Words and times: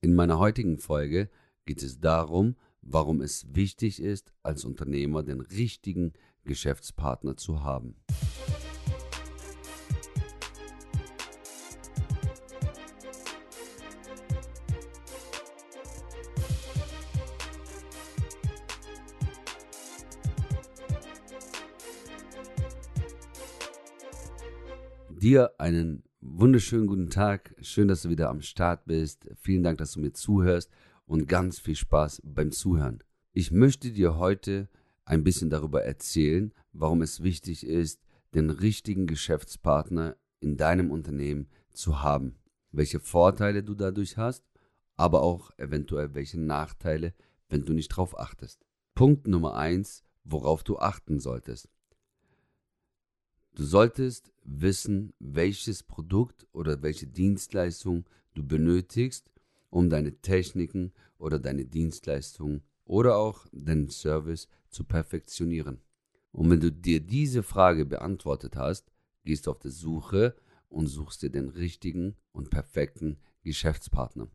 In 0.00 0.14
meiner 0.14 0.38
heutigen 0.38 0.78
Folge 0.78 1.28
geht 1.66 1.82
es 1.82 1.98
darum, 1.98 2.54
warum 2.82 3.20
es 3.20 3.52
wichtig 3.52 4.00
ist, 4.00 4.32
als 4.44 4.64
Unternehmer 4.64 5.24
den 5.24 5.40
richtigen 5.40 6.12
Geschäftspartner 6.44 7.36
zu 7.36 7.64
haben. 7.64 7.96
Dir 25.08 25.50
einen 25.58 26.07
wunderschönen 26.36 26.86
guten 26.86 27.10
Tag. 27.10 27.54
Schön, 27.60 27.88
dass 27.88 28.02
du 28.02 28.10
wieder 28.10 28.28
am 28.28 28.42
Start 28.42 28.84
bist. 28.84 29.28
Vielen 29.40 29.62
Dank, 29.62 29.78
dass 29.78 29.92
du 29.92 30.00
mir 30.00 30.12
zuhörst 30.12 30.70
und 31.06 31.26
ganz 31.26 31.58
viel 31.58 31.74
Spaß 31.74 32.22
beim 32.24 32.52
Zuhören. 32.52 33.02
Ich 33.32 33.50
möchte 33.50 33.92
dir 33.92 34.18
heute 34.18 34.68
ein 35.04 35.24
bisschen 35.24 35.48
darüber 35.50 35.84
erzählen, 35.84 36.52
warum 36.72 37.02
es 37.02 37.22
wichtig 37.22 37.66
ist, 37.66 38.00
den 38.34 38.50
richtigen 38.50 39.06
Geschäftspartner 39.06 40.16
in 40.40 40.56
deinem 40.56 40.90
Unternehmen 40.90 41.48
zu 41.72 42.02
haben. 42.02 42.36
Welche 42.72 43.00
Vorteile 43.00 43.62
du 43.62 43.74
dadurch 43.74 44.16
hast, 44.16 44.44
aber 44.96 45.22
auch 45.22 45.50
eventuell 45.56 46.14
welche 46.14 46.40
Nachteile, 46.40 47.14
wenn 47.48 47.64
du 47.64 47.72
nicht 47.72 47.92
darauf 47.92 48.18
achtest. 48.18 48.66
Punkt 48.94 49.26
Nummer 49.26 49.56
eins, 49.56 50.04
worauf 50.24 50.62
du 50.62 50.78
achten 50.78 51.20
solltest. 51.20 51.68
Du 53.58 53.64
solltest 53.64 54.30
wissen, 54.44 55.12
welches 55.18 55.82
Produkt 55.82 56.46
oder 56.52 56.80
welche 56.80 57.08
Dienstleistung 57.08 58.04
du 58.34 58.46
benötigst, 58.46 59.32
um 59.68 59.90
deine 59.90 60.20
Techniken 60.20 60.92
oder 61.18 61.40
deine 61.40 61.64
Dienstleistung 61.64 62.60
oder 62.84 63.16
auch 63.16 63.48
deinen 63.50 63.90
Service 63.90 64.46
zu 64.70 64.84
perfektionieren. 64.84 65.80
Und 66.30 66.48
wenn 66.50 66.60
du 66.60 66.70
dir 66.70 67.00
diese 67.00 67.42
Frage 67.42 67.84
beantwortet 67.84 68.54
hast, 68.54 68.92
gehst 69.24 69.48
du 69.48 69.50
auf 69.50 69.58
die 69.58 69.70
Suche 69.70 70.36
und 70.68 70.86
suchst 70.86 71.22
dir 71.22 71.30
den 71.30 71.48
richtigen 71.48 72.14
und 72.30 72.50
perfekten 72.50 73.18
Geschäftspartner. 73.42 74.28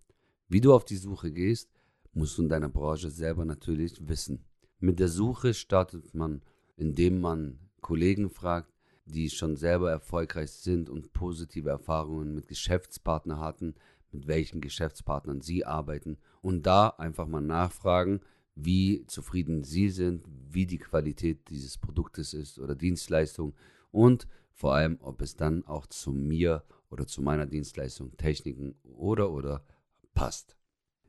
Wie 0.50 0.60
du 0.60 0.74
auf 0.74 0.84
die 0.84 0.98
Suche 0.98 1.32
gehst, 1.32 1.70
musst 2.12 2.38
du 2.38 2.42
in 2.42 2.50
deiner 2.50 2.68
Branche 2.68 3.10
selber 3.10 3.46
natürlich 3.46 4.06
wissen. 4.06 4.44
Mit 4.82 5.00
der 5.00 5.08
Suche 5.08 5.54
startet 5.54 6.14
man, 6.14 6.42
indem 6.76 7.22
man 7.22 7.58
Kollegen 7.80 8.30
fragt, 8.30 8.73
die 9.06 9.30
schon 9.30 9.56
selber 9.56 9.92
erfolgreich 9.92 10.52
sind 10.52 10.90
und 10.90 11.14
positive 11.14 11.70
Erfahrungen 11.70 12.34
mit 12.34 12.48
Geschäftspartnern 12.48 13.40
hatten, 13.40 13.76
mit 14.12 14.28
welchen 14.28 14.62
Geschäftspartnern 14.62 15.42
sie 15.42 15.66
arbeiten 15.66 16.18
und 16.42 16.66
da 16.66 16.90
einfach 16.90 17.28
mal 17.28 17.42
nachfragen, 17.42 18.22
wie 18.56 19.06
zufrieden 19.08 19.64
sie 19.64 19.90
sind, 19.90 20.26
wie 20.50 20.66
die 20.66 20.78
Qualität 20.78 21.50
dieses 21.50 21.78
Produktes 21.78 22.34
ist 22.34 22.60
oder 22.60 22.76
Dienstleistung 22.76 23.56
und 23.92 24.28
vor 24.54 24.76
allem, 24.76 24.98
ob 25.02 25.22
es 25.22 25.36
dann 25.36 25.66
auch 25.66 25.88
zu 25.88 26.12
mir 26.12 26.64
oder 26.90 27.08
zu 27.08 27.22
meiner 27.22 27.48
Dienstleistung, 27.48 28.16
Techniken 28.18 28.76
oder 28.84 29.32
oder 29.32 29.66
passt. 30.14 30.56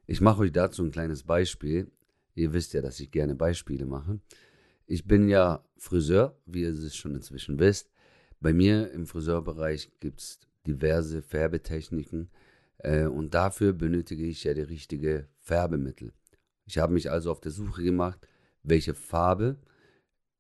Ich 0.07 0.21
mache 0.21 0.41
euch 0.41 0.53
dazu 0.53 0.83
ein 0.83 0.91
kleines 0.91 1.23
Beispiel. 1.23 1.91
Ihr 2.35 2.53
wisst 2.53 2.73
ja, 2.73 2.81
dass 2.81 3.01
ich 3.01 3.11
gerne 3.11 3.35
Beispiele 3.35 3.87
mache. 3.87 4.19
Ich 4.87 5.07
bin 5.07 5.29
ja 5.29 5.65
Friseur, 5.77 6.39
wie 6.47 6.63
ihr 6.63 6.71
es 6.71 6.97
schon 6.97 7.15
inzwischen 7.15 7.59
wisst. 7.59 7.91
Bei 8.41 8.53
mir 8.53 8.91
im 8.91 9.07
Friseurbereich 9.07 9.91
gibt 10.01 10.21
es 10.21 10.41
diverse 10.67 11.23
Färbetechniken 11.23 12.31
äh, 12.79 13.07
und 13.07 13.35
dafür 13.35 13.73
benötige 13.73 14.25
ich 14.27 14.45
ja 14.45 14.55
die 14.55 14.63
richtige 14.63 15.29
Färbemittel. 15.39 16.13
Ich 16.67 16.79
habe 16.79 16.93
mich 16.93 17.11
also 17.11 17.31
auf 17.31 17.41
der 17.41 17.53
Suche 17.53 17.83
gemacht, 17.83 18.27
welche 18.63 18.95
Farbe 18.95 19.59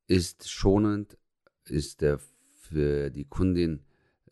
ist 0.06 0.50
schonend, 0.50 1.16
ist 1.66 2.02
der 2.02 2.18
für 2.52 3.10
die 3.10 3.24
Kundin 3.24 3.82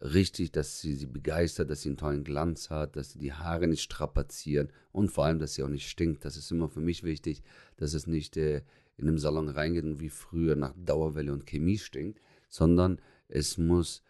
richtig, 0.01 0.53
dass 0.53 0.81
sie 0.81 0.95
sie 0.95 1.07
begeistert, 1.07 1.71
dass 1.71 1.83
sie 1.83 1.91
einen 1.91 1.97
tollen 1.97 2.25
Glanz 2.25 2.71
hat, 2.71 2.97
dass 2.97 3.13
sie 3.13 3.19
die 3.19 3.33
Haare 3.33 3.69
nicht 3.69 3.83
strapazieren 3.83 4.69
und 4.91 5.11
vor 5.11 5.25
allem, 5.25 5.39
dass 5.39 5.55
sie 5.55 5.63
auch 5.63 5.69
nicht 5.69 5.89
stinkt. 5.89 6.25
Das 6.25 6.37
ist 6.37 6.51
immer 6.51 6.69
für 6.69 6.81
mich 6.81 7.05
wichtig, 7.05 7.43
dass 7.77 7.95
es 7.95 8.07
nicht 8.07 8.37
äh, 8.37 8.63
in 8.97 9.09
einem 9.09 9.19
Salon 9.19 9.49
reingeht 9.49 9.85
und 9.85 10.01
wie 10.01 10.11
früher 10.11 10.57
nach 10.57 10.75
Dauerwelle 10.77 11.33
und 11.33 11.47
Chemie 11.47 11.79
stinkt, 11.79 12.21
sondern 12.49 13.01
es 13.29 13.59
muss 13.59 14.03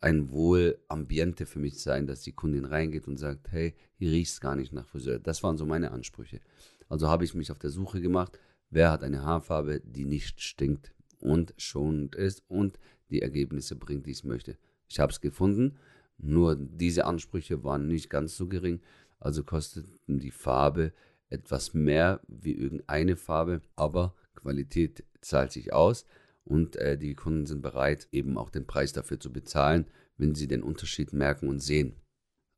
ein 0.00 0.30
Wohlambiente 0.30 1.44
für 1.46 1.58
mich 1.58 1.80
sein, 1.80 2.06
dass 2.06 2.22
die 2.22 2.32
Kundin 2.32 2.64
reingeht 2.64 3.06
und 3.06 3.18
sagt, 3.18 3.52
hey, 3.52 3.74
hier 3.96 4.10
riecht 4.12 4.32
es 4.32 4.40
gar 4.40 4.56
nicht 4.56 4.72
nach 4.72 4.86
Friseur. 4.86 5.18
Das 5.18 5.42
waren 5.42 5.58
so 5.58 5.66
meine 5.66 5.90
Ansprüche. 5.90 6.40
Also 6.88 7.08
habe 7.08 7.24
ich 7.24 7.34
mich 7.34 7.52
auf 7.52 7.58
der 7.58 7.70
Suche 7.70 8.00
gemacht, 8.00 8.38
wer 8.70 8.90
hat 8.90 9.02
eine 9.02 9.22
Haarfarbe, 9.22 9.80
die 9.80 10.06
nicht 10.06 10.40
stinkt 10.40 10.92
und 11.18 11.54
schonend 11.58 12.16
ist 12.16 12.42
und 12.48 12.78
die 13.10 13.22
Ergebnisse 13.22 13.76
bringt, 13.76 14.06
die 14.06 14.12
ich 14.12 14.24
möchte. 14.24 14.56
Ich 14.88 14.98
habe 14.98 15.12
es 15.12 15.20
gefunden, 15.20 15.76
nur 16.16 16.56
diese 16.56 17.04
Ansprüche 17.04 17.62
waren 17.62 17.86
nicht 17.86 18.10
ganz 18.10 18.36
so 18.36 18.48
gering, 18.48 18.80
also 19.18 19.44
kosteten 19.44 20.18
die 20.18 20.30
Farbe 20.30 20.92
etwas 21.28 21.74
mehr 21.74 22.20
wie 22.26 22.52
irgendeine 22.52 23.16
Farbe, 23.16 23.60
aber 23.76 24.14
Qualität 24.40 25.04
zahlt 25.20 25.52
sich 25.52 25.72
aus 25.72 26.06
und 26.44 26.76
äh, 26.76 26.98
die 26.98 27.14
Kunden 27.14 27.46
sind 27.46 27.62
bereit, 27.62 28.08
eben 28.12 28.38
auch 28.38 28.50
den 28.50 28.66
Preis 28.66 28.92
dafür 28.92 29.20
zu 29.20 29.32
bezahlen, 29.32 29.86
wenn 30.16 30.34
sie 30.34 30.48
den 30.48 30.62
Unterschied 30.62 31.12
merken 31.12 31.48
und 31.48 31.60
sehen. 31.60 31.96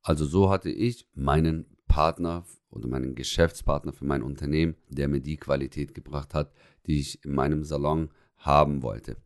Also 0.03 0.25
so 0.25 0.51
hatte 0.51 0.71
ich 0.71 1.09
meinen 1.15 1.77
Partner 1.87 2.45
oder 2.71 2.89
meinen 2.89 3.15
Geschäftspartner 3.15 3.93
für 3.93 4.05
mein 4.05 4.23
Unternehmen, 4.23 4.77
der 4.89 5.09
mir 5.09 5.21
die 5.21 5.37
Qualität 5.37 5.95
gebracht 5.95 6.35
hat, 6.35 6.53
die 6.87 6.99
ich 6.99 7.25
in 7.25 7.35
meinem 7.35 7.65
Salon 7.65 8.11
haben 8.37 8.83
wollte. 8.83 9.17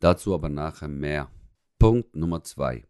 Dazu 0.00 0.34
aber 0.34 0.48
nachher 0.48 0.88
mehr. 0.88 1.30
Punkt 1.78 2.14
Nummer 2.14 2.42
zwei. 2.42 2.84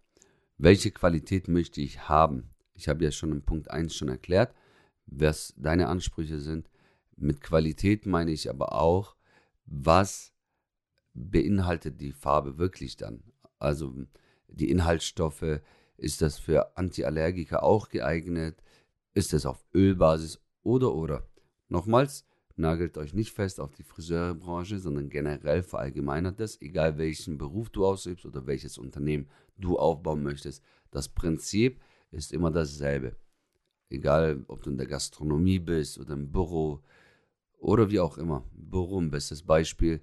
Welche 0.56 0.90
Qualität 0.90 1.46
möchte 1.46 1.80
ich 1.80 2.08
haben? 2.08 2.50
Ich 2.74 2.88
habe 2.88 3.04
ja 3.04 3.10
schon 3.10 3.32
in 3.32 3.42
Punkt 3.42 3.70
1 3.70 3.94
schon 3.94 4.08
erklärt, 4.08 4.54
was 5.06 5.54
deine 5.56 5.88
Ansprüche 5.88 6.40
sind. 6.40 6.68
Mit 7.20 7.40
Qualität 7.40 8.06
meine 8.06 8.30
ich 8.30 8.48
aber 8.48 8.72
auch, 8.72 9.16
was 9.66 10.32
beinhaltet 11.14 12.00
die 12.00 12.12
Farbe 12.12 12.58
wirklich 12.58 12.96
dann? 12.96 13.22
Also 13.58 13.94
die 14.46 14.70
Inhaltsstoffe, 14.70 15.60
ist 15.96 16.22
das 16.22 16.38
für 16.38 16.76
Antiallergiker 16.76 17.64
auch 17.64 17.88
geeignet? 17.88 18.62
Ist 19.14 19.34
es 19.34 19.46
auf 19.46 19.64
Ölbasis 19.74 20.40
oder 20.62 20.94
oder? 20.94 21.26
Nochmals, 21.68 22.24
nagelt 22.54 22.96
euch 22.96 23.14
nicht 23.14 23.32
fest 23.32 23.58
auf 23.58 23.72
die 23.72 23.82
Friseurbranche, 23.82 24.78
sondern 24.78 25.08
generell 25.08 25.64
verallgemeinert 25.64 26.38
das, 26.38 26.60
egal 26.60 26.98
welchen 26.98 27.36
Beruf 27.36 27.68
du 27.70 27.84
ausübst 27.84 28.26
oder 28.26 28.46
welches 28.46 28.78
Unternehmen 28.78 29.28
du 29.56 29.76
aufbauen 29.76 30.22
möchtest. 30.22 30.62
Das 30.92 31.08
Prinzip 31.08 31.80
ist 32.12 32.32
immer 32.32 32.52
dasselbe. 32.52 33.16
Egal, 33.90 34.44
ob 34.46 34.62
du 34.62 34.70
in 34.70 34.76
der 34.76 34.86
Gastronomie 34.86 35.58
bist 35.58 35.98
oder 35.98 36.14
im 36.14 36.30
Büro 36.30 36.82
oder 37.58 37.90
wie 37.90 38.00
auch 38.00 38.18
immer. 38.18 38.44
Ein 38.72 39.10
bestes 39.10 39.42
Beispiel 39.42 40.00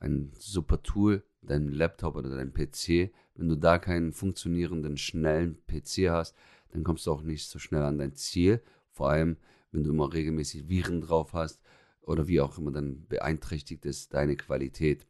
ein 0.00 0.32
super 0.38 0.82
Tool, 0.82 1.24
dein 1.42 1.68
Laptop 1.68 2.16
oder 2.16 2.34
dein 2.34 2.52
PC. 2.52 3.12
Wenn 3.34 3.48
du 3.48 3.56
da 3.56 3.78
keinen 3.78 4.12
funktionierenden, 4.12 4.96
schnellen 4.96 5.58
PC 5.66 6.10
hast, 6.10 6.36
dann 6.70 6.84
kommst 6.84 7.06
du 7.06 7.12
auch 7.12 7.22
nicht 7.22 7.48
so 7.48 7.58
schnell 7.58 7.82
an 7.82 7.98
dein 7.98 8.14
Ziel. 8.14 8.62
Vor 8.92 9.10
allem, 9.10 9.36
wenn 9.72 9.84
du 9.84 9.90
immer 9.90 10.12
regelmäßig 10.12 10.68
Viren 10.68 11.00
drauf 11.00 11.32
hast 11.32 11.60
oder 12.02 12.28
wie 12.28 12.40
auch 12.40 12.58
immer, 12.58 12.70
dann 12.70 13.06
beeinträchtigt 13.06 13.86
es 13.86 14.08
deine 14.08 14.36
Qualität. 14.36 15.06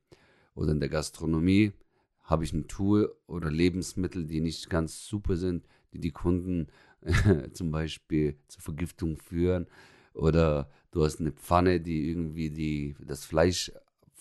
Oder 0.54 0.72
in 0.72 0.80
der 0.80 0.88
Gastronomie 0.88 1.72
habe 2.22 2.44
ich 2.44 2.52
ein 2.52 2.68
Tool 2.68 3.14
oder 3.26 3.50
Lebensmittel, 3.50 4.26
die 4.26 4.40
nicht 4.40 4.68
ganz 4.68 5.06
super 5.06 5.36
sind, 5.36 5.66
die 5.92 6.00
die 6.00 6.10
Kunden 6.10 6.66
zum 7.52 7.70
Beispiel 7.70 8.36
zur 8.48 8.62
Vergiftung 8.62 9.16
führen. 9.16 9.66
Oder 10.12 10.70
du 10.90 11.04
hast 11.04 11.20
eine 11.20 11.32
Pfanne, 11.32 11.80
die 11.80 12.08
irgendwie 12.10 12.50
die, 12.50 12.96
das 13.00 13.24
Fleisch 13.24 13.72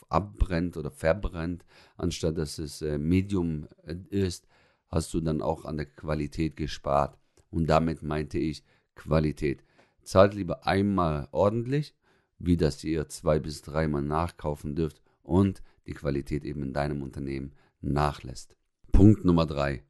abbrennt 0.10 0.78
oder 0.78 0.92
verbrennt, 0.92 1.66
anstatt 1.98 2.38
dass 2.38 2.60
es 2.60 2.82
äh, 2.82 2.98
Medium 2.98 3.68
äh, 3.86 3.96
ist, 4.10 4.48
hast 4.90 5.14
du 5.14 5.22
dann 5.22 5.42
auch 5.42 5.66
an 5.66 5.78
der 5.78 5.86
Qualität 5.86 6.56
gespart. 6.56 7.18
Und 7.50 7.68
damit 7.68 8.04
meinte 8.04 8.38
ich 8.38 8.64
Qualität. 8.96 9.64
Zahlt 10.04 10.34
lieber 10.34 10.66
einmal 10.66 11.28
ordentlich, 11.32 11.94
wie 12.40 12.58
dass 12.58 12.84
ihr 12.84 13.10
zwei 13.10 13.40
bis 13.40 13.62
dreimal 13.62 14.02
nachkaufen 14.02 14.76
dürft 14.76 15.02
und 15.24 15.62
die 15.86 15.94
Qualität 15.94 16.46
eben 16.46 16.64
in 16.64 16.74
deinem 16.74 17.02
Unternehmen 17.02 17.54
nachlässt. 17.82 18.56
Punkt 18.92 19.26
Nummer 19.26 19.46
drei. 19.46 19.84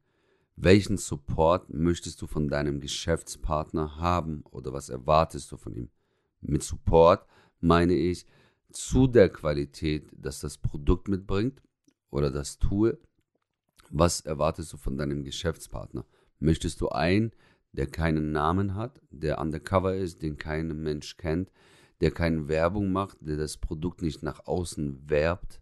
Welchen 0.56 0.96
Support 0.96 1.72
möchtest 1.72 2.20
du 2.20 2.26
von 2.26 2.48
deinem 2.48 2.80
Geschäftspartner 2.80 3.96
haben 3.96 4.42
oder 4.50 4.72
was 4.72 4.88
erwartest 4.88 5.52
du 5.52 5.56
von 5.56 5.74
ihm? 5.74 5.88
Mit 6.40 6.62
Support 6.62 7.26
meine 7.60 7.94
ich, 7.94 8.26
zu 8.70 9.06
der 9.06 9.28
Qualität, 9.28 10.08
dass 10.12 10.40
das 10.40 10.58
Produkt 10.58 11.08
mitbringt 11.08 11.62
oder 12.10 12.30
das 12.30 12.58
Tool, 12.58 12.98
was 13.90 14.20
erwartest 14.20 14.72
du 14.72 14.76
von 14.76 14.96
deinem 14.96 15.24
Geschäftspartner? 15.24 16.04
Möchtest 16.38 16.80
du 16.80 16.90
einen, 16.90 17.32
der 17.72 17.86
keinen 17.86 18.32
Namen 18.32 18.74
hat, 18.74 19.00
der 19.10 19.38
undercover 19.40 19.96
ist, 19.96 20.22
den 20.22 20.36
kein 20.36 20.68
Mensch 20.82 21.16
kennt, 21.16 21.50
der 22.00 22.10
keine 22.10 22.48
Werbung 22.48 22.92
macht, 22.92 23.18
der 23.20 23.36
das 23.36 23.56
Produkt 23.56 24.02
nicht 24.02 24.22
nach 24.22 24.46
außen 24.46 25.08
werbt? 25.08 25.60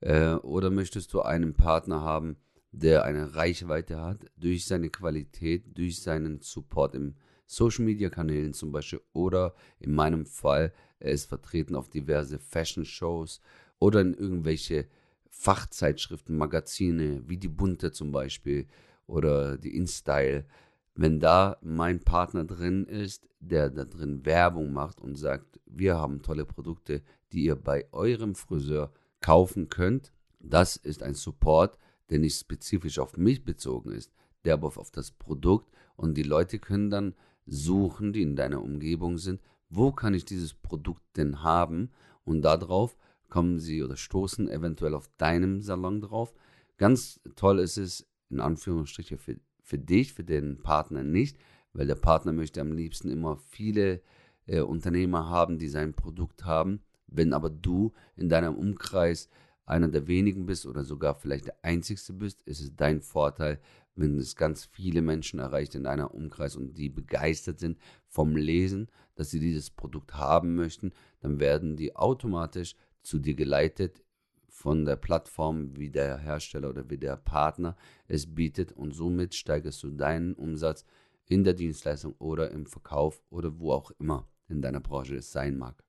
Äh, 0.00 0.34
oder 0.34 0.70
möchtest 0.70 1.14
du 1.14 1.22
einen 1.22 1.54
Partner 1.54 2.00
haben, 2.02 2.36
der 2.72 3.04
eine 3.04 3.34
Reichweite 3.34 4.00
hat 4.00 4.26
durch 4.36 4.66
seine 4.66 4.90
Qualität, 4.90 5.78
durch 5.78 6.02
seinen 6.02 6.40
Support 6.40 6.94
im 6.94 7.14
Social 7.46 7.84
Media 7.84 8.10
Kanälen 8.10 8.52
zum 8.52 8.72
Beispiel 8.72 9.00
oder 9.12 9.54
in 9.78 9.94
meinem 9.94 10.26
Fall, 10.26 10.72
er 10.98 11.12
ist 11.12 11.26
vertreten 11.26 11.74
auf 11.74 11.88
diverse 11.88 12.38
Fashion 12.38 12.84
Shows 12.84 13.40
oder 13.78 14.00
in 14.00 14.14
irgendwelche 14.14 14.86
Fachzeitschriften, 15.28 16.36
Magazine, 16.36 17.22
wie 17.28 17.36
die 17.36 17.48
Bunte 17.48 17.92
zum 17.92 18.10
Beispiel 18.10 18.66
oder 19.06 19.58
die 19.58 19.76
InStyle. 19.76 20.46
Wenn 20.94 21.20
da 21.20 21.58
mein 21.60 22.00
Partner 22.00 22.44
drin 22.44 22.86
ist, 22.86 23.28
der 23.38 23.70
da 23.70 23.84
drin 23.84 24.24
Werbung 24.24 24.72
macht 24.72 25.00
und 25.00 25.16
sagt, 25.16 25.60
wir 25.66 25.96
haben 25.96 26.22
tolle 26.22 26.46
Produkte, 26.46 27.02
die 27.32 27.44
ihr 27.44 27.56
bei 27.56 27.86
eurem 27.92 28.34
Friseur 28.34 28.92
kaufen 29.20 29.68
könnt, 29.68 30.12
das 30.40 30.76
ist 30.76 31.02
ein 31.02 31.14
Support, 31.14 31.78
der 32.08 32.18
nicht 32.18 32.38
spezifisch 32.38 32.98
auf 32.98 33.16
mich 33.16 33.44
bezogen 33.44 33.92
ist, 33.92 34.12
der 34.44 34.54
aber 34.54 34.68
auf 34.68 34.90
das 34.90 35.10
Produkt 35.10 35.70
und 35.96 36.16
die 36.16 36.22
Leute 36.22 36.58
können 36.58 36.90
dann 36.90 37.14
suchen, 37.46 38.12
die 38.12 38.22
in 38.22 38.36
deiner 38.36 38.62
Umgebung 38.62 39.18
sind, 39.18 39.40
wo 39.68 39.92
kann 39.92 40.14
ich 40.14 40.24
dieses 40.24 40.54
Produkt 40.54 41.02
denn 41.16 41.42
haben 41.42 41.90
und 42.24 42.42
darauf 42.42 42.96
kommen 43.28 43.58
sie 43.58 43.82
oder 43.82 43.96
stoßen 43.96 44.48
eventuell 44.48 44.94
auf 44.94 45.10
deinem 45.16 45.60
Salon 45.60 46.00
drauf. 46.00 46.32
Ganz 46.76 47.20
toll 47.34 47.58
ist 47.58 47.76
es, 47.76 48.06
in 48.30 48.40
Anführungsstrichen, 48.40 49.18
für, 49.18 49.36
für 49.62 49.78
dich, 49.78 50.12
für 50.12 50.24
den 50.24 50.62
Partner 50.62 51.02
nicht, 51.02 51.38
weil 51.72 51.86
der 51.86 51.94
Partner 51.96 52.32
möchte 52.32 52.60
am 52.60 52.72
liebsten 52.72 53.10
immer 53.10 53.36
viele 53.36 54.00
äh, 54.46 54.60
Unternehmer 54.60 55.28
haben, 55.28 55.58
die 55.58 55.68
sein 55.68 55.94
Produkt 55.94 56.44
haben. 56.44 56.80
Wenn 57.06 57.32
aber 57.32 57.50
du 57.50 57.92
in 58.16 58.28
deinem 58.28 58.54
Umkreis 58.54 59.28
einer 59.64 59.88
der 59.88 60.06
wenigen 60.06 60.46
bist 60.46 60.66
oder 60.66 60.84
sogar 60.84 61.14
vielleicht 61.16 61.46
der 61.46 61.56
einzigste 61.62 62.12
bist, 62.12 62.42
ist 62.42 62.60
es 62.60 62.74
dein 62.76 63.00
Vorteil, 63.00 63.60
wenn 63.96 64.18
es 64.18 64.36
ganz 64.36 64.66
viele 64.66 65.02
Menschen 65.02 65.40
erreicht 65.40 65.74
in 65.74 65.86
einer 65.86 66.14
Umkreis 66.14 66.54
und 66.54 66.74
die 66.74 66.88
begeistert 66.88 67.58
sind 67.58 67.78
vom 68.06 68.36
Lesen, 68.36 68.88
dass 69.14 69.30
sie 69.30 69.40
dieses 69.40 69.70
Produkt 69.70 70.14
haben 70.14 70.54
möchten, 70.54 70.92
dann 71.20 71.40
werden 71.40 71.76
die 71.76 71.96
automatisch 71.96 72.76
zu 73.02 73.18
dir 73.18 73.34
geleitet 73.34 74.02
von 74.48 74.84
der 74.84 74.96
Plattform, 74.96 75.76
wie 75.76 75.90
der 75.90 76.18
Hersteller 76.18 76.70
oder 76.70 76.88
wie 76.88 76.98
der 76.98 77.16
Partner 77.16 77.76
es 78.06 78.34
bietet 78.34 78.72
und 78.72 78.92
somit 78.92 79.34
steigerst 79.34 79.82
du 79.82 79.90
deinen 79.90 80.34
Umsatz 80.34 80.84
in 81.26 81.44
der 81.44 81.54
Dienstleistung 81.54 82.14
oder 82.18 82.50
im 82.50 82.66
Verkauf 82.66 83.22
oder 83.30 83.58
wo 83.58 83.72
auch 83.72 83.90
immer 83.98 84.28
in 84.48 84.62
deiner 84.62 84.80
Branche 84.80 85.16
es 85.16 85.32
sein 85.32 85.58
mag. 85.58 85.82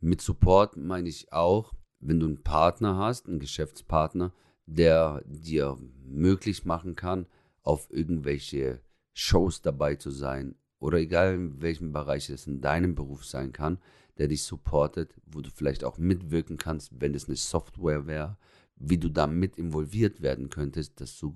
Mit 0.00 0.20
Support 0.20 0.76
meine 0.76 1.08
ich 1.08 1.32
auch, 1.32 1.72
wenn 2.00 2.18
du 2.18 2.26
einen 2.26 2.42
Partner 2.42 2.96
hast, 2.96 3.28
einen 3.28 3.38
Geschäftspartner, 3.38 4.32
der 4.66 5.22
dir 5.24 5.78
möglich 6.04 6.64
machen 6.64 6.96
kann, 6.96 7.26
auf 7.62 7.88
irgendwelche 7.90 8.80
Shows 9.14 9.62
dabei 9.62 9.96
zu 9.96 10.10
sein 10.10 10.54
oder 10.78 10.98
egal 10.98 11.34
in 11.34 11.62
welchem 11.62 11.92
Bereich 11.92 12.28
es 12.30 12.46
in 12.46 12.60
deinem 12.60 12.94
Beruf 12.94 13.24
sein 13.24 13.52
kann, 13.52 13.78
der 14.18 14.28
dich 14.28 14.42
supportet, 14.42 15.14
wo 15.26 15.40
du 15.40 15.50
vielleicht 15.50 15.84
auch 15.84 15.98
mitwirken 15.98 16.56
kannst, 16.56 17.00
wenn 17.00 17.14
es 17.14 17.28
eine 17.28 17.36
Software 17.36 18.06
wäre, 18.06 18.36
wie 18.76 18.98
du 18.98 19.08
da 19.08 19.26
mit 19.26 19.56
involviert 19.56 20.22
werden 20.22 20.50
könntest, 20.50 21.00
dass 21.00 21.18
du 21.18 21.34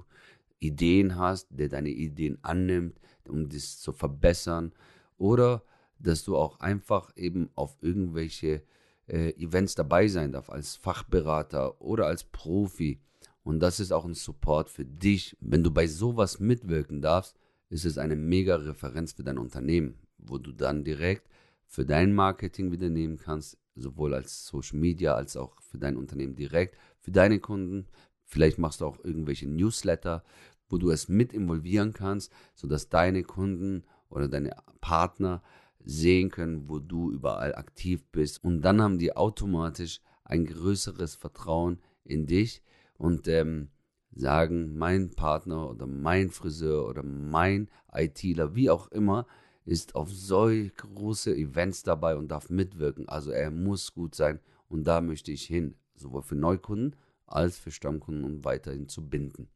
Ideen 0.58 1.16
hast, 1.16 1.48
der 1.50 1.68
deine 1.68 1.90
Ideen 1.90 2.38
annimmt, 2.42 2.98
um 3.28 3.48
das 3.48 3.78
zu 3.78 3.92
verbessern 3.92 4.72
oder 5.16 5.62
dass 5.98 6.24
du 6.24 6.36
auch 6.36 6.60
einfach 6.60 7.16
eben 7.16 7.50
auf 7.54 7.76
irgendwelche 7.80 8.62
äh, 9.06 9.30
Events 9.42 9.74
dabei 9.74 10.08
sein 10.08 10.32
darf, 10.32 10.50
als 10.50 10.76
Fachberater 10.76 11.80
oder 11.80 12.06
als 12.06 12.24
Profi. 12.24 13.00
Und 13.46 13.60
das 13.60 13.78
ist 13.78 13.92
auch 13.92 14.04
ein 14.04 14.14
Support 14.14 14.70
für 14.70 14.84
dich. 14.84 15.36
Wenn 15.38 15.62
du 15.62 15.70
bei 15.70 15.86
sowas 15.86 16.40
mitwirken 16.40 17.00
darfst, 17.00 17.36
ist 17.68 17.84
es 17.84 17.96
eine 17.96 18.16
mega 18.16 18.56
Referenz 18.56 19.12
für 19.12 19.22
dein 19.22 19.38
Unternehmen, 19.38 19.94
wo 20.18 20.38
du 20.38 20.50
dann 20.50 20.82
direkt 20.82 21.28
für 21.64 21.86
dein 21.86 22.12
Marketing 22.12 22.72
wieder 22.72 22.88
nehmen 22.88 23.18
kannst, 23.18 23.56
sowohl 23.76 24.14
als 24.14 24.46
Social 24.46 24.80
Media 24.80 25.14
als 25.14 25.36
auch 25.36 25.62
für 25.62 25.78
dein 25.78 25.96
Unternehmen 25.96 26.34
direkt, 26.34 26.76
für 26.98 27.12
deine 27.12 27.38
Kunden. 27.38 27.86
Vielleicht 28.24 28.58
machst 28.58 28.80
du 28.80 28.86
auch 28.86 28.98
irgendwelche 29.04 29.46
Newsletter, 29.46 30.24
wo 30.68 30.76
du 30.76 30.90
es 30.90 31.08
mit 31.08 31.32
involvieren 31.32 31.92
kannst, 31.92 32.32
sodass 32.56 32.88
deine 32.88 33.22
Kunden 33.22 33.84
oder 34.08 34.26
deine 34.26 34.56
Partner 34.80 35.40
sehen 35.84 36.32
können, 36.32 36.68
wo 36.68 36.80
du 36.80 37.12
überall 37.12 37.54
aktiv 37.54 38.02
bist. 38.10 38.42
Und 38.42 38.62
dann 38.62 38.82
haben 38.82 38.98
die 38.98 39.14
automatisch 39.16 40.00
ein 40.24 40.46
größeres 40.46 41.14
Vertrauen 41.14 41.78
in 42.02 42.26
dich 42.26 42.64
und 42.98 43.28
ähm, 43.28 43.68
sagen, 44.14 44.76
mein 44.76 45.10
Partner 45.10 45.70
oder 45.70 45.86
mein 45.86 46.30
Friseur 46.30 46.88
oder 46.88 47.02
mein 47.02 47.68
ITler, 47.92 48.54
wie 48.54 48.70
auch 48.70 48.88
immer, 48.88 49.26
ist 49.64 49.94
auf 49.94 50.12
solch 50.12 50.74
große 50.76 51.34
Events 51.34 51.82
dabei 51.82 52.16
und 52.16 52.28
darf 52.28 52.48
mitwirken. 52.50 53.08
Also 53.08 53.30
er 53.30 53.50
muss 53.50 53.92
gut 53.92 54.14
sein 54.14 54.40
und 54.68 54.84
da 54.84 55.00
möchte 55.00 55.32
ich 55.32 55.42
hin, 55.42 55.74
sowohl 55.94 56.22
für 56.22 56.36
Neukunden 56.36 56.96
als 57.26 57.58
für 57.58 57.70
Stammkunden, 57.72 58.24
um 58.24 58.44
weiterhin 58.44 58.88
zu 58.88 59.08
binden. 59.08 59.48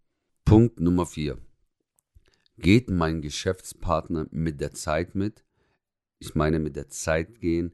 Punkt 0.44 0.80
Nummer 0.80 1.06
4. 1.06 1.38
Geht 2.58 2.90
mein 2.90 3.22
Geschäftspartner 3.22 4.26
mit 4.30 4.60
der 4.60 4.72
Zeit 4.72 5.14
mit? 5.14 5.44
Ich 6.18 6.34
meine 6.34 6.58
mit 6.58 6.76
der 6.76 6.88
Zeit 6.88 7.40
gehen, 7.40 7.72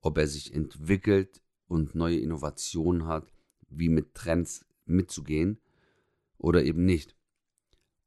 ob 0.00 0.18
er 0.18 0.26
sich 0.26 0.52
entwickelt 0.52 1.40
und 1.68 1.94
neue 1.94 2.18
Innovationen 2.18 3.06
hat, 3.06 3.32
wie 3.70 3.88
mit 3.88 4.14
Trends 4.14 4.66
mitzugehen 4.88 5.60
oder 6.38 6.62
eben 6.62 6.84
nicht. 6.84 7.16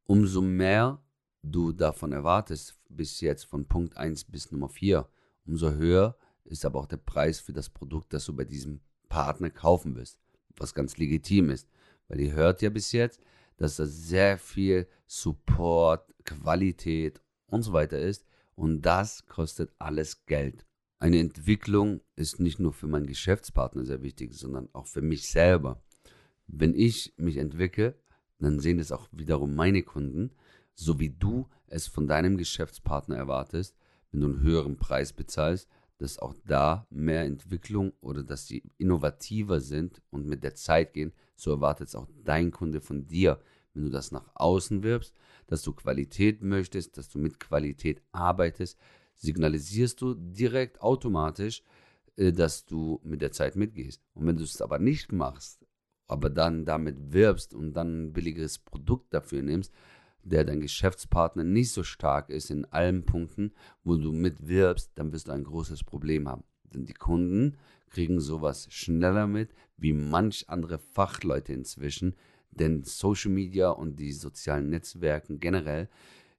Umso 0.06 0.42
mehr 0.42 1.04
du 1.44 1.72
davon 1.72 2.12
erwartest, 2.12 2.80
bis 2.90 3.22
jetzt 3.22 3.46
von 3.46 3.68
Punkt 3.68 3.98
1 3.98 4.26
bis 4.26 4.52
Nummer 4.52 4.70
4, 4.70 5.08
umso 5.46 5.72
höher 5.72 6.18
ist 6.46 6.66
aber 6.66 6.80
auch 6.80 6.88
der 6.88 6.98
Preis 6.98 7.40
für 7.40 7.54
das 7.54 7.70
Produkt, 7.70 8.14
das 8.14 8.26
du 8.26 8.36
bei 8.36 8.44
diesem 8.44 8.82
Partner 9.10 9.50
kaufen 9.50 9.96
wirst, 9.96 10.20
was 10.58 10.74
ganz 10.74 10.98
legitim 10.98 11.50
ist, 11.50 11.68
weil 12.08 12.20
ihr 12.20 12.34
hört 12.34 12.62
ja 12.62 12.70
bis 12.70 12.92
jetzt, 12.92 13.22
dass 13.58 13.78
da 13.78 13.86
sehr 13.86 14.38
viel 14.38 14.88
Support, 15.08 16.14
Qualität 16.26 17.22
und 17.48 17.64
so 17.64 17.74
weiter 17.74 18.00
ist, 18.00 18.26
und 18.56 18.82
das 18.82 19.26
kostet 19.26 19.72
alles 19.80 20.26
Geld. 20.26 20.66
Eine 21.00 21.20
Entwicklung 21.20 22.02
ist 22.16 22.40
nicht 22.40 22.60
nur 22.60 22.74
für 22.74 22.88
meinen 22.88 23.08
Geschäftspartner 23.08 23.86
sehr 23.86 24.04
wichtig, 24.04 24.34
sondern 24.36 24.70
auch 24.74 24.86
für 24.86 25.02
mich 25.02 25.30
selber. 25.30 25.82
Wenn 26.54 26.76
ich 26.76 27.14
mich 27.16 27.38
entwickle, 27.38 27.96
dann 28.40 28.60
sehen 28.60 28.80
es 28.80 28.92
auch 28.92 29.08
wiederum 29.14 29.56
meine 29.56 29.84
Kunden, 29.84 30.32
so 30.74 31.00
wie 31.00 31.10
du 31.10 31.48
es 31.68 31.88
von 31.88 32.08
deinem 32.08 32.38
Geschäftspartner 32.38 33.16
erwartest, 33.16 33.78
wenn 34.12 34.20
du 34.20 34.28
einen 34.28 34.42
höheren 34.42 34.76
Preis 34.76 35.14
bezahlst, 35.14 35.70
dass 35.98 36.20
auch 36.20 36.36
da 36.46 36.88
mehr 36.90 37.24
Entwicklung 37.24 37.94
oder 38.02 38.24
dass 38.24 38.48
sie 38.48 38.64
innovativer 38.78 39.62
sind 39.62 40.02
und 40.10 40.28
mit 40.28 40.44
der 40.44 40.56
Zeit 40.56 40.94
gehen, 40.94 41.14
so 41.36 41.52
erwartet 41.52 41.88
es 41.88 41.96
auch 41.96 42.08
dein 42.24 42.52
Kunde 42.52 42.82
von 42.82 43.08
dir, 43.08 43.40
wenn 43.74 43.84
du 43.84 43.90
das 43.90 44.12
nach 44.12 44.30
außen 44.36 44.84
wirbst, 44.84 45.16
dass 45.48 45.62
du 45.62 45.72
Qualität 45.72 46.42
möchtest, 46.42 46.98
dass 46.98 47.08
du 47.08 47.20
mit 47.20 47.40
Qualität 47.40 48.02
arbeitest, 48.12 48.78
signalisierst 49.16 50.02
du 50.02 50.16
direkt 50.16 50.82
automatisch, 50.82 51.64
äh, 52.18 52.34
dass 52.34 52.66
du 52.66 53.00
mit 53.04 53.22
der 53.22 53.32
Zeit 53.32 53.56
mitgehst. 53.56 54.02
Und 54.14 54.28
wenn 54.28 54.36
du 54.36 54.44
es 54.44 54.62
aber 54.62 54.80
nicht 54.80 55.14
machst, 55.14 55.66
aber 56.12 56.30
dann 56.30 56.66
damit 56.66 57.14
wirbst 57.14 57.54
und 57.54 57.74
dann 57.74 58.06
ein 58.06 58.14
billigeres 58.14 58.60
Produkt 58.60 59.14
dafür 59.14 59.42
nimmst, 59.42 59.74
der 60.24 60.44
dein 60.44 60.62
Geschäftspartner 60.62 61.44
nicht 61.44 61.72
so 61.72 61.84
stark 61.84 62.30
ist 62.30 62.52
in 62.52 62.66
allen 62.66 63.06
Punkten, 63.06 63.54
wo 63.84 63.96
du 63.96 64.12
mitwirbst, 64.12 64.92
dann 64.96 65.12
wirst 65.12 65.28
du 65.28 65.32
ein 65.32 65.44
großes 65.44 65.84
Problem 65.84 66.28
haben. 66.28 66.44
Denn 66.74 66.86
die 66.86 66.94
Kunden 66.94 67.58
kriegen 67.90 68.20
sowas 68.20 68.68
schneller 68.70 69.28
mit, 69.28 69.50
wie 69.78 69.94
manch 69.94 70.48
andere 70.48 70.80
Fachleute 70.80 71.54
inzwischen, 71.54 72.16
denn 72.52 72.84
Social 72.84 73.32
Media 73.32 73.70
und 73.70 74.00
die 74.00 74.12
sozialen 74.12 74.70
Netzwerke 74.70 75.38
generell 75.38 75.90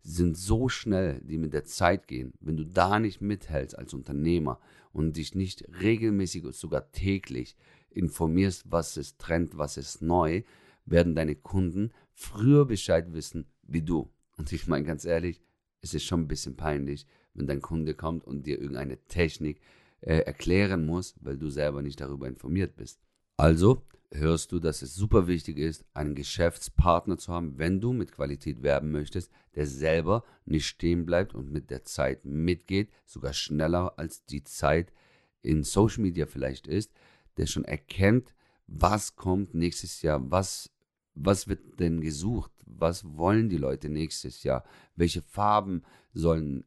sind 0.03 0.37
so 0.37 0.69
schnell, 0.69 1.21
die 1.23 1.39
mit 1.39 1.53
der 1.53 1.65
Zeit 1.65 2.09
gehen. 2.09 2.33
Wenn 2.41 2.57
du 2.57 2.65
da 2.65 2.99
nicht 2.99 3.21
mithältst 3.21 3.79
als 3.79 3.95
Unternehmer 3.95 4.59
und 4.93 5.17
dich 5.17 5.35
nicht 5.35 5.65
regelmäßig 5.81 6.45
oder 6.45 6.53
sogar 6.53 6.93
täglich 6.93 7.57
informierst, 7.97 8.71
was 8.71 8.97
ist 8.97 9.19
Trend, 9.19 9.57
was 9.57 9.77
ist 9.77 10.03
neu, 10.03 10.43
werden 10.85 11.15
deine 11.15 11.37
Kunden 11.37 11.93
früher 12.13 12.67
Bescheid 12.67 13.13
wissen 13.13 13.47
wie 13.63 13.83
du. 13.83 14.11
Und 14.37 14.53
ich 14.53 14.67
meine 14.67 14.85
ganz 14.85 15.05
ehrlich, 15.05 15.41
es 15.81 15.95
ist 15.95 16.05
schon 16.05 16.23
ein 16.23 16.29
bisschen 16.29 16.57
peinlich, 16.57 17.07
wenn 17.35 17.47
dein 17.47 17.61
Kunde 17.61 17.95
kommt 17.95 18.25
und 18.25 18.47
dir 18.47 18.61
irgendeine 18.61 18.99
Technik 19.07 19.61
äh, 20.01 20.19
erklären 20.19 20.87
muss, 20.87 21.15
weil 21.21 21.39
du 21.39 21.49
selber 21.49 21.83
nicht 21.83 22.01
darüber 22.01 22.29
informiert 22.29 22.77
bist. 22.77 23.01
Also 23.37 23.83
hörst 24.11 24.53
du, 24.53 24.59
dass 24.59 24.83
es 24.83 24.95
super 24.95 25.27
wichtig 25.27 25.59
ist, 25.59 25.85
einen 25.95 26.15
Geschäftspartner 26.15 27.19
zu 27.19 27.33
haben, 27.33 27.59
wenn 27.59 27.81
du 27.81 27.93
mit 27.93 28.13
Qualität 28.13 28.63
werben 28.63 28.91
möchtest, 28.91 29.31
der 29.55 29.67
selber 29.67 30.25
nicht 30.45 30.67
stehen 30.67 31.07
bleibt 31.07 31.35
und 31.35 31.51
mit 31.51 31.71
der 31.71 31.85
Zeit 31.85 32.25
mitgeht, 32.25 32.91
sogar 33.07 33.33
schneller 33.33 33.99
als 33.99 34.25
die 34.25 34.45
Zeit 34.45 34.93
in 35.41 35.65
Social 35.65 36.03
Media 36.03 36.27
vielleicht 36.27 36.67
ist, 36.67 36.93
der 37.37 37.47
schon 37.47 37.65
erkennt, 37.65 38.35
was 38.67 39.17
kommt 39.17 39.55
nächstes 39.55 40.03
Jahr, 40.03 40.31
was, 40.31 40.71
was 41.15 41.49
wird 41.49 41.81
denn 41.81 42.01
gesucht, 42.01 42.53
was 42.67 43.05
wollen 43.17 43.49
die 43.49 43.59
Leute 43.59 43.89
nächstes 43.89 44.43
Jahr, 44.43 44.65
welche 44.97 45.23
Farben 45.23 45.83
sollen 46.15 46.65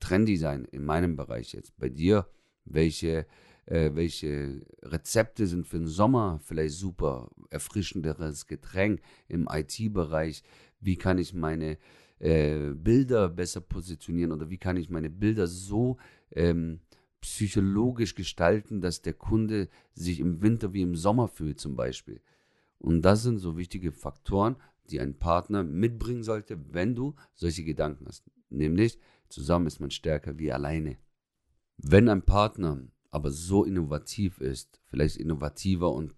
trendy 0.00 0.36
sein 0.36 0.64
in 0.64 0.84
meinem 0.84 1.16
Bereich 1.16 1.52
jetzt, 1.52 1.76
bei 1.76 1.88
dir, 1.88 2.26
welche 2.64 3.26
äh, 3.66 3.90
welche 3.94 4.62
Rezepte 4.82 5.46
sind 5.46 5.66
für 5.66 5.78
den 5.78 5.86
Sommer 5.86 6.40
vielleicht 6.44 6.74
super, 6.74 7.30
erfrischenderes 7.50 8.46
Getränk 8.46 9.00
im 9.28 9.48
IT-Bereich, 9.50 10.42
wie 10.80 10.96
kann 10.96 11.18
ich 11.18 11.32
meine 11.32 11.78
äh, 12.18 12.70
Bilder 12.74 13.28
besser 13.28 13.60
positionieren 13.60 14.32
oder 14.32 14.50
wie 14.50 14.58
kann 14.58 14.76
ich 14.76 14.90
meine 14.90 15.10
Bilder 15.10 15.46
so 15.46 15.96
ähm, 16.32 16.80
psychologisch 17.22 18.14
gestalten, 18.14 18.80
dass 18.80 19.00
der 19.00 19.14
Kunde 19.14 19.68
sich 19.94 20.20
im 20.20 20.42
Winter 20.42 20.74
wie 20.74 20.82
im 20.82 20.96
Sommer 20.96 21.28
fühlt 21.28 21.58
zum 21.58 21.76
Beispiel. 21.76 22.20
Und 22.78 23.02
das 23.02 23.22
sind 23.22 23.38
so 23.38 23.56
wichtige 23.56 23.92
Faktoren, 23.92 24.56
die 24.90 25.00
ein 25.00 25.18
Partner 25.18 25.62
mitbringen 25.62 26.24
sollte, 26.24 26.58
wenn 26.74 26.94
du 26.94 27.14
solche 27.32 27.64
Gedanken 27.64 28.06
hast. 28.06 28.24
Nämlich, 28.50 28.98
zusammen 29.28 29.66
ist 29.66 29.80
man 29.80 29.90
stärker 29.90 30.38
wie 30.38 30.52
alleine. 30.52 30.98
Wenn 31.78 32.08
ein 32.08 32.22
Partner 32.22 32.82
aber 33.10 33.30
so 33.30 33.64
innovativ 33.64 34.40
ist, 34.40 34.80
vielleicht 34.86 35.16
innovativer 35.16 35.92
und 35.92 36.14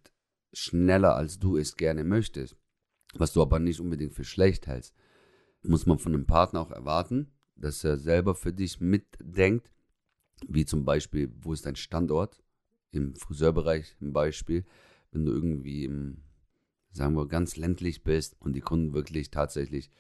schneller 0.53 1.17
als 1.17 1.39
du 1.39 1.57
es 1.57 1.77
gerne 1.77 2.03
möchtest, 2.03 2.57
was 3.15 3.33
du 3.33 3.43
aber 3.43 3.59
nicht 3.59 3.81
unbedingt 3.81 4.15
für 4.15 4.25
schlecht 4.25 4.67
hältst, 4.67 4.95
muss 5.63 5.87
man 5.87 5.99
von 5.99 6.15
einem 6.15 6.27
Partner 6.27 6.61
auch 6.61 6.71
erwarten, 6.71 7.31
dass 7.57 7.85
er 7.85 7.99
selber 7.99 8.35
für 8.35 8.53
dich 8.53 8.81
mitdenkt, 8.81 9.71
wie 10.49 10.64
zum 10.64 10.85
Beispiel, 10.85 11.33
wo 11.41 11.53
ist 11.53 11.67
dein 11.67 11.76
Standort? 11.76 12.43
Im 12.91 13.17
Friseurbereich 13.17 13.97
im 14.00 14.12
Beispiel, 14.12 14.64
wenn 15.11 15.25
du 15.25 15.33
irgendwie 15.33 15.85
im, 15.85 16.19
sagen 16.93 17.14
wir, 17.17 17.26
ganz 17.26 17.57
ländlich 17.57 18.05
bist 18.05 18.37
und 18.41 18.55
die 18.55 18.61
Kunden 18.61 18.95
wirklich 18.95 19.31
tatsächlich 19.31 19.91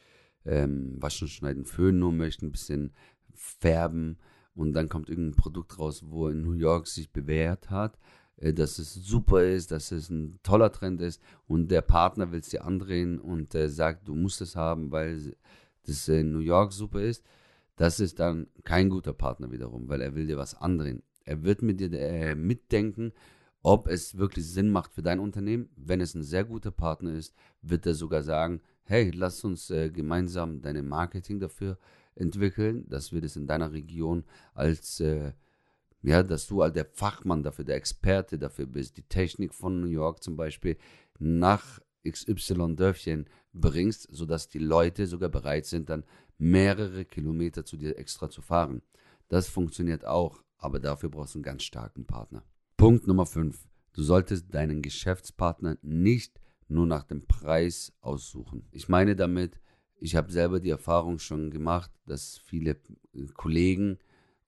ähm, 0.44 1.02
waschen, 1.02 1.28
schneiden, 1.28 1.64
föhnen 1.64 1.98
nur 1.98 2.12
möchten, 2.12 2.46
ein 2.46 2.52
bisschen 2.52 2.92
färben, 3.32 4.18
und 4.54 4.72
dann 4.72 4.88
kommt 4.88 5.08
irgendein 5.08 5.36
Produkt 5.36 5.78
raus, 5.78 6.04
wo 6.06 6.28
in 6.28 6.42
New 6.42 6.52
York 6.52 6.86
sich 6.86 7.10
bewährt 7.10 7.70
hat, 7.70 7.98
äh, 8.36 8.52
dass 8.52 8.78
es 8.78 8.94
super 8.94 9.42
ist, 9.42 9.70
dass 9.70 9.92
es 9.92 10.10
ein 10.10 10.38
toller 10.42 10.70
Trend 10.72 11.00
ist 11.00 11.20
und 11.46 11.68
der 11.68 11.82
Partner 11.82 12.32
will 12.32 12.40
es 12.40 12.48
dir 12.48 12.64
andrehen 12.64 13.18
und 13.18 13.54
äh, 13.54 13.68
sagt, 13.68 14.08
du 14.08 14.14
musst 14.14 14.40
es 14.40 14.56
haben, 14.56 14.90
weil 14.92 15.36
das 15.86 16.08
in 16.08 16.32
New 16.32 16.38
York 16.38 16.72
super 16.72 17.02
ist, 17.02 17.24
das 17.76 18.00
ist 18.00 18.20
dann 18.20 18.46
kein 18.64 18.88
guter 18.88 19.12
Partner 19.12 19.50
wiederum, 19.50 19.88
weil 19.88 20.00
er 20.00 20.14
will 20.14 20.26
dir 20.26 20.36
was 20.36 20.54
andrehen. 20.54 21.02
Er 21.24 21.42
wird 21.42 21.62
mit 21.62 21.80
dir 21.80 21.92
äh, 21.92 22.34
mitdenken, 22.34 23.12
ob 23.62 23.88
es 23.88 24.18
wirklich 24.18 24.46
Sinn 24.46 24.70
macht 24.70 24.92
für 24.92 25.02
dein 25.02 25.18
Unternehmen. 25.18 25.70
Wenn 25.76 26.00
es 26.00 26.14
ein 26.14 26.22
sehr 26.22 26.44
guter 26.44 26.70
Partner 26.70 27.14
ist, 27.14 27.34
wird 27.62 27.86
er 27.86 27.94
sogar 27.94 28.22
sagen, 28.22 28.60
hey, 28.84 29.10
lass 29.10 29.42
uns 29.42 29.70
äh, 29.70 29.90
gemeinsam 29.90 30.60
deine 30.60 30.82
Marketing 30.82 31.40
dafür 31.40 31.78
entwickeln, 32.14 32.84
dass 32.88 33.12
wir 33.12 33.20
das 33.20 33.36
in 33.36 33.46
deiner 33.46 33.72
Region 33.72 34.24
als, 34.52 35.00
äh, 35.00 35.32
ja, 36.02 36.22
dass 36.22 36.46
du 36.46 36.62
als 36.62 36.74
der 36.74 36.84
Fachmann 36.84 37.42
dafür, 37.42 37.64
der 37.64 37.76
Experte 37.76 38.38
dafür 38.38 38.66
bist, 38.66 38.98
die 38.98 39.02
Technik 39.02 39.54
von 39.54 39.80
New 39.80 39.88
York 39.88 40.22
zum 40.22 40.36
Beispiel 40.36 40.76
nach 41.18 41.80
XY-Dörfchen 42.06 43.26
bringst, 43.54 44.08
sodass 44.10 44.48
die 44.48 44.58
Leute 44.58 45.06
sogar 45.06 45.30
bereit 45.30 45.64
sind, 45.64 45.88
dann 45.88 46.04
mehrere 46.38 47.04
Kilometer 47.04 47.64
zu 47.64 47.76
dir 47.76 47.98
extra 47.98 48.28
zu 48.30 48.42
fahren. 48.42 48.82
Das 49.28 49.48
funktioniert 49.48 50.04
auch, 50.04 50.42
aber 50.58 50.80
dafür 50.80 51.08
brauchst 51.08 51.34
du 51.34 51.38
einen 51.38 51.44
ganz 51.44 51.62
starken 51.62 52.06
Partner. 52.06 52.44
Punkt 52.76 53.06
Nummer 53.06 53.26
5. 53.26 53.66
Du 53.92 54.02
solltest 54.02 54.52
deinen 54.52 54.82
Geschäftspartner 54.82 55.78
nicht 55.82 56.40
nur 56.68 56.86
nach 56.86 57.04
dem 57.04 57.26
Preis 57.26 57.92
aussuchen. 58.00 58.66
Ich 58.72 58.88
meine 58.88 59.14
damit, 59.14 59.60
ich 60.00 60.16
habe 60.16 60.32
selber 60.32 60.60
die 60.60 60.70
Erfahrung 60.70 61.18
schon 61.18 61.50
gemacht, 61.50 61.90
dass 62.06 62.38
viele 62.38 62.72
äh, 63.12 63.26
Kollegen 63.34 63.98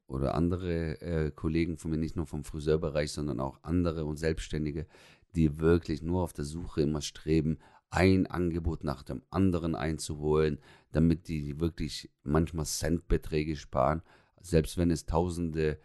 oder 0.07 0.35
andere 0.35 1.01
äh, 1.01 1.31
Kollegen 1.31 1.79
von 1.79 1.91
mir, 1.91 1.97
nicht 1.97 2.17
nur 2.17 2.27
vom 2.27 2.45
Friseurbereich, 2.45 3.13
sondern 3.13 3.41
auch 3.41 3.59
andere 3.63 4.05
und 4.05 4.17
Selbstständige, 4.17 4.87
die 5.35 5.59
wirklich 5.59 6.03
nur 6.03 6.23
auf 6.23 6.33
der 6.33 6.45
Suche 6.45 6.83
immer 6.83 7.03
streben, 7.03 7.59
ein 7.91 8.27
Angebot 8.27 8.85
nach 8.85 9.03
dem 9.03 9.23
anderen 9.31 9.75
einzuholen, 9.75 10.59
damit 10.93 11.29
die 11.29 11.61
wirklich 11.61 12.11
manchmal 12.23 12.67
Centbeträge 12.67 13.57
sparen, 13.57 14.03
selbst 14.41 14.77
wenn 14.77 14.91
es 14.91 15.07
tausende 15.07 15.79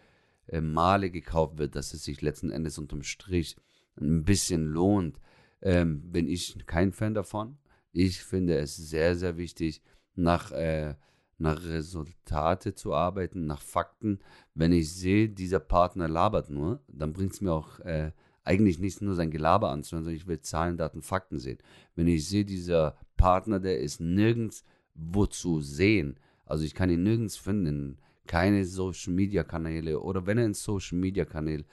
äh, 0.47 0.61
Male 0.61 1.09
gekauft 1.09 1.57
wird, 1.57 1.75
dass 1.75 1.93
es 1.93 2.03
sich 2.03 2.21
letzten 2.21 2.51
Endes 2.51 2.77
unterm 2.77 3.03
Strich 3.03 3.55
ein 3.99 4.23
bisschen 4.23 4.65
lohnt, 4.65 5.19
ähm, 5.61 6.11
bin 6.11 6.27
ich 6.27 6.65
kein 6.65 6.91
Fan 6.91 7.13
davon. 7.13 7.57
Ich 7.91 8.23
finde 8.23 8.57
es 8.57 8.75
sehr, 8.75 9.15
sehr 9.15 9.37
wichtig, 9.37 9.81
nach, 10.15 10.51
äh, 10.51 10.95
nach 11.37 11.63
Resultate 11.63 12.73
zu 12.73 12.93
arbeiten, 12.93 13.45
nach 13.45 13.61
Fakten. 13.61 14.19
Wenn 14.53 14.71
ich 14.71 14.93
sehe, 14.93 15.29
dieser 15.29 15.59
Partner 15.59 16.07
labert 16.07 16.49
nur, 16.49 16.81
dann 16.87 17.13
bringt 17.13 17.33
es 17.33 17.41
mir 17.41 17.53
auch 17.53 17.79
äh, 17.79 18.11
eigentlich 18.51 18.79
nicht 18.79 19.01
nur 19.01 19.15
sein 19.15 19.31
Gelaber 19.31 19.69
anzuhören, 19.69 20.03
sondern 20.03 20.17
ich 20.17 20.27
will 20.27 20.41
Zahlen, 20.41 20.77
Daten, 20.77 21.01
Fakten 21.01 21.39
sehen. 21.39 21.59
Wenn 21.95 22.07
ich 22.07 22.27
sehe, 22.27 22.43
dieser 22.43 22.97
Partner, 23.15 23.59
der 23.59 23.79
ist 23.79 24.01
nirgends 24.01 24.63
wo 24.93 25.25
zu 25.25 25.61
sehen, 25.61 26.19
also 26.45 26.65
ich 26.65 26.75
kann 26.75 26.89
ihn 26.89 27.03
nirgends 27.03 27.37
finden, 27.37 27.97
keine 28.27 28.65
Social 28.65 29.13
Media 29.13 29.43
Kanäle 29.43 30.01
oder 30.01 30.25
wenn 30.25 30.37
er 30.37 30.45
in 30.45 30.53
Social 30.53 30.97
Media 30.97 31.23
Kanäle 31.23 31.63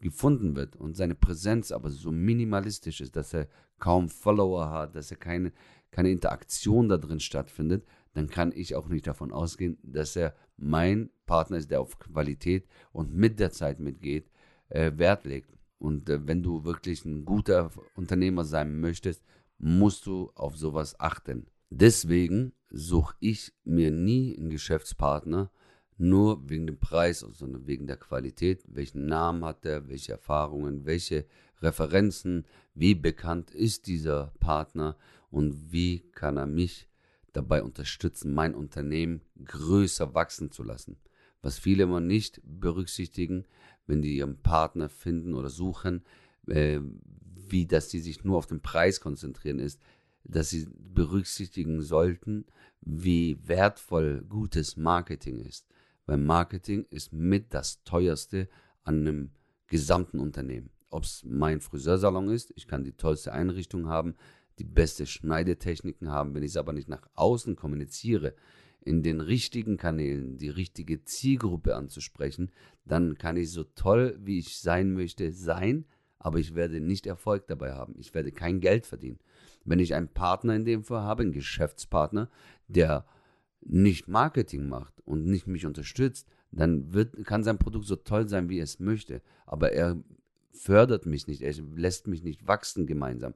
gefunden 0.00 0.54
wird 0.54 0.76
und 0.76 0.94
seine 0.94 1.14
Präsenz 1.14 1.72
aber 1.72 1.90
so 1.90 2.12
minimalistisch 2.12 3.00
ist, 3.00 3.16
dass 3.16 3.32
er 3.32 3.48
kaum 3.78 4.10
Follower 4.10 4.70
hat, 4.70 4.94
dass 4.94 5.10
er 5.10 5.16
keine, 5.16 5.52
keine 5.90 6.10
Interaktion 6.10 6.90
da 6.90 6.98
drin 6.98 7.18
stattfindet, 7.20 7.86
dann 8.12 8.28
kann 8.28 8.52
ich 8.54 8.74
auch 8.74 8.88
nicht 8.88 9.06
davon 9.06 9.32
ausgehen, 9.32 9.78
dass 9.82 10.16
er 10.16 10.34
mein 10.58 11.10
Partner 11.24 11.56
ist, 11.56 11.70
der 11.70 11.80
auf 11.80 11.98
Qualität 11.98 12.66
und 12.92 13.14
mit 13.14 13.40
der 13.40 13.50
Zeit 13.50 13.80
mitgeht, 13.80 14.30
äh, 14.68 14.92
Wert 14.96 15.24
legt. 15.24 15.55
Und 15.78 16.08
äh, 16.08 16.26
wenn 16.26 16.42
du 16.42 16.64
wirklich 16.64 17.04
ein 17.04 17.24
guter 17.24 17.70
Unternehmer 17.94 18.44
sein 18.44 18.80
möchtest, 18.80 19.22
musst 19.58 20.06
du 20.06 20.30
auf 20.34 20.56
sowas 20.56 20.98
achten. 21.00 21.46
Deswegen 21.70 22.52
suche 22.70 23.16
ich 23.20 23.52
mir 23.64 23.90
nie 23.90 24.36
einen 24.36 24.50
Geschäftspartner, 24.50 25.50
nur 25.98 26.48
wegen 26.48 26.66
dem 26.66 26.78
Preis, 26.78 27.20
sondern 27.20 27.66
wegen 27.66 27.86
der 27.86 27.96
Qualität. 27.96 28.64
Welchen 28.68 29.06
Namen 29.06 29.44
hat 29.44 29.64
er, 29.64 29.88
welche 29.88 30.12
Erfahrungen, 30.12 30.84
welche 30.84 31.26
Referenzen, 31.62 32.46
wie 32.74 32.94
bekannt 32.94 33.50
ist 33.50 33.86
dieser 33.86 34.32
Partner 34.40 34.96
und 35.30 35.72
wie 35.72 36.00
kann 36.12 36.36
er 36.36 36.46
mich 36.46 36.88
dabei 37.32 37.62
unterstützen, 37.62 38.34
mein 38.34 38.54
Unternehmen 38.54 39.22
größer 39.44 40.14
wachsen 40.14 40.50
zu 40.50 40.62
lassen. 40.62 40.98
Was 41.42 41.58
viele 41.58 41.84
immer 41.84 42.00
nicht 42.00 42.40
berücksichtigen, 42.44 43.44
wenn 43.86 44.02
die 44.02 44.16
ihren 44.16 44.42
Partner 44.42 44.88
finden 44.88 45.34
oder 45.34 45.48
suchen, 45.48 46.04
äh, 46.46 46.80
wie 47.48 47.66
dass 47.66 47.90
sie 47.90 48.00
sich 48.00 48.24
nur 48.24 48.38
auf 48.38 48.46
den 48.46 48.60
Preis 48.60 49.00
konzentrieren, 49.00 49.58
ist, 49.58 49.80
dass 50.24 50.50
sie 50.50 50.66
berücksichtigen 50.76 51.82
sollten, 51.82 52.46
wie 52.80 53.38
wertvoll 53.46 54.24
gutes 54.28 54.76
Marketing 54.76 55.38
ist. 55.38 55.68
Weil 56.06 56.18
Marketing 56.18 56.86
ist 56.90 57.12
mit 57.12 57.54
das 57.54 57.82
teuerste 57.84 58.48
an 58.82 59.00
einem 59.00 59.30
gesamten 59.66 60.20
Unternehmen. 60.20 60.70
Ob 60.90 61.04
es 61.04 61.24
mein 61.24 61.60
Friseursalon 61.60 62.28
ist, 62.28 62.52
ich 62.56 62.68
kann 62.68 62.84
die 62.84 62.92
tollste 62.92 63.32
Einrichtung 63.32 63.88
haben, 63.88 64.14
die 64.58 64.64
beste 64.64 65.06
Schneidetechniken 65.06 66.08
haben, 66.08 66.34
wenn 66.34 66.42
ich 66.42 66.52
es 66.52 66.56
aber 66.56 66.72
nicht 66.72 66.88
nach 66.88 67.08
außen 67.14 67.56
kommuniziere, 67.56 68.34
in 68.86 69.02
den 69.02 69.20
richtigen 69.20 69.76
Kanälen 69.76 70.38
die 70.38 70.48
richtige 70.48 71.04
Zielgruppe 71.04 71.74
anzusprechen, 71.74 72.52
dann 72.84 73.18
kann 73.18 73.36
ich 73.36 73.50
so 73.50 73.64
toll, 73.64 74.16
wie 74.22 74.38
ich 74.38 74.58
sein 74.58 74.92
möchte, 74.92 75.32
sein, 75.32 75.86
aber 76.18 76.38
ich 76.38 76.54
werde 76.54 76.80
nicht 76.80 77.06
Erfolg 77.06 77.48
dabei 77.48 77.72
haben. 77.72 77.96
Ich 77.98 78.14
werde 78.14 78.30
kein 78.30 78.60
Geld 78.60 78.86
verdienen. 78.86 79.18
Wenn 79.64 79.80
ich 79.80 79.94
einen 79.94 80.08
Partner 80.08 80.54
in 80.54 80.64
dem 80.64 80.84
Fall 80.84 81.02
habe, 81.02 81.24
einen 81.24 81.32
Geschäftspartner, 81.32 82.30
der 82.68 83.04
nicht 83.60 84.06
Marketing 84.06 84.68
macht 84.68 85.00
und 85.04 85.26
nicht 85.26 85.48
mich 85.48 85.66
unterstützt, 85.66 86.28
dann 86.52 86.94
wird, 86.94 87.24
kann 87.24 87.42
sein 87.42 87.58
Produkt 87.58 87.86
so 87.86 87.96
toll 87.96 88.28
sein, 88.28 88.48
wie 88.48 88.60
es 88.60 88.78
möchte. 88.78 89.20
Aber 89.46 89.72
er 89.72 90.00
fördert 90.52 91.06
mich 91.06 91.26
nicht, 91.26 91.42
er 91.42 91.54
lässt 91.74 92.06
mich 92.06 92.22
nicht 92.22 92.46
wachsen 92.46 92.86
gemeinsam. 92.86 93.34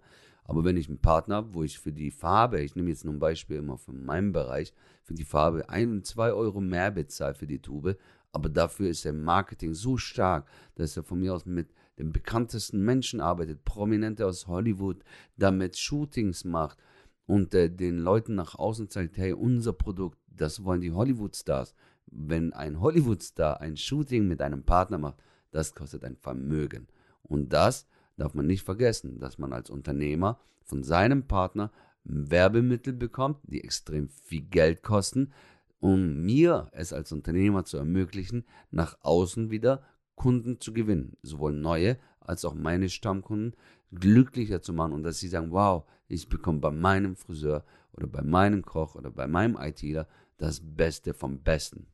Aber 0.51 0.65
wenn 0.65 0.77
ich 0.77 0.89
einen 0.89 0.99
Partner 0.99 1.37
habe, 1.37 1.55
wo 1.55 1.63
ich 1.63 1.79
für 1.79 1.93
die 1.93 2.11
Farbe, 2.11 2.61
ich 2.61 2.75
nehme 2.75 2.89
jetzt 2.89 3.05
nur 3.05 3.15
ein 3.15 3.21
Beispiel 3.21 3.59
immer 3.59 3.79
von 3.79 4.05
meinem 4.05 4.33
Bereich, 4.33 4.75
für 5.05 5.15
die 5.15 5.23
Farbe 5.23 5.69
ein 5.69 6.03
zwei 6.03 6.33
Euro 6.33 6.61
mehr 6.61 6.91
bezahle 6.91 7.37
für 7.37 7.47
die 7.47 7.63
Tube, 7.63 7.97
aber 8.33 8.49
dafür 8.49 8.89
ist 8.91 9.05
der 9.05 9.13
Marketing 9.13 9.75
so 9.75 9.97
stark, 9.97 10.49
dass 10.75 10.97
er 10.97 11.05
von 11.05 11.21
mir 11.21 11.35
aus 11.35 11.47
mit 11.47 11.73
den 12.01 12.13
bekanntesten 12.13 12.85
Menschen 12.85 13.21
arbeitet, 13.21 13.65
Prominente 13.65 14.27
aus 14.27 14.49
Hollywood, 14.49 15.05
damit 15.37 15.79
Shootings 15.79 16.45
macht 16.45 16.79
und 17.27 17.55
äh, 17.55 17.71
den 17.71 17.99
Leuten 17.99 18.35
nach 18.35 18.57
außen 18.57 18.91
zeigt, 18.91 19.19
hey, 19.19 19.33
unser 19.33 19.73
Produkt, 19.73 20.19
das 20.27 20.65
wollen 20.65 20.81
die 20.81 20.91
Hollywood-Stars. 20.91 21.77
Wenn 22.07 22.53
ein 22.55 22.81
Hollywood-Star 22.81 23.61
ein 23.61 23.77
Shooting 23.77 24.27
mit 24.27 24.43
einem 24.43 24.65
Partner 24.65 24.99
macht, 24.99 25.23
das 25.53 25.77
kostet 25.77 26.03
ein 26.03 26.17
Vermögen. 26.17 26.89
Und 27.23 27.53
das 27.53 27.87
darf 28.17 28.35
man 28.35 28.47
nicht 28.47 28.65
vergessen, 28.65 29.19
dass 29.19 29.39
man 29.39 29.53
als 29.53 29.71
Unternehmer 29.71 30.41
von 30.63 30.83
seinem 30.83 31.27
Partner 31.27 31.71
Werbemittel 32.05 32.93
bekommt, 32.93 33.39
die 33.43 33.63
extrem 33.63 34.09
viel 34.09 34.43
Geld 34.43 34.83
kosten, 34.83 35.33
um 35.81 36.23
mir 36.23 36.69
es 36.73 36.93
als 36.93 37.13
Unternehmer 37.13 37.65
zu 37.65 37.79
ermöglichen, 37.79 38.45
nach 38.71 38.99
außen 39.03 39.51
wieder 39.51 39.83
Kunden 40.15 40.61
zu 40.61 40.73
gewinnen, 40.73 41.17
sowohl 41.23 41.53
neue 41.53 41.99
als 42.21 42.45
auch 42.45 42.55
meine 42.55 42.89
Stammkunden 42.89 43.55
glücklicher 43.93 44.63
zu 44.63 44.73
machen 44.73 44.93
und 44.93 45.03
dass 45.03 45.19
sie 45.19 45.29
sagen, 45.29 45.51
wow, 45.51 45.85
ich 46.07 46.29
bekomme 46.29 46.61
bei 46.61 46.71
meinem 46.71 47.17
Friseur 47.17 47.65
oder 47.93 48.07
bei 48.07 48.23
meinem 48.23 48.63
Koch 48.63 48.95
oder 48.95 49.11
bei 49.11 49.27
meinem 49.27 49.57
ITler 49.57 50.07
das 50.37 50.61
Beste 50.63 51.15
vom 51.15 51.43
Besten. 51.43 51.87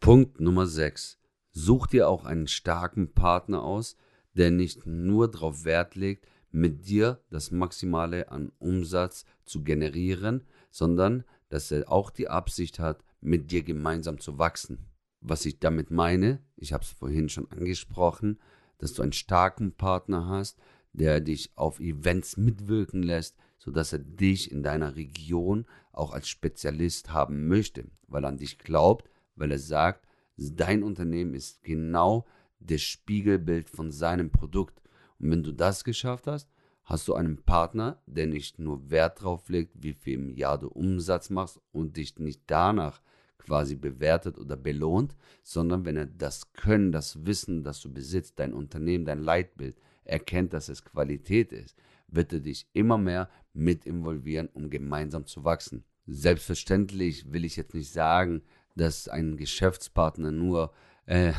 Punkt 0.00 0.40
Nummer 0.40 0.66
6. 0.66 1.18
Such 1.52 1.86
dir 1.88 2.08
auch 2.08 2.24
einen 2.24 2.46
starken 2.46 3.12
Partner 3.12 3.62
aus, 3.62 3.96
der 4.34 4.50
nicht 4.50 4.86
nur 4.86 5.30
darauf 5.30 5.64
Wert 5.64 5.94
legt, 5.94 6.26
mit 6.50 6.86
dir 6.86 7.20
das 7.30 7.50
Maximale 7.50 8.30
an 8.30 8.52
Umsatz 8.58 9.24
zu 9.44 9.64
generieren, 9.64 10.44
sondern 10.70 11.24
dass 11.48 11.70
er 11.70 11.90
auch 11.90 12.10
die 12.10 12.28
Absicht 12.28 12.78
hat, 12.78 13.04
mit 13.20 13.50
dir 13.50 13.62
gemeinsam 13.62 14.18
zu 14.18 14.38
wachsen. 14.38 14.86
Was 15.20 15.46
ich 15.46 15.60
damit 15.60 15.90
meine, 15.90 16.42
ich 16.56 16.72
habe 16.72 16.84
es 16.84 16.90
vorhin 16.90 17.28
schon 17.28 17.50
angesprochen, 17.52 18.38
dass 18.78 18.92
du 18.94 19.02
einen 19.02 19.12
starken 19.12 19.72
Partner 19.72 20.26
hast, 20.26 20.58
der 20.92 21.20
dich 21.20 21.52
auf 21.54 21.78
Events 21.78 22.36
mitwirken 22.36 23.02
lässt, 23.02 23.36
sodass 23.58 23.92
er 23.92 24.00
dich 24.00 24.50
in 24.50 24.62
deiner 24.62 24.96
Region 24.96 25.66
auch 25.92 26.12
als 26.12 26.28
Spezialist 26.28 27.12
haben 27.12 27.46
möchte, 27.46 27.84
weil 28.08 28.24
er 28.24 28.28
an 28.28 28.38
dich 28.38 28.58
glaubt, 28.58 29.08
weil 29.36 29.52
er 29.52 29.58
sagt, 29.58 30.06
dein 30.36 30.82
Unternehmen 30.82 31.34
ist 31.34 31.62
genau 31.62 32.26
das 32.66 32.82
Spiegelbild 32.82 33.70
von 33.70 33.90
seinem 33.90 34.30
Produkt. 34.30 34.80
Und 35.18 35.30
wenn 35.30 35.42
du 35.42 35.52
das 35.52 35.84
geschafft 35.84 36.26
hast, 36.26 36.48
hast 36.84 37.08
du 37.08 37.14
einen 37.14 37.42
Partner, 37.42 38.02
der 38.06 38.26
nicht 38.26 38.58
nur 38.58 38.90
Wert 38.90 39.20
darauf 39.20 39.48
legt, 39.48 39.82
wie 39.82 39.92
viel 39.92 40.14
im 40.14 40.30
Jahr 40.30 40.58
du 40.58 40.68
Umsatz 40.68 41.30
machst 41.30 41.60
und 41.72 41.96
dich 41.96 42.18
nicht 42.18 42.42
danach 42.46 43.00
quasi 43.38 43.74
bewertet 43.74 44.38
oder 44.38 44.56
belohnt, 44.56 45.16
sondern 45.42 45.84
wenn 45.84 45.96
er 45.96 46.06
das 46.06 46.52
Können, 46.52 46.92
das 46.92 47.26
Wissen, 47.26 47.64
das 47.64 47.80
du 47.80 47.92
besitzt, 47.92 48.38
dein 48.38 48.54
Unternehmen, 48.54 49.04
dein 49.04 49.22
Leitbild, 49.22 49.80
erkennt, 50.04 50.52
dass 50.52 50.68
es 50.68 50.84
Qualität 50.84 51.52
ist, 51.52 51.76
wird 52.08 52.32
er 52.32 52.40
dich 52.40 52.68
immer 52.72 52.98
mehr 52.98 53.28
mit 53.52 53.86
involvieren, 53.86 54.48
um 54.52 54.70
gemeinsam 54.70 55.26
zu 55.26 55.44
wachsen. 55.44 55.84
Selbstverständlich 56.06 57.32
will 57.32 57.44
ich 57.44 57.56
jetzt 57.56 57.74
nicht 57.74 57.92
sagen, 57.92 58.42
dass 58.76 59.08
ein 59.08 59.36
Geschäftspartner 59.36 60.32
nur 60.32 60.72
äh, 61.06 61.32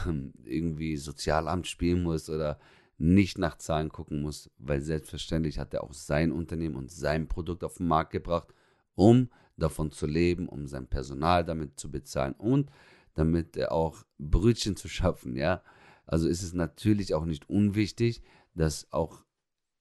irgendwie 0.44 0.98
Sozialamt 0.98 1.68
spielen 1.68 2.04
muss 2.04 2.30
oder 2.30 2.60
nicht 2.98 3.38
nach 3.38 3.58
Zahlen 3.58 3.90
gucken 3.90 4.22
muss, 4.22 4.50
weil 4.58 4.82
selbstverständlich 4.82 5.60
hat 5.60 5.74
er 5.74 5.84
auch 5.84 5.94
sein 5.94 6.32
Unternehmen 6.32 6.76
und 6.76 6.92
sein 6.92 7.28
Produkt 7.28 7.64
auf 7.64 7.78
den 7.78 7.88
Markt 7.88 8.12
gebracht, 8.12 8.54
um 8.96 9.30
davon 9.58 9.92
zu 9.92 10.06
leben, 10.08 10.48
um 10.48 10.68
sein 10.68 10.88
Personal 10.88 11.44
damit 11.44 11.80
zu 11.80 11.92
bezahlen 11.92 12.34
und 12.38 12.70
damit 13.14 13.58
er 13.58 13.72
auch 13.72 14.04
Brötchen 14.18 14.76
zu 14.76 14.88
schaffen, 14.88 15.36
ja. 15.36 15.62
Also 16.06 16.28
ist 16.28 16.44
es 16.44 16.54
natürlich 16.54 17.14
auch 17.14 17.26
nicht 17.26 17.50
unwichtig, 17.50 18.22
dass 18.56 18.92
auch 18.92 19.24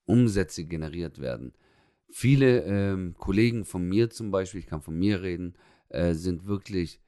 Umsätze 0.04 0.64
generiert 0.64 1.18
werden. 1.18 1.52
Viele 2.08 2.62
ähm, 2.62 3.14
Kollegen 3.18 3.64
von 3.64 3.88
mir 3.88 4.10
zum 4.10 4.30
Beispiel, 4.30 4.60
ich 4.60 4.66
kann 4.66 4.82
von 4.82 4.98
mir 4.98 5.22
reden, 5.22 5.54
äh, 5.88 6.14
sind 6.14 6.46
wirklich, 6.46 7.00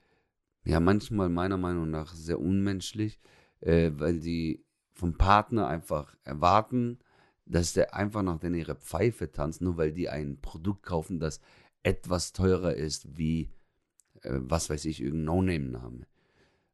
ja, 0.64 0.80
manchmal 0.80 1.28
meiner 1.28 1.58
Meinung 1.58 1.90
nach 1.90 2.12
sehr 2.12 2.40
unmenschlich, 2.40 3.20
äh, 3.60 3.90
weil 3.96 4.20
die 4.20 4.64
vom 4.92 5.16
Partner 5.16 5.66
einfach 5.66 6.16
erwarten, 6.24 6.98
dass 7.46 7.74
der 7.74 7.94
einfach 7.94 8.22
nach 8.22 8.38
denen 8.38 8.54
ihre 8.54 8.74
Pfeife 8.74 9.30
tanzt, 9.30 9.60
nur 9.60 9.76
weil 9.76 9.92
die 9.92 10.08
ein 10.08 10.40
Produkt 10.40 10.82
kaufen, 10.82 11.18
das 11.18 11.40
etwas 11.82 12.32
teurer 12.32 12.74
ist 12.74 13.18
wie, 13.18 13.50
äh, 14.22 14.38
was 14.40 14.70
weiß 14.70 14.86
ich, 14.86 15.02
irgendein 15.02 15.24
No-Name-Name. 15.24 16.06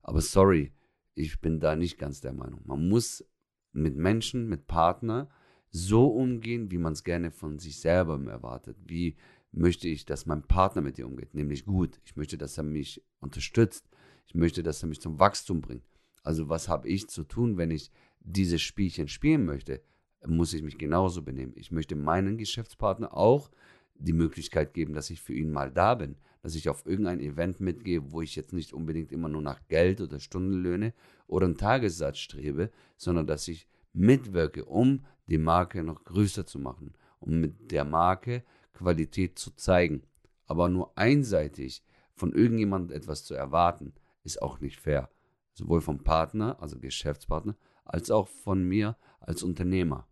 Aber 0.02 0.20
sorry, 0.20 0.72
ich 1.14 1.40
bin 1.40 1.60
da 1.60 1.74
nicht 1.76 1.98
ganz 1.98 2.20
der 2.20 2.32
Meinung. 2.32 2.60
Man 2.64 2.88
muss 2.88 3.24
mit 3.72 3.96
Menschen, 3.96 4.48
mit 4.48 4.66
Partnern 4.66 5.28
so 5.70 6.08
umgehen, 6.08 6.70
wie 6.70 6.78
man 6.78 6.92
es 6.92 7.04
gerne 7.04 7.30
von 7.30 7.58
sich 7.58 7.80
selber 7.80 8.20
erwartet. 8.26 8.76
Wie 8.86 9.16
möchte 9.52 9.88
ich, 9.88 10.04
dass 10.04 10.26
mein 10.26 10.42
Partner 10.42 10.82
mit 10.82 10.98
dir 10.98 11.06
umgeht? 11.06 11.34
Nämlich 11.34 11.64
gut. 11.64 12.00
Ich 12.04 12.16
möchte, 12.16 12.38
dass 12.38 12.58
er 12.58 12.64
mich 12.64 13.04
unterstützt. 13.20 13.88
Ich 14.26 14.34
möchte, 14.34 14.62
dass 14.62 14.82
er 14.82 14.88
mich 14.88 15.00
zum 15.00 15.18
Wachstum 15.18 15.60
bringt. 15.60 15.84
Also 16.22 16.48
was 16.48 16.68
habe 16.68 16.88
ich 16.88 17.08
zu 17.08 17.24
tun, 17.24 17.56
wenn 17.56 17.70
ich 17.70 17.90
dieses 18.20 18.60
Spielchen 18.62 19.08
spielen 19.08 19.44
möchte? 19.44 19.82
Muss 20.26 20.52
ich 20.52 20.62
mich 20.62 20.78
genauso 20.78 21.22
benehmen. 21.22 21.54
Ich 21.56 21.70
möchte 21.70 21.96
meinen 21.96 22.36
Geschäftspartner 22.36 23.16
auch 23.16 23.50
die 23.94 24.12
Möglichkeit 24.12 24.74
geben, 24.74 24.94
dass 24.94 25.10
ich 25.10 25.20
für 25.20 25.34
ihn 25.34 25.50
mal 25.50 25.70
da 25.70 25.94
bin, 25.94 26.16
dass 26.42 26.54
ich 26.54 26.68
auf 26.68 26.86
irgendein 26.86 27.20
Event 27.20 27.60
mitgehe, 27.60 28.12
wo 28.12 28.22
ich 28.22 28.36
jetzt 28.36 28.52
nicht 28.52 28.72
unbedingt 28.72 29.12
immer 29.12 29.28
nur 29.28 29.42
nach 29.42 29.60
Geld 29.68 30.00
oder 30.00 30.20
Stundenlöhne 30.20 30.94
oder 31.26 31.46
einen 31.46 31.56
Tagessatz 31.56 32.18
strebe, 32.18 32.70
sondern 32.96 33.26
dass 33.26 33.48
ich 33.48 33.66
mitwirke, 33.92 34.64
um 34.64 35.04
die 35.26 35.38
Marke 35.38 35.82
noch 35.82 36.04
größer 36.04 36.46
zu 36.46 36.58
machen, 36.58 36.94
um 37.18 37.40
mit 37.40 37.70
der 37.70 37.84
Marke 37.84 38.42
Qualität 38.72 39.38
zu 39.38 39.54
zeigen. 39.56 40.02
Aber 40.46 40.68
nur 40.68 40.96
einseitig 40.96 41.82
von 42.20 42.32
irgendjemandem 42.32 42.96
etwas 42.96 43.24
zu 43.24 43.34
erwarten, 43.34 43.94
ist 44.22 44.40
auch 44.40 44.60
nicht 44.60 44.78
fair. 44.78 45.10
Sowohl 45.54 45.80
vom 45.80 46.04
Partner, 46.04 46.62
also 46.62 46.78
Geschäftspartner, 46.78 47.56
als 47.84 48.10
auch 48.10 48.28
von 48.28 48.62
mir 48.62 48.96
als 49.18 49.42
Unternehmer. 49.42 50.06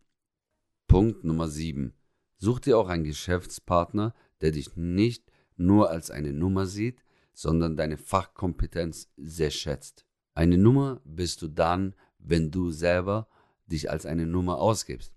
Punkt 0.89 1.23
Nummer 1.23 1.49
7. 1.49 1.95
Such 2.39 2.61
dir 2.61 2.79
auch 2.79 2.89
einen 2.89 3.05
Geschäftspartner, 3.05 4.15
der 4.41 4.53
dich 4.53 4.75
nicht 4.77 5.31
nur 5.57 5.91
als 5.91 6.11
eine 6.11 6.33
Nummer 6.33 6.67
sieht, 6.67 7.05
sondern 7.35 7.77
deine 7.77 7.99
Fachkompetenz 7.99 9.11
sehr 9.17 9.51
schätzt. 9.51 10.07
Eine 10.35 10.59
Nummer 10.59 11.01
bist 11.05 11.43
du 11.43 11.49
dann, 11.49 11.95
wenn 12.19 12.51
du 12.51 12.71
selber 12.71 13.29
dich 13.67 13.91
als 13.91 14.07
eine 14.07 14.27
Nummer 14.27 14.59
ausgibst. 14.59 15.15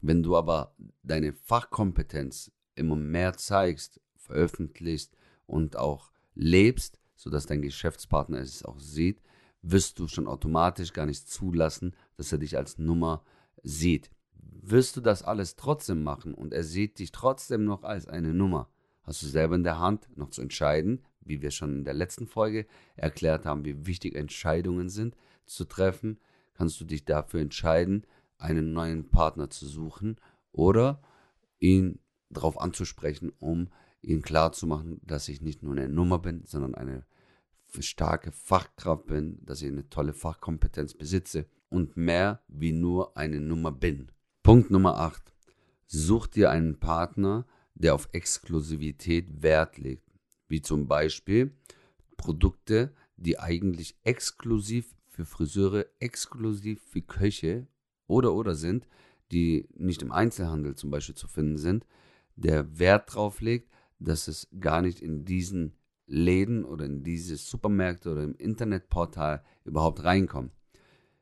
Wenn 0.00 0.22
du 0.22 0.36
aber 0.36 0.76
deine 1.02 1.32
Fachkompetenz 1.32 2.52
immer 2.74 2.96
mehr 2.96 3.34
zeigst, 3.36 4.00
veröffentlichst 4.16 5.16
und 5.46 5.76
auch 5.76 6.12
lebst, 6.38 6.98
sodass 7.14 7.44
dein 7.44 7.60
Geschäftspartner 7.60 8.38
es 8.38 8.64
auch 8.64 8.80
sieht, 8.80 9.20
wirst 9.60 9.98
du 9.98 10.08
schon 10.08 10.26
automatisch 10.26 10.92
gar 10.92 11.04
nicht 11.04 11.28
zulassen, 11.28 11.94
dass 12.16 12.32
er 12.32 12.38
dich 12.38 12.56
als 12.56 12.78
Nummer 12.78 13.22
sieht 13.62 14.10
wirst 14.70 14.96
du 14.96 15.00
das 15.00 15.22
alles 15.22 15.56
trotzdem 15.56 16.02
machen 16.02 16.34
und 16.34 16.52
er 16.52 16.64
sieht 16.64 16.98
dich 16.98 17.12
trotzdem 17.12 17.64
noch 17.64 17.84
als 17.84 18.06
eine 18.06 18.34
Nummer. 18.34 18.68
Hast 19.02 19.22
du 19.22 19.26
selber 19.26 19.54
in 19.54 19.64
der 19.64 19.78
Hand, 19.78 20.08
noch 20.16 20.30
zu 20.30 20.42
entscheiden, 20.42 21.02
wie 21.20 21.40
wir 21.42 21.50
schon 21.50 21.78
in 21.78 21.84
der 21.84 21.94
letzten 21.94 22.26
Folge 22.26 22.66
erklärt 22.96 23.46
haben, 23.46 23.64
wie 23.64 23.86
wichtig 23.86 24.14
Entscheidungen 24.14 24.88
sind 24.88 25.16
zu 25.46 25.64
treffen, 25.64 26.18
kannst 26.54 26.80
du 26.80 26.84
dich 26.84 27.04
dafür 27.04 27.40
entscheiden, 27.40 28.06
einen 28.38 28.72
neuen 28.72 29.08
Partner 29.08 29.50
zu 29.50 29.66
suchen 29.66 30.16
oder 30.52 31.02
ihn 31.58 32.00
darauf 32.28 32.60
anzusprechen, 32.60 33.32
um 33.38 33.68
ihm 34.02 34.22
klarzumachen, 34.22 35.00
dass 35.04 35.28
ich 35.28 35.40
nicht 35.40 35.62
nur 35.62 35.72
eine 35.72 35.88
Nummer 35.88 36.18
bin, 36.18 36.42
sondern 36.44 36.74
eine 36.74 37.04
starke 37.80 38.32
Fachkraft 38.32 39.06
bin, 39.06 39.44
dass 39.44 39.62
ich 39.62 39.68
eine 39.68 39.88
tolle 39.90 40.14
Fachkompetenz 40.14 40.94
besitze 40.94 41.46
und 41.68 41.96
mehr 41.96 42.42
wie 42.48 42.72
nur 42.72 43.16
eine 43.16 43.40
Nummer 43.40 43.72
bin. 43.72 44.10
Punkt 44.42 44.70
Nummer 44.70 44.98
8. 44.98 45.34
Such 45.86 46.26
dir 46.28 46.50
einen 46.50 46.78
Partner, 46.80 47.46
der 47.74 47.94
auf 47.94 48.08
Exklusivität 48.12 49.42
Wert 49.42 49.78
legt, 49.78 50.10
wie 50.48 50.62
zum 50.62 50.88
Beispiel 50.88 51.52
Produkte, 52.16 52.94
die 53.16 53.38
eigentlich 53.38 53.98
exklusiv 54.04 54.94
für 55.06 55.24
Friseure, 55.24 55.86
exklusiv 55.98 56.80
für 56.82 57.02
Köche 57.02 57.66
oder 58.06 58.34
oder 58.34 58.54
sind, 58.54 58.86
die 59.32 59.68
nicht 59.74 60.02
im 60.02 60.12
Einzelhandel 60.12 60.74
zum 60.74 60.90
Beispiel 60.90 61.14
zu 61.14 61.28
finden 61.28 61.58
sind, 61.58 61.84
der 62.36 62.78
Wert 62.78 63.14
drauf 63.14 63.40
legt, 63.40 63.70
dass 63.98 64.28
es 64.28 64.48
gar 64.60 64.82
nicht 64.82 65.00
in 65.00 65.24
diesen 65.24 65.74
Läden 66.06 66.64
oder 66.64 66.86
in 66.86 67.02
diese 67.02 67.36
Supermärkte 67.36 68.10
oder 68.10 68.22
im 68.22 68.34
Internetportal 68.34 69.44
überhaupt 69.64 70.04
reinkommt. 70.04 70.52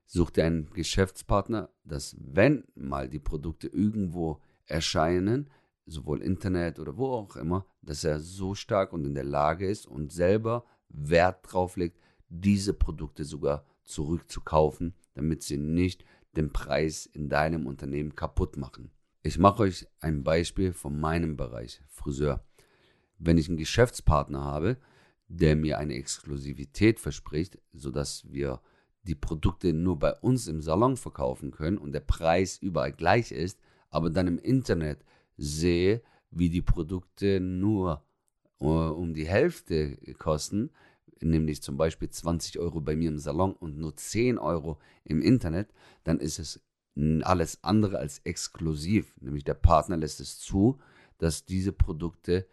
Such 0.07 0.31
dir 0.31 0.45
einen 0.45 0.71
Geschäftspartner, 0.71 1.71
dass 1.85 2.17
wenn 2.21 2.65
mal 2.77 3.09
die 3.09 3.19
Produkte 3.19 3.67
irgendwo 3.67 4.41
erscheinen, 4.67 5.51
sowohl 5.87 6.23
Internet 6.23 6.79
oder 6.79 6.97
wo 6.97 7.07
auch 7.07 7.37
immer, 7.37 7.67
dass 7.83 8.05
er 8.05 8.21
so 8.21 8.55
stark 8.55 8.93
und 8.93 9.05
in 9.05 9.15
der 9.15 9.25
Lage 9.25 9.67
ist 9.67 9.87
und 9.87 10.13
selber 10.13 10.65
Wert 10.89 11.41
drauf 11.43 11.77
legt, 11.77 11.99
diese 12.29 12.73
Produkte 12.75 13.25
sogar 13.25 13.65
zurückzukaufen, 13.83 14.95
damit 15.15 15.43
sie 15.43 15.57
nicht 15.57 16.05
den 16.37 16.53
Preis 16.53 17.07
in 17.07 17.29
deinem 17.29 17.67
Unternehmen 17.67 18.15
kaputt 18.15 18.57
machen. 18.57 18.91
Ich 19.23 19.39
mache 19.39 19.65
euch 19.65 19.89
ein 20.01 20.23
Beispiel 20.23 20.73
von 20.73 21.01
meinem 21.01 21.37
Bereich, 21.37 21.83
Friseur. 21.89 22.46
Wenn 23.19 23.39
ich 23.39 23.49
einen 23.49 23.59
Geschäftspartner 23.59 24.45
habe, 24.45 24.77
der 25.29 25.57
mir 25.57 25.79
eine 25.79 25.95
Exklusivität 25.95 27.01
verspricht, 27.01 27.59
sodass 27.73 28.31
wir 28.31 28.61
die 29.03 29.15
Produkte 29.15 29.73
nur 29.73 29.99
bei 29.99 30.13
uns 30.15 30.47
im 30.49 30.61
Salon 30.61 30.97
verkaufen 30.97 31.51
können 31.51 31.79
und 31.79 31.93
der 31.93 32.01
Preis 32.01 32.59
überall 32.59 32.93
gleich 32.93 33.33
ist, 33.33 33.61
aber 33.91 34.11
dann 34.11 34.27
im 34.27 34.39
Internet 34.39 35.05
sehe, 35.37 36.03
wie 36.31 36.51
die 36.51 36.63
Produkte 36.63 37.41
nur 37.41 38.03
uh, 38.61 38.91
um 38.91 39.15
die 39.15 39.27
Hälfte 39.27 39.97
kosten, 40.19 40.71
nämlich 41.21 41.63
zum 41.63 41.77
Beispiel 41.77 42.11
20 42.11 42.59
Euro 42.59 42.81
bei 42.81 42.97
mir 42.97 43.09
im 43.09 43.19
Salon 43.19 43.53
und 43.53 43.79
nur 43.79 43.97
10 43.97 44.39
Euro 44.39 44.79
im 45.05 45.23
Internet, 45.23 45.73
dann 46.05 46.21
ist 46.21 46.39
es 46.39 46.61
alles 47.23 47.63
andere 47.63 47.99
als 47.99 48.21
exklusiv. 48.21 49.15
Nämlich 49.21 49.45
der 49.45 49.55
Partner 49.55 49.97
lässt 49.97 50.21
es 50.21 50.39
zu, 50.39 50.79
dass 51.19 51.45
diese 51.45 51.73
Produkte 51.73 52.47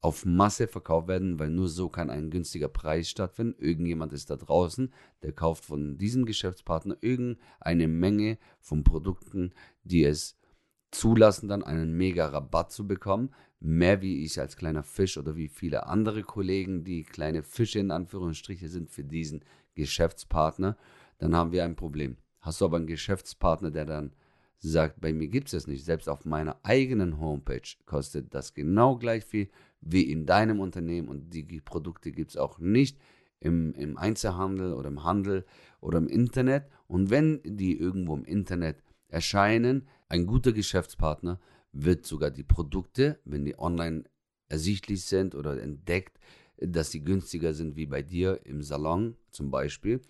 auf 0.00 0.24
Masse 0.24 0.68
verkauft 0.68 1.08
werden, 1.08 1.38
weil 1.38 1.50
nur 1.50 1.68
so 1.68 1.88
kann 1.88 2.10
ein 2.10 2.30
günstiger 2.30 2.68
Preis 2.68 3.08
stattfinden. 3.08 3.58
Irgendjemand 3.58 4.12
ist 4.12 4.30
da 4.30 4.36
draußen, 4.36 4.92
der 5.22 5.32
kauft 5.32 5.64
von 5.64 5.98
diesem 5.98 6.26
Geschäftspartner 6.26 6.96
irgendeine 7.00 7.88
Menge 7.88 8.38
von 8.60 8.84
Produkten, 8.84 9.52
die 9.82 10.04
es 10.04 10.38
zulassen, 10.90 11.48
dann 11.48 11.64
einen 11.64 11.96
mega 11.96 12.26
Rabatt 12.26 12.72
zu 12.72 12.86
bekommen. 12.86 13.30
Mehr 13.58 14.02
wie 14.02 14.24
ich 14.24 14.38
als 14.38 14.56
kleiner 14.56 14.82
Fisch 14.82 15.16
oder 15.16 15.34
wie 15.34 15.48
viele 15.48 15.86
andere 15.86 16.22
Kollegen, 16.22 16.84
die 16.84 17.02
kleine 17.02 17.42
Fische 17.42 17.78
in 17.78 17.90
Anführungsstriche 17.90 18.68
sind 18.68 18.90
für 18.90 19.04
diesen 19.04 19.44
Geschäftspartner, 19.74 20.76
dann 21.18 21.34
haben 21.34 21.52
wir 21.52 21.64
ein 21.64 21.76
Problem. 21.76 22.16
Hast 22.40 22.60
du 22.60 22.66
aber 22.66 22.76
einen 22.76 22.86
Geschäftspartner, 22.86 23.70
der 23.70 23.86
dann 23.86 24.12
sagt, 24.68 25.00
bei 25.00 25.12
mir 25.12 25.28
gibt 25.28 25.48
es 25.48 25.52
das 25.52 25.66
nicht. 25.66 25.84
Selbst 25.84 26.08
auf 26.08 26.24
meiner 26.24 26.58
eigenen 26.62 27.18
Homepage 27.20 27.68
kostet 27.86 28.34
das 28.34 28.54
genau 28.54 28.96
gleich 28.96 29.24
viel 29.24 29.48
wie 29.80 30.02
in 30.02 30.26
deinem 30.26 30.60
Unternehmen 30.60 31.08
und 31.08 31.34
die 31.34 31.60
Produkte 31.60 32.12
gibt 32.12 32.30
es 32.30 32.36
auch 32.36 32.58
nicht 32.58 32.98
im, 33.40 33.72
im 33.74 33.96
Einzelhandel 33.96 34.72
oder 34.72 34.88
im 34.88 35.04
Handel 35.04 35.44
oder 35.80 35.98
im 35.98 36.08
Internet. 36.08 36.68
Und 36.86 37.10
wenn 37.10 37.40
die 37.44 37.78
irgendwo 37.78 38.16
im 38.16 38.24
Internet 38.24 38.82
erscheinen, 39.08 39.86
ein 40.08 40.26
guter 40.26 40.52
Geschäftspartner 40.52 41.40
wird 41.72 42.06
sogar 42.06 42.30
die 42.30 42.44
Produkte, 42.44 43.20
wenn 43.24 43.44
die 43.44 43.58
online 43.58 44.04
ersichtlich 44.48 45.04
sind 45.04 45.34
oder 45.34 45.60
entdeckt, 45.60 46.18
dass 46.58 46.90
sie 46.90 47.02
günstiger 47.02 47.52
sind 47.52 47.76
wie 47.76 47.86
bei 47.86 48.02
dir 48.02 48.40
im 48.44 48.62
Salon 48.62 49.16
zum 49.30 49.50
Beispiel, 49.50 50.00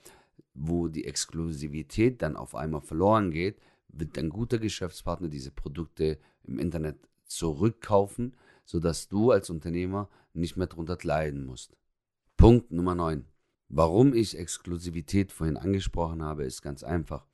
wo 0.54 0.88
die 0.88 1.04
Exklusivität 1.04 2.22
dann 2.22 2.36
auf 2.36 2.54
einmal 2.54 2.82
verloren 2.82 3.30
geht, 3.30 3.58
wird 3.98 4.18
ein 4.18 4.30
guter 4.30 4.58
Geschäftspartner 4.58 5.28
diese 5.28 5.50
Produkte 5.50 6.18
im 6.44 6.58
Internet 6.58 6.96
zurückkaufen, 7.24 8.36
sodass 8.64 9.08
du 9.08 9.30
als 9.30 9.50
Unternehmer 9.50 10.08
nicht 10.32 10.56
mehr 10.56 10.66
darunter 10.66 10.98
leiden 11.02 11.44
musst. 11.44 11.76
Punkt 12.36 12.70
Nummer 12.70 12.94
9. 12.94 13.24
Warum 13.68 14.14
ich 14.14 14.38
Exklusivität 14.38 15.32
vorhin 15.32 15.56
angesprochen 15.56 16.22
habe, 16.22 16.44
ist 16.44 16.62
ganz 16.62 16.84
einfach. 16.84 17.26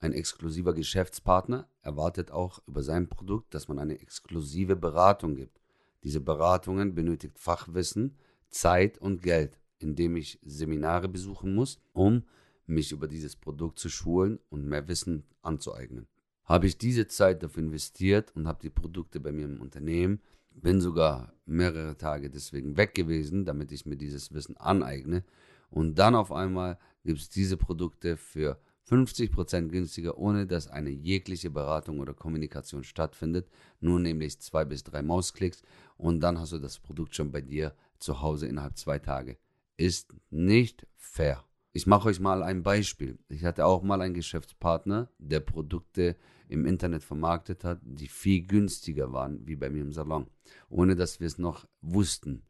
Ein 0.00 0.12
exklusiver 0.12 0.74
Geschäftspartner 0.74 1.68
erwartet 1.82 2.30
auch 2.30 2.60
über 2.66 2.82
sein 2.82 3.08
Produkt, 3.08 3.54
dass 3.54 3.68
man 3.68 3.78
eine 3.78 4.00
exklusive 4.00 4.76
Beratung 4.76 5.34
gibt. 5.34 5.60
Diese 6.02 6.20
Beratungen 6.20 6.94
benötigt 6.94 7.38
Fachwissen, 7.38 8.16
Zeit 8.50 8.98
und 8.98 9.22
Geld, 9.22 9.58
indem 9.78 10.16
ich 10.16 10.38
Seminare 10.44 11.08
besuchen 11.08 11.54
muss, 11.54 11.80
um 11.92 12.24
mich 12.66 12.92
über 12.92 13.08
dieses 13.08 13.36
Produkt 13.36 13.78
zu 13.78 13.88
schulen 13.88 14.38
und 14.50 14.66
mehr 14.66 14.88
Wissen 14.88 15.24
anzueignen. 15.42 16.06
Habe 16.44 16.66
ich 16.66 16.78
diese 16.78 17.06
Zeit 17.08 17.42
dafür 17.42 17.62
investiert 17.62 18.34
und 18.34 18.46
habe 18.46 18.60
die 18.62 18.70
Produkte 18.70 19.20
bei 19.20 19.32
mir 19.32 19.46
im 19.46 19.60
Unternehmen, 19.60 20.20
bin 20.50 20.80
sogar 20.80 21.32
mehrere 21.46 21.96
Tage 21.96 22.30
deswegen 22.30 22.76
weg 22.76 22.94
gewesen, 22.94 23.44
damit 23.44 23.72
ich 23.72 23.86
mir 23.86 23.96
dieses 23.96 24.32
Wissen 24.32 24.56
aneigne. 24.56 25.24
Und 25.70 25.98
dann 25.98 26.14
auf 26.14 26.30
einmal 26.32 26.78
gibt 27.04 27.18
es 27.18 27.28
diese 27.28 27.56
Produkte 27.56 28.16
für 28.16 28.60
50% 28.88 29.68
günstiger, 29.68 30.18
ohne 30.18 30.46
dass 30.46 30.68
eine 30.68 30.90
jegliche 30.90 31.50
Beratung 31.50 32.00
oder 32.00 32.12
Kommunikation 32.12 32.84
stattfindet. 32.84 33.48
Nur 33.80 33.98
nämlich 33.98 34.40
zwei 34.40 34.64
bis 34.64 34.84
drei 34.84 35.02
Mausklicks 35.02 35.62
und 35.96 36.20
dann 36.20 36.38
hast 36.38 36.52
du 36.52 36.58
das 36.58 36.78
Produkt 36.78 37.14
schon 37.14 37.32
bei 37.32 37.40
dir 37.40 37.74
zu 37.98 38.20
Hause 38.20 38.46
innerhalb 38.46 38.76
zwei 38.76 38.98
Tage. 38.98 39.38
Ist 39.76 40.14
nicht 40.30 40.86
fair. 40.96 41.44
Ich 41.76 41.88
mache 41.88 42.08
euch 42.08 42.20
mal 42.20 42.44
ein 42.44 42.62
Beispiel. 42.62 43.18
Ich 43.28 43.44
hatte 43.44 43.66
auch 43.66 43.82
mal 43.82 44.00
einen 44.00 44.14
Geschäftspartner, 44.14 45.10
der 45.18 45.40
Produkte 45.40 46.16
im 46.48 46.66
Internet 46.66 47.02
vermarktet 47.02 47.64
hat, 47.64 47.80
die 47.82 48.06
viel 48.06 48.46
günstiger 48.46 49.12
waren 49.12 49.44
wie 49.44 49.56
bei 49.56 49.68
mir 49.70 49.82
im 49.82 49.92
Salon, 49.92 50.28
ohne 50.68 50.94
dass 50.94 51.18
wir 51.18 51.26
es 51.26 51.36
noch 51.36 51.66
wussten. 51.80 52.44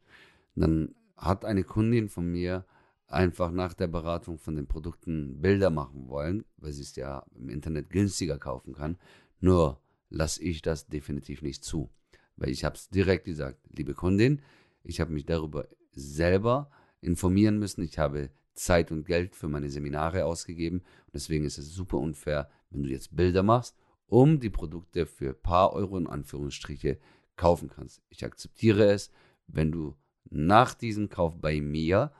Dann 0.53 0.93
hat 1.17 1.43
eine 1.43 1.63
Kundin 1.63 2.07
von 2.07 2.31
mir 2.31 2.65
einfach 3.07 3.49
nach 3.49 3.73
der 3.73 3.87
Beratung 3.87 4.37
von 4.37 4.55
den 4.55 4.67
Produkten 4.67 5.41
Bilder 5.41 5.71
machen 5.71 6.07
wollen, 6.07 6.45
weil 6.57 6.73
sie 6.73 6.83
es 6.83 6.95
ja 6.95 7.25
im 7.33 7.49
Internet 7.49 7.89
günstiger 7.89 8.37
kaufen 8.37 8.73
kann. 8.73 8.99
Nur 9.39 9.81
lasse 10.11 10.43
ich 10.43 10.61
das 10.61 10.85
definitiv 10.85 11.41
nicht 11.41 11.63
zu, 11.63 11.89
weil 12.35 12.49
ich 12.49 12.63
habe 12.63 12.75
es 12.75 12.89
direkt 12.89 13.25
gesagt, 13.25 13.59
liebe 13.75 13.95
Kundin, 13.95 14.43
ich 14.83 15.01
habe 15.01 15.11
mich 15.11 15.25
darüber 15.25 15.67
selber 15.93 16.69
informieren 17.01 17.57
müssen. 17.57 17.81
Ich 17.81 17.97
habe 17.97 18.29
Zeit 18.55 18.91
und 18.91 19.05
Geld 19.05 19.35
für 19.35 19.47
meine 19.47 19.69
Seminare 19.69 20.25
ausgegeben. 20.25 20.79
Und 20.79 21.13
deswegen 21.13 21.45
ist 21.45 21.57
es 21.57 21.73
super 21.73 21.97
unfair, 21.97 22.49
wenn 22.69 22.83
du 22.83 22.89
jetzt 22.89 23.15
Bilder 23.15 23.43
machst, 23.43 23.77
um 24.07 24.39
die 24.39 24.49
Produkte 24.49 25.05
für 25.05 25.29
ein 25.29 25.41
paar 25.41 25.73
Euro 25.73 25.97
in 25.97 26.07
Anführungsstriche 26.07 26.97
kaufen 27.35 27.69
kannst. 27.69 28.01
Ich 28.09 28.23
akzeptiere 28.23 28.85
es, 28.85 29.11
wenn 29.47 29.71
du 29.71 29.95
nach 30.29 30.73
diesem 30.73 31.09
Kauf 31.09 31.39
bei 31.39 31.61
mir 31.61 32.11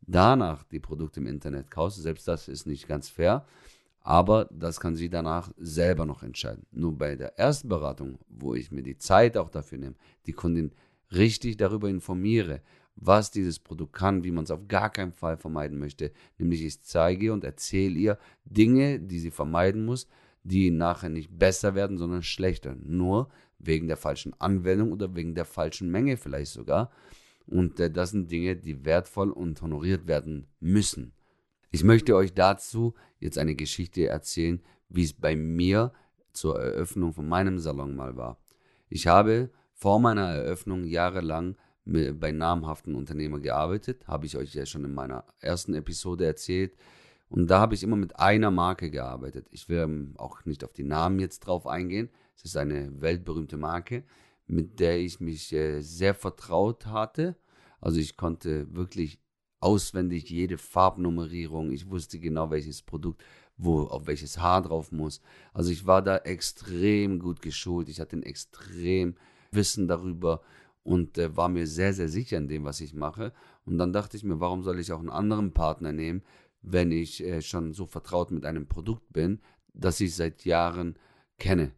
danach 0.00 0.64
die 0.64 0.80
Produkte 0.80 1.20
im 1.20 1.26
Internet 1.26 1.70
kaufst. 1.70 2.02
Selbst 2.02 2.26
das 2.26 2.48
ist 2.48 2.66
nicht 2.66 2.88
ganz 2.88 3.08
fair. 3.08 3.46
Aber 4.04 4.48
das 4.50 4.80
kann 4.80 4.96
sie 4.96 5.08
danach 5.08 5.52
selber 5.56 6.06
noch 6.06 6.24
entscheiden. 6.24 6.66
Nur 6.72 6.98
bei 6.98 7.14
der 7.14 7.38
ersten 7.38 7.68
Beratung, 7.68 8.18
wo 8.28 8.54
ich 8.54 8.72
mir 8.72 8.82
die 8.82 8.98
Zeit 8.98 9.36
auch 9.36 9.48
dafür 9.48 9.78
nehme, 9.78 9.94
die 10.26 10.32
Kundin 10.32 10.72
richtig 11.12 11.56
darüber 11.56 11.88
informiere, 11.88 12.62
was 12.96 13.30
dieses 13.30 13.58
Produkt 13.58 13.94
kann, 13.94 14.24
wie 14.24 14.30
man 14.30 14.44
es 14.44 14.50
auf 14.50 14.68
gar 14.68 14.90
keinen 14.90 15.12
Fall 15.12 15.36
vermeiden 15.36 15.78
möchte. 15.78 16.12
Nämlich 16.38 16.62
ich 16.62 16.82
zeige 16.82 17.32
und 17.32 17.44
erzähle 17.44 17.98
ihr 17.98 18.18
Dinge, 18.44 19.00
die 19.00 19.18
sie 19.18 19.30
vermeiden 19.30 19.84
muss, 19.84 20.08
die 20.44 20.70
nachher 20.70 21.08
nicht 21.08 21.36
besser 21.38 21.74
werden, 21.74 21.98
sondern 21.98 22.22
schlechter. 22.22 22.76
Nur 22.82 23.30
wegen 23.58 23.88
der 23.88 23.96
falschen 23.96 24.34
Anwendung 24.40 24.92
oder 24.92 25.14
wegen 25.14 25.34
der 25.34 25.44
falschen 25.44 25.90
Menge 25.90 26.16
vielleicht 26.16 26.52
sogar. 26.52 26.90
Und 27.46 27.80
äh, 27.80 27.90
das 27.90 28.10
sind 28.10 28.30
Dinge, 28.30 28.56
die 28.56 28.84
wertvoll 28.84 29.30
und 29.30 29.60
honoriert 29.62 30.06
werden 30.06 30.46
müssen. 30.60 31.12
Ich 31.70 31.84
möchte 31.84 32.14
euch 32.16 32.34
dazu 32.34 32.94
jetzt 33.18 33.38
eine 33.38 33.54
Geschichte 33.54 34.06
erzählen, 34.06 34.60
wie 34.88 35.04
es 35.04 35.12
bei 35.12 35.36
mir 35.36 35.92
zur 36.32 36.60
Eröffnung 36.60 37.12
von 37.12 37.28
meinem 37.28 37.58
Salon 37.58 37.96
mal 37.96 38.16
war. 38.16 38.38
Ich 38.88 39.06
habe 39.06 39.50
vor 39.72 39.98
meiner 39.98 40.28
Eröffnung 40.28 40.84
jahrelang 40.84 41.56
bei 41.84 42.32
namhaften 42.32 42.94
Unternehmern 42.94 43.42
gearbeitet, 43.42 44.06
habe 44.06 44.26
ich 44.26 44.36
euch 44.36 44.54
ja 44.54 44.66
schon 44.66 44.84
in 44.84 44.94
meiner 44.94 45.24
ersten 45.40 45.74
Episode 45.74 46.24
erzählt. 46.26 46.76
Und 47.28 47.48
da 47.48 47.60
habe 47.60 47.74
ich 47.74 47.82
immer 47.82 47.96
mit 47.96 48.18
einer 48.18 48.50
Marke 48.50 48.90
gearbeitet. 48.90 49.46
Ich 49.50 49.68
will 49.68 49.78
ähm, 49.78 50.14
auch 50.16 50.44
nicht 50.44 50.64
auf 50.64 50.72
die 50.72 50.84
Namen 50.84 51.18
jetzt 51.18 51.40
drauf 51.40 51.66
eingehen. 51.66 52.10
Es 52.36 52.44
ist 52.44 52.56
eine 52.56 53.00
weltberühmte 53.00 53.56
Marke, 53.56 54.04
mit 54.46 54.80
der 54.80 54.98
ich 54.98 55.18
mich 55.18 55.52
äh, 55.52 55.80
sehr 55.80 56.14
vertraut 56.14 56.86
hatte. 56.86 57.36
Also 57.80 57.98
ich 57.98 58.16
konnte 58.16 58.72
wirklich 58.74 59.18
auswendig 59.60 60.28
jede 60.28 60.58
Farbnummerierung. 60.58 61.72
Ich 61.72 61.90
wusste 61.90 62.18
genau, 62.18 62.50
welches 62.50 62.82
Produkt 62.82 63.22
wo 63.56 63.82
auf 63.82 64.06
welches 64.06 64.38
Haar 64.38 64.62
drauf 64.62 64.92
muss. 64.92 65.20
Also 65.52 65.70
ich 65.70 65.86
war 65.86 66.02
da 66.02 66.16
extrem 66.18 67.18
gut 67.18 67.42
geschult. 67.42 67.88
Ich 67.88 68.00
hatte 68.00 68.16
ein 68.16 68.22
extrem 68.22 69.14
Wissen 69.50 69.88
darüber, 69.88 70.42
und 70.82 71.18
äh, 71.18 71.36
war 71.36 71.48
mir 71.48 71.66
sehr, 71.66 71.92
sehr 71.94 72.08
sicher 72.08 72.38
in 72.38 72.48
dem, 72.48 72.64
was 72.64 72.80
ich 72.80 72.94
mache. 72.94 73.32
Und 73.64 73.78
dann 73.78 73.92
dachte 73.92 74.16
ich 74.16 74.24
mir, 74.24 74.40
warum 74.40 74.62
soll 74.62 74.78
ich 74.78 74.92
auch 74.92 75.00
einen 75.00 75.10
anderen 75.10 75.52
Partner 75.52 75.92
nehmen, 75.92 76.22
wenn 76.62 76.92
ich 76.92 77.22
äh, 77.22 77.42
schon 77.42 77.72
so 77.72 77.86
vertraut 77.86 78.30
mit 78.30 78.44
einem 78.44 78.66
Produkt 78.66 79.12
bin, 79.12 79.40
das 79.74 80.00
ich 80.00 80.14
seit 80.14 80.44
Jahren 80.44 80.96
kenne. 81.38 81.72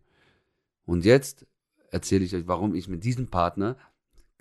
Und 0.85 1.05
jetzt 1.05 1.47
erzähle 1.91 2.25
ich 2.25 2.35
euch, 2.35 2.47
warum 2.47 2.75
ich 2.75 2.89
mit 2.89 3.05
diesem 3.05 3.29
Partner 3.29 3.77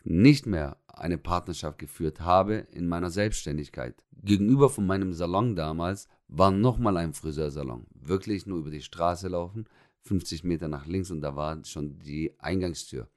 nicht 0.04 0.46
mehr 0.46 0.78
eine 0.88 1.18
Partnerschaft 1.18 1.80
geführt 1.80 2.20
habe 2.20 2.68
in 2.72 2.88
meiner 2.88 3.10
Selbstständigkeit. 3.10 4.04
Gegenüber 4.22 4.70
von 4.70 4.86
meinem 4.86 5.14
Salon 5.14 5.56
damals 5.56 6.08
war 6.28 6.52
nochmal 6.52 6.98
ein 6.98 7.14
Friseursalon. 7.14 7.88
Wirklich 7.94 8.46
nur 8.46 8.60
über 8.60 8.70
die 8.70 8.82
Straße 8.82 9.28
laufen, 9.28 9.66
50 10.02 10.44
Meter 10.44 10.68
nach 10.68 10.86
links 10.86 11.12
und 11.12 11.22
da 11.22 11.36
war 11.36 11.64
schon 11.66 12.00
die 12.00 12.34
Eingangstür. 12.40 13.08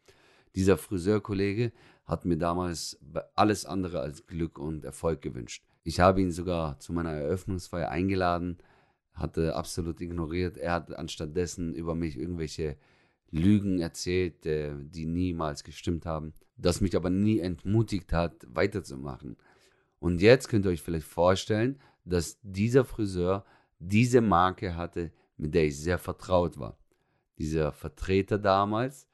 Dieser 0.57 0.77
Friseurkollege 0.79 1.71
hat 2.05 2.25
mir 2.25 2.39
damals 2.39 2.99
alles 3.35 3.65
andere 3.67 4.01
als 4.01 4.27
Glück 4.27 4.59
und 4.59 4.85
Erfolg 4.85 5.23
gewünscht. 5.23 5.65
Ich 5.85 6.01
habe 6.01 6.21
ihn 6.21 6.33
sogar 6.33 6.81
zu 6.81 6.93
meiner 6.93 7.13
Eröffnungsfeier 7.13 7.91
eingeladen, 7.91 8.59
hatte 9.13 9.55
absolut 9.55 10.01
ignoriert. 10.01 10.57
Er 10.57 10.73
hat 10.73 10.97
anstattdessen 10.97 11.75
über 11.75 11.95
mich 11.95 12.19
irgendwelche 12.19 12.77
Lügen 13.31 13.81
erzählt, 13.81 14.45
die 14.45 15.07
niemals 15.07 15.63
gestimmt 15.63 16.07
haben, 16.07 16.33
das 16.57 16.81
mich 16.81 16.97
aber 16.97 17.11
nie 17.11 17.39
entmutigt 17.39 18.13
hat, 18.13 18.47
weiterzumachen. 18.49 19.37
Und 19.99 20.23
jetzt 20.23 20.49
könnt 20.49 20.65
ihr 20.65 20.71
euch 20.71 20.83
vielleicht 20.83 21.07
vorstellen, 21.07 21.79
dass 22.05 22.39
dieser 22.43 22.85
Friseur 22.85 23.45
diese 23.79 24.21
Marke 24.21 24.77
hatte, 24.77 25.13
mit 25.37 25.55
der 25.55 25.67
ich 25.67 25.79
sehr 25.79 25.99
vertraut 25.99 26.59
war. 26.59 26.79
Dieser 27.39 27.73
Vertreter 27.73 28.39
damals 28.39 29.07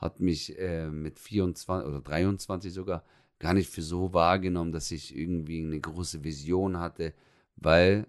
hat 0.00 0.18
mich 0.18 0.58
äh, 0.58 0.90
mit 0.90 1.18
24 1.18 1.86
oder 1.86 2.00
23 2.00 2.72
sogar 2.72 3.04
gar 3.38 3.54
nicht 3.54 3.68
für 3.68 3.82
so 3.82 4.12
wahrgenommen, 4.14 4.72
dass 4.72 4.90
ich 4.90 5.16
irgendwie 5.16 5.62
eine 5.62 5.78
große 5.78 6.24
Vision 6.24 6.78
hatte, 6.78 7.12
weil 7.56 8.06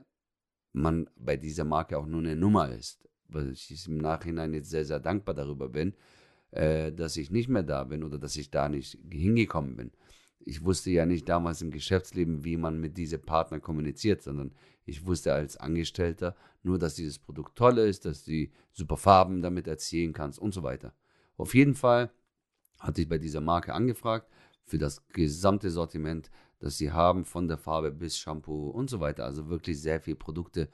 man 0.74 1.10
bei 1.18 1.36
dieser 1.36 1.66
Marke 1.66 1.98
auch 1.98 2.06
nur 2.06 2.22
eine 2.22 2.36
Nummer 2.36 2.70
ist. 2.70 3.08
Weil 3.28 3.52
ich 3.52 3.88
im 3.88 3.98
Nachhinein 3.98 4.54
jetzt 4.54 4.70
sehr, 4.70 4.86
sehr 4.86 5.00
dankbar 5.00 5.36
darüber 5.36 5.70
bin, 5.70 5.94
äh, 6.52 6.92
dass 6.94 7.18
ich 7.18 7.30
nicht 7.30 7.50
mehr 7.50 7.64
da 7.64 7.84
bin 7.84 8.04
oder 8.04 8.18
dass 8.18 8.36
ich 8.38 8.52
da 8.52 8.70
nicht 8.70 8.98
hingekommen 9.10 9.76
bin. 9.76 9.92
Ich 10.40 10.64
wusste 10.64 10.92
ja 10.92 11.06
nicht 11.06 11.28
damals 11.30 11.62
im 11.62 11.72
Geschäftsleben, 11.72 12.44
wie 12.44 12.58
man 12.58 12.80
mit 12.80 12.98
diesen 12.98 13.22
Partnern 13.22 13.62
kommuniziert, 13.62 14.22
sondern 14.22 14.54
ich 14.86 15.06
wusste 15.06 15.34
als 15.34 15.58
Angestellter 15.58 16.36
nur, 16.64 16.80
dass 16.80 16.96
dieses 16.96 17.20
Produkt 17.20 17.58
toll 17.58 17.78
ist, 17.80 18.06
dass 18.06 18.24
du 18.24 18.48
super 18.72 18.98
Farben 18.98 19.42
damit 19.42 19.68
erzielen 19.68 20.14
kannst 20.14 20.40
und 20.40 20.54
so 20.54 20.64
weiter. 20.64 20.94
Auf 21.42 21.56
jeden 21.56 21.74
Fall 21.74 22.12
hatte 22.80 23.02
ich 23.02 23.10
bei 23.10 23.18
dieser 23.18 23.42
Marke 23.42 23.74
angefragt 23.74 24.30
für 24.64 24.78
das 24.78 25.08
gesamte 25.08 25.72
Sortiment, 25.72 26.30
das 26.60 26.78
sie 26.78 26.92
haben, 26.92 27.26
von 27.26 27.48
der 27.48 27.58
Farbe 27.58 27.92
bis 27.92 28.16
Shampoo 28.16 28.70
und 28.70 28.92
so 28.92 29.00
weiter. 29.00 29.26
Also 29.26 29.50
wirklich 29.50 29.82
sehr 29.82 30.00
viele 30.00 30.18
Produkte 30.18 30.70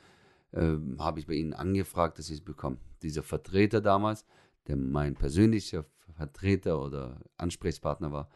äh, 0.51 0.75
habe 0.99 1.21
ich 1.21 1.27
bei 1.27 1.35
ihnen 1.35 1.53
angefragt, 1.53 2.19
dass 2.19 2.25
sie 2.25 2.33
es 2.33 2.41
bekommen. 2.41 2.81
Dieser 3.01 3.23
Vertreter 3.23 3.79
damals, 3.79 4.25
der 4.67 4.75
mein 4.75 5.15
persönlicher 5.15 5.85
Vertreter 6.17 6.81
oder 6.81 7.21
Ansprechpartner 7.37 8.11
war, 8.11 8.29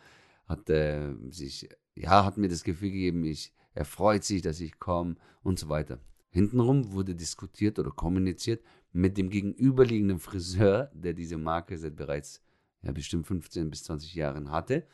hat 0.46 0.70
äh, 0.70 1.14
sich, 1.32 1.68
ja, 1.96 2.24
hat 2.24 2.38
mir 2.38 2.48
das 2.48 2.64
Gefühl 2.64 2.92
gegeben, 2.92 3.26
ich, 3.26 3.54
er 3.74 3.84
freut 3.84 4.24
sich, 4.24 4.42
dass 4.42 4.62
ich 4.62 4.80
komme 4.80 5.16
und 5.44 5.60
so 5.60 5.68
weiter. 5.68 6.00
Hintenrum 6.30 6.94
wurde 6.94 7.14
diskutiert 7.14 7.78
oder 7.78 7.92
kommuniziert 7.92 8.64
mit 8.94 9.18
dem 9.18 9.30
gegenüberliegenden 9.30 10.20
Friseur, 10.20 10.92
der 10.94 11.14
diese 11.14 11.38
Marke 11.38 11.78
seit 11.78 11.96
bereits 11.96 12.42
ja, 12.82 12.92
bestimmt 12.92 13.28
15 13.28 13.70
bis 13.70 13.84
20 13.84 14.16
Jahren 14.16 14.52
hatte 14.52 14.86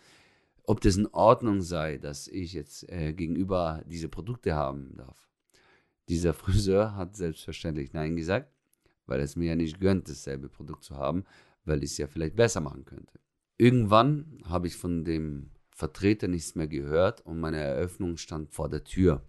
ob 0.67 0.81
das 0.81 0.97
in 0.97 1.07
Ordnung 1.07 1.61
sei, 1.61 1.97
dass 1.97 2.27
ich 2.27 2.53
jetzt 2.53 2.87
äh, 2.89 3.13
gegenüber 3.13 3.81
diese 3.87 4.09
Produkte 4.09 4.53
haben 4.53 4.95
darf. 4.97 5.29
Dieser 6.09 6.33
Friseur 6.33 6.95
hat 6.95 7.15
selbstverständlich 7.15 7.93
Nein 7.93 8.17
gesagt, 8.17 8.51
weil 9.05 9.21
es 9.21 9.37
mir 9.37 9.47
ja 9.47 9.55
nicht 9.55 9.79
gönnt, 9.79 10.09
dasselbe 10.09 10.49
Produkt 10.49 10.83
zu 10.83 10.97
haben, 10.97 11.23
weil 11.63 11.83
ich 11.83 11.91
es 11.91 11.97
ja 11.97 12.07
vielleicht 12.07 12.35
besser 12.35 12.59
machen 12.59 12.83
könnte. 12.83 13.19
Irgendwann 13.57 14.43
habe 14.43 14.67
ich 14.67 14.75
von 14.75 15.05
dem 15.05 15.51
Vertreter 15.71 16.27
nichts 16.27 16.55
mehr 16.55 16.67
gehört 16.67 17.21
und 17.21 17.39
meine 17.39 17.59
Eröffnung 17.59 18.17
stand 18.17 18.51
vor 18.51 18.67
der 18.67 18.83
Tür. 18.83 19.23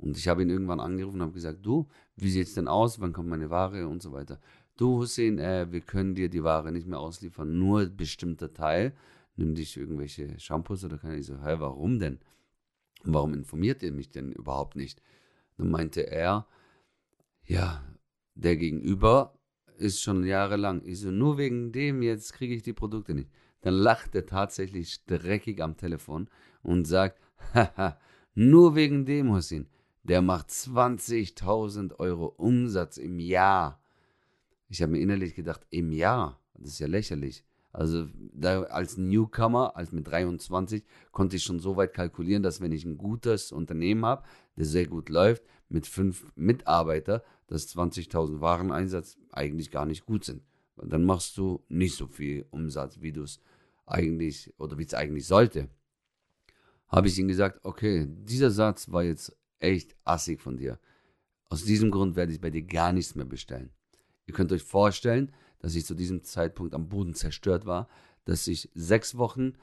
Und 0.00 0.16
ich 0.16 0.28
habe 0.28 0.42
ihn 0.42 0.50
irgendwann 0.50 0.80
angerufen 0.80 1.16
und 1.16 1.22
habe 1.22 1.32
gesagt, 1.32 1.58
du, 1.62 1.86
wie 2.16 2.30
sieht 2.30 2.48
es 2.48 2.54
denn 2.54 2.68
aus, 2.68 3.00
wann 3.00 3.12
kommt 3.12 3.28
meine 3.28 3.50
Ware 3.50 3.86
und 3.86 4.02
so 4.02 4.12
weiter. 4.12 4.40
Du 4.76 4.98
Hussein, 4.98 5.38
äh, 5.38 5.66
wir 5.70 5.82
können 5.82 6.14
dir 6.14 6.28
die 6.28 6.42
Ware 6.42 6.72
nicht 6.72 6.86
mehr 6.86 6.98
ausliefern, 6.98 7.58
nur 7.58 7.80
ein 7.80 7.96
bestimmter 7.96 8.52
Teil 8.52 8.94
nimm 9.40 9.54
dich 9.54 9.76
irgendwelche 9.76 10.38
Shampoos 10.38 10.84
oder 10.84 10.98
kann 10.98 11.18
ich 11.18 11.26
so, 11.26 11.42
hä, 11.42 11.56
warum 11.58 11.98
denn? 11.98 12.18
Warum 13.02 13.34
informiert 13.34 13.82
ihr 13.82 13.92
mich 13.92 14.10
denn 14.10 14.30
überhaupt 14.30 14.76
nicht? 14.76 15.02
Dann 15.56 15.70
meinte 15.70 16.02
er, 16.02 16.46
ja, 17.46 17.82
der 18.34 18.56
Gegenüber 18.56 19.38
ist 19.78 20.02
schon 20.02 20.24
jahrelang. 20.24 20.82
Ich 20.84 21.00
so, 21.00 21.10
nur 21.10 21.38
wegen 21.38 21.72
dem 21.72 22.02
jetzt 22.02 22.34
kriege 22.34 22.54
ich 22.54 22.62
die 22.62 22.74
Produkte 22.74 23.14
nicht. 23.14 23.30
Dann 23.62 23.74
lacht 23.74 24.14
er 24.14 24.26
tatsächlich 24.26 25.04
dreckig 25.06 25.62
am 25.62 25.76
Telefon 25.76 26.28
und 26.62 26.86
sagt, 26.86 27.18
haha, 27.54 27.98
nur 28.34 28.74
wegen 28.74 29.06
dem, 29.06 29.32
Hussein, 29.32 29.66
der 30.02 30.22
macht 30.22 30.48
20.000 30.48 31.98
Euro 31.98 32.26
Umsatz 32.26 32.96
im 32.96 33.18
Jahr. 33.18 33.82
Ich 34.68 34.82
habe 34.82 34.92
mir 34.92 35.00
innerlich 35.00 35.34
gedacht, 35.34 35.66
im 35.70 35.92
Jahr, 35.92 36.40
das 36.54 36.72
ist 36.72 36.78
ja 36.78 36.86
lächerlich. 36.86 37.44
Also 37.72 38.08
da 38.32 38.62
als 38.64 38.96
Newcomer, 38.96 39.76
als 39.76 39.92
mit 39.92 40.08
23, 40.08 40.84
konnte 41.12 41.36
ich 41.36 41.44
schon 41.44 41.60
so 41.60 41.76
weit 41.76 41.94
kalkulieren, 41.94 42.42
dass 42.42 42.60
wenn 42.60 42.72
ich 42.72 42.84
ein 42.84 42.98
gutes 42.98 43.52
Unternehmen 43.52 44.04
habe, 44.04 44.24
das 44.56 44.68
sehr 44.68 44.86
gut 44.86 45.08
läuft, 45.08 45.44
mit 45.68 45.86
fünf 45.86 46.26
Mitarbeitern, 46.34 47.20
dass 47.46 47.68
20.000 47.76 48.40
Wareneinsatz 48.40 49.16
eigentlich 49.30 49.70
gar 49.70 49.86
nicht 49.86 50.04
gut 50.04 50.24
sind. 50.24 50.42
Dann 50.76 51.04
machst 51.04 51.36
du 51.36 51.62
nicht 51.68 51.96
so 51.96 52.06
viel 52.06 52.46
Umsatz, 52.50 53.00
wie 53.00 53.12
du 53.12 53.22
es 53.22 53.40
eigentlich 53.86 54.52
oder 54.58 54.78
wie 54.78 54.84
es 54.84 54.94
eigentlich 54.94 55.26
sollte. 55.26 55.68
Habe 56.88 57.06
ich 57.06 57.18
ihm 57.18 57.28
gesagt, 57.28 57.60
okay, 57.64 58.08
dieser 58.08 58.50
Satz 58.50 58.90
war 58.90 59.04
jetzt 59.04 59.36
echt 59.60 59.96
assig 60.04 60.40
von 60.40 60.56
dir. 60.56 60.78
Aus 61.48 61.64
diesem 61.64 61.90
Grund 61.90 62.16
werde 62.16 62.32
ich 62.32 62.40
bei 62.40 62.50
dir 62.50 62.62
gar 62.62 62.92
nichts 62.92 63.14
mehr 63.14 63.24
bestellen. 63.24 63.70
Ihr 64.26 64.34
könnt 64.34 64.52
euch 64.52 64.62
vorstellen, 64.62 65.32
dass 65.58 65.74
ich 65.74 65.84
zu 65.84 65.94
diesem 65.94 66.22
Zeitpunkt 66.22 66.74
am 66.74 66.88
Boden 66.88 67.14
zerstört 67.14 67.66
war, 67.66 67.88
dass 68.24 68.46
ich 68.46 68.70
sechs 68.74 69.16
Wochen 69.16 69.54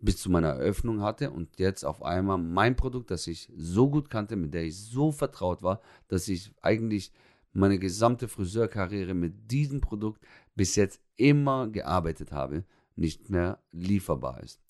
bis 0.00 0.18
zu 0.18 0.30
meiner 0.30 0.48
Eröffnung 0.48 1.02
hatte 1.02 1.30
und 1.30 1.58
jetzt 1.58 1.84
auf 1.84 2.02
einmal 2.02 2.38
mein 2.38 2.76
Produkt, 2.76 3.10
das 3.10 3.26
ich 3.26 3.50
so 3.56 3.90
gut 3.90 4.10
kannte, 4.10 4.36
mit 4.36 4.54
der 4.54 4.64
ich 4.64 4.76
so 4.76 5.10
vertraut 5.10 5.62
war, 5.62 5.80
dass 6.06 6.28
ich 6.28 6.52
eigentlich 6.62 7.12
meine 7.52 7.78
gesamte 7.78 8.28
Friseurkarriere 8.28 9.14
mit 9.14 9.50
diesem 9.50 9.80
Produkt 9.80 10.24
bis 10.54 10.76
jetzt 10.76 11.00
immer 11.16 11.68
gearbeitet 11.68 12.32
habe, 12.32 12.64
nicht 12.94 13.30
mehr 13.30 13.58
lieferbar 13.72 14.42
ist. 14.42 14.60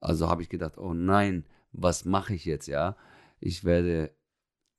Also 0.00 0.28
habe 0.28 0.42
ich 0.42 0.48
gedacht, 0.48 0.78
oh 0.78 0.94
nein, 0.94 1.44
was 1.72 2.04
mache 2.04 2.34
ich 2.34 2.44
jetzt, 2.44 2.66
ja? 2.66 2.96
Ich 3.46 3.62
werde 3.62 4.10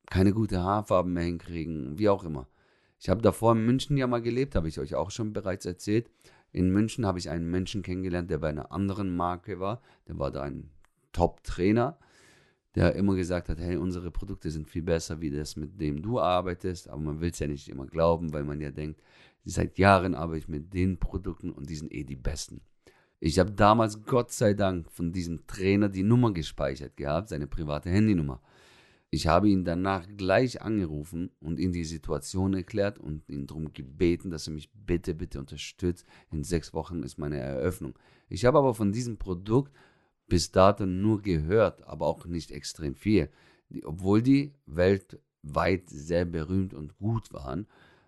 keine 0.07 0.33
gute 0.33 0.63
Haarfarben 0.63 1.13
mehr 1.13 1.25
hinkriegen, 1.25 1.99
wie 1.99 2.09
auch 2.09 2.23
immer. 2.23 2.47
Ich 2.99 3.09
habe 3.09 3.21
davor 3.21 3.51
in 3.51 3.63
München 3.63 3.95
ja 3.95 4.07
mal 4.07 4.23
gelebt, 4.23 4.55
habe 4.55 4.67
ich 4.67 4.79
euch 4.79 4.95
auch 4.95 5.11
schon 5.11 5.33
bereits 5.33 5.67
erzählt. 5.67 6.09
In 6.51 6.71
München 6.71 7.05
habe 7.05 7.19
ich 7.19 7.29
einen 7.29 7.51
Menschen 7.51 7.83
kennengelernt, 7.83 8.31
der 8.31 8.39
bei 8.39 8.49
einer 8.49 8.71
anderen 8.71 9.15
Marke 9.15 9.59
war. 9.59 9.83
Der 10.07 10.17
war 10.17 10.31
da 10.31 10.41
ein 10.41 10.71
Top-Trainer, 11.11 11.99
der 12.73 12.95
immer 12.95 13.13
gesagt 13.13 13.49
hat, 13.49 13.59
hey, 13.59 13.77
unsere 13.77 14.09
Produkte 14.09 14.49
sind 14.49 14.67
viel 14.67 14.81
besser 14.81 15.21
wie 15.21 15.29
das, 15.29 15.55
mit 15.55 15.79
dem 15.79 16.01
du 16.01 16.19
arbeitest. 16.19 16.89
Aber 16.89 17.01
man 17.01 17.21
will 17.21 17.29
es 17.29 17.37
ja 17.37 17.45
nicht 17.45 17.69
immer 17.69 17.85
glauben, 17.85 18.33
weil 18.33 18.45
man 18.45 18.61
ja 18.61 18.71
denkt, 18.71 18.99
seit 19.43 19.77
Jahren 19.77 20.15
arbeite 20.15 20.39
ich 20.39 20.47
mit 20.47 20.73
den 20.73 20.97
Produkten 20.97 21.51
und 21.51 21.69
die 21.69 21.75
sind 21.75 21.93
eh 21.93 22.03
die 22.03 22.15
besten. 22.15 22.61
Ich 23.19 23.39
habe 23.39 23.51
damals, 23.51 24.03
Gott 24.03 24.31
sei 24.31 24.53
Dank, 24.53 24.91
von 24.91 25.11
diesem 25.11 25.47
Trainer 25.47 25.89
die 25.89 26.03
Nummer 26.03 26.33
gespeichert 26.33 26.97
gehabt, 26.97 27.29
seine 27.29 27.47
private 27.47 27.89
Handynummer. 27.89 28.41
Ich 29.15 29.27
habe 29.27 29.47
ihn 29.47 29.63
danach 29.63 30.05
gleich 30.17 30.61
angerufen 30.61 31.31
und 31.39 31.57
ihm 31.57 31.71
die 31.71 31.85
Situation 31.85 32.53
erklärt 32.53 32.99
und 32.99 33.29
ihn 33.29 33.47
darum 33.47 33.71
gebeten, 33.71 34.29
dass 34.29 34.47
er 34.47 34.51
mich 34.51 34.69
bitte, 34.73 35.15
bitte 35.15 35.39
unterstützt. 35.39 36.05
In 36.31 36.43
sechs 36.43 36.73
Wochen 36.73 37.01
ist 37.01 37.17
meine 37.17 37.37
Eröffnung. 37.37 37.97
Ich 38.27 38.43
habe 38.43 38.57
aber 38.57 38.73
von 38.73 38.91
diesem 38.91 39.15
Produkt 39.15 39.73
bis 40.27 40.51
dato 40.51 40.85
nur 40.85 41.21
gehört, 41.21 41.87
aber 41.87 42.07
auch 42.07 42.25
nicht 42.25 42.51
extrem 42.51 42.93
viel. 42.93 43.29
Die, 43.69 43.85
obwohl 43.85 44.21
die 44.21 44.53
weltweit 44.65 45.89
sehr 45.89 46.25
berühmt 46.25 46.73
und 46.73 46.97
gut 46.97 47.31
waren. 47.31 47.67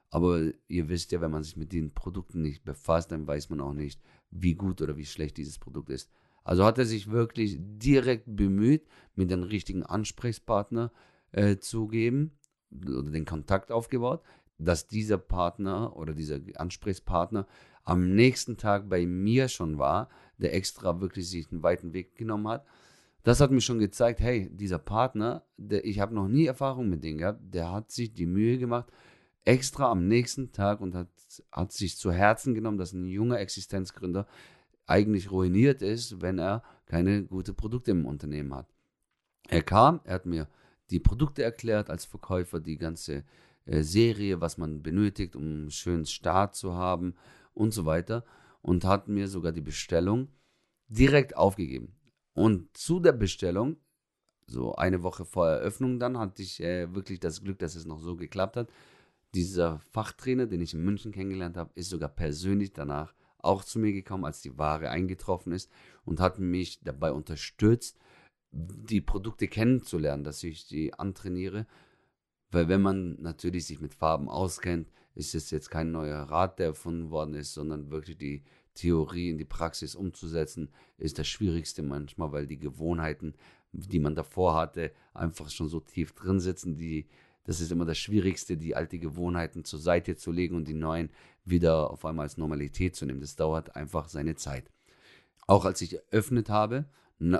Aber 0.10 0.52
ihr 0.68 0.90
wisst 0.90 1.14
ja, 1.14 1.22
wenn 1.22 1.32
man 1.32 1.44
sich 1.44 1.56
mit 1.56 1.72
den 1.72 1.94
Produkten 1.94 2.42
nicht 2.42 2.66
befasst, 2.66 3.14
dann 3.14 3.26
weiß 3.26 3.50
man 3.50 3.62
auch 3.62 3.74
nicht, 3.74 4.02
wie 4.30 4.56
gut 4.56 4.82
oder 4.82 4.98
wie 4.98 5.06
schlecht 5.06 5.38
dieses 5.38 5.58
Produkt 5.58 5.90
ist. 5.90 6.12
Also 6.48 6.64
hat 6.64 6.78
er 6.78 6.86
sich 6.86 7.12
wirklich 7.12 7.58
direkt 7.60 8.24
bemüht, 8.26 8.88
mir 9.16 9.28
den 9.28 9.44
richtigen 9.44 9.84
Ansprechpartner 9.84 10.94
äh, 11.34 11.58
zu 11.58 11.90
geben 11.90 12.32
oder 12.72 13.12
den 13.12 13.26
Kontakt 13.26 13.70
aufgebaut, 13.70 14.22
dass 14.58 14.88
dieser 14.88 15.18
Partner 15.18 15.98
oder 15.98 16.14
dieser 16.14 16.40
Ansprechpartner 16.56 17.48
am 17.84 18.16
nächsten 18.16 18.56
Tag 18.56 18.88
bei 18.88 19.06
mir 19.06 19.50
schon 19.50 19.78
war, 19.78 20.08
der 20.38 20.54
extra 20.54 21.02
wirklich 21.02 21.30
sich 21.30 21.52
einen 21.52 21.64
weiten 21.64 21.92
Weg 21.92 22.16
genommen 22.16 22.48
hat. 22.48 22.66
Das 23.24 23.42
hat 23.42 23.52
mir 23.52 23.60
schon 23.60 23.80
gezeigt, 23.80 24.22
hey, 24.22 24.50
dieser 24.50 24.80
Partner, 24.80 25.44
der, 25.58 25.84
ich 25.84 26.00
habe 26.00 26.16
noch 26.16 26.30
nie 26.30 26.46
Erfahrung 26.46 26.88
mit 26.88 27.04
dem 27.04 27.18
gehabt, 27.18 27.42
der 27.42 27.74
hat 27.74 27.92
sich 27.92 28.14
die 28.14 28.26
Mühe 28.26 28.58
gemacht, 28.58 28.90
extra 29.44 29.92
am 29.92 30.08
nächsten 30.08 30.54
Tag 30.54 30.80
und 30.80 30.96
hat, 30.96 31.10
hat 31.52 31.74
sich 31.74 31.98
zu 31.98 32.10
Herzen 32.10 32.54
genommen, 32.54 32.78
dass 32.78 32.94
ein 32.94 33.06
junger 33.06 33.42
Existenzgründer 33.42 34.28
eigentlich 34.88 35.32
ruiniert 35.32 35.82
ist, 35.82 36.22
wenn 36.22 36.40
er 36.40 36.64
keine 36.86 37.24
guten 37.26 37.56
Produkte 37.56 37.92
im 37.92 38.06
Unternehmen 38.06 38.54
hat. 38.54 38.74
Er 39.50 39.62
kam, 39.62 40.02
er 40.04 40.16
hat 40.16 40.26
mir 40.26 40.48
die 40.90 41.00
Produkte 41.00 41.44
erklärt 41.44 41.90
als 41.90 42.06
Verkäufer, 42.06 42.60
die 42.60 42.78
ganze 42.78 43.24
äh, 43.66 43.84
Serie, 43.84 44.42
was 44.42 44.58
man 44.58 44.82
benötigt, 44.82 45.36
um 45.36 45.44
einen 45.44 45.72
schönen 45.72 46.06
Start 46.06 46.56
zu 46.56 46.74
haben 46.74 47.16
und 47.54 47.74
so 47.74 47.86
weiter 47.86 48.24
und 48.62 48.86
hat 48.86 49.08
mir 49.08 49.28
sogar 49.28 49.52
die 49.52 49.62
Bestellung 49.62 50.30
direkt 50.88 51.36
aufgegeben. 51.36 51.94
Und 52.34 52.76
zu 52.78 53.00
der 53.00 53.12
Bestellung 53.12 53.78
so 54.46 54.76
eine 54.76 55.04
Woche 55.04 55.26
vor 55.26 55.50
Eröffnung 55.50 56.00
dann 56.00 56.18
hatte 56.18 56.42
ich 56.42 56.64
äh, 56.64 56.94
wirklich 56.96 57.20
das 57.20 57.42
Glück, 57.42 57.60
dass 57.60 57.76
es 57.76 57.86
noch 57.86 58.00
so 58.00 58.16
geklappt 58.16 58.56
hat. 58.56 58.70
Dieser 59.36 59.80
Fachtrainer, 59.92 60.46
den 60.46 60.62
ich 60.62 60.74
in 60.74 60.84
München 60.84 61.12
kennengelernt 61.12 61.58
habe, 61.58 61.72
ist 61.76 61.90
sogar 61.90 62.10
persönlich 62.10 62.72
danach 62.72 63.14
auch 63.48 63.64
zu 63.64 63.80
mir 63.80 63.94
gekommen, 63.94 64.26
als 64.26 64.42
die 64.42 64.58
Ware 64.58 64.90
eingetroffen 64.90 65.54
ist 65.54 65.72
und 66.06 66.20
hat 66.20 66.40
mich 66.40 66.80
dabei 66.84 67.12
unterstützt, 67.12 67.98
die 68.52 69.02
Produkte 69.02 69.48
kennenzulernen, 69.48 70.24
dass 70.24 70.44
ich 70.44 70.68
die 70.68 70.94
antrainiere. 70.94 71.66
Weil 72.52 72.70
wenn 72.70 72.82
man 72.82 73.22
natürlich 73.22 73.66
sich 73.66 73.82
mit 73.82 73.94
Farben 73.94 74.30
auskennt, 74.30 74.90
ist 75.16 75.36
es 75.36 75.52
jetzt 75.52 75.70
kein 75.70 75.92
neuer 75.92 76.24
Rat, 76.24 76.60
der 76.60 76.68
erfunden 76.68 77.10
worden 77.10 77.34
ist, 77.34 77.54
sondern 77.54 77.90
wirklich 77.90 78.18
die 78.18 78.44
Theorie 78.74 79.32
in 79.32 79.38
die 79.38 79.46
Praxis 79.46 79.96
umzusetzen, 79.96 80.70
ist 80.98 81.18
das 81.18 81.28
Schwierigste 81.28 81.82
manchmal, 81.82 82.32
weil 82.32 82.48
die 82.48 82.60
Gewohnheiten, 82.60 83.34
die 83.72 84.00
man 84.00 84.16
davor 84.16 84.56
hatte, 84.56 84.92
einfach 85.14 85.50
schon 85.50 85.68
so 85.68 85.80
tief 85.80 86.14
drin 86.14 86.40
sitzen. 86.40 86.78
Die, 86.78 87.08
das 87.48 87.62
ist 87.62 87.72
immer 87.72 87.86
das 87.86 87.98
Schwierigste, 87.98 88.58
die 88.58 88.76
alten 88.76 89.00
Gewohnheiten 89.00 89.64
zur 89.64 89.80
Seite 89.80 90.18
zu 90.18 90.32
legen 90.32 90.56
und 90.56 90.68
die 90.68 90.74
neuen 90.74 91.10
wieder 91.46 91.90
auf 91.90 92.06
einmal 92.06 92.26
als 92.26 92.38
Normalität 92.38 92.96
zu 92.96 93.06
nehmen. 93.06 93.22
Das 93.22 93.38
dauert 93.38 93.76
einfach 93.76 94.10
seine 94.10 94.36
Zeit. 94.36 94.70
Auch 95.48 95.64
als 95.64 95.82
ich 95.82 95.96
eröffnet 95.96 96.50
habe, 96.50 96.86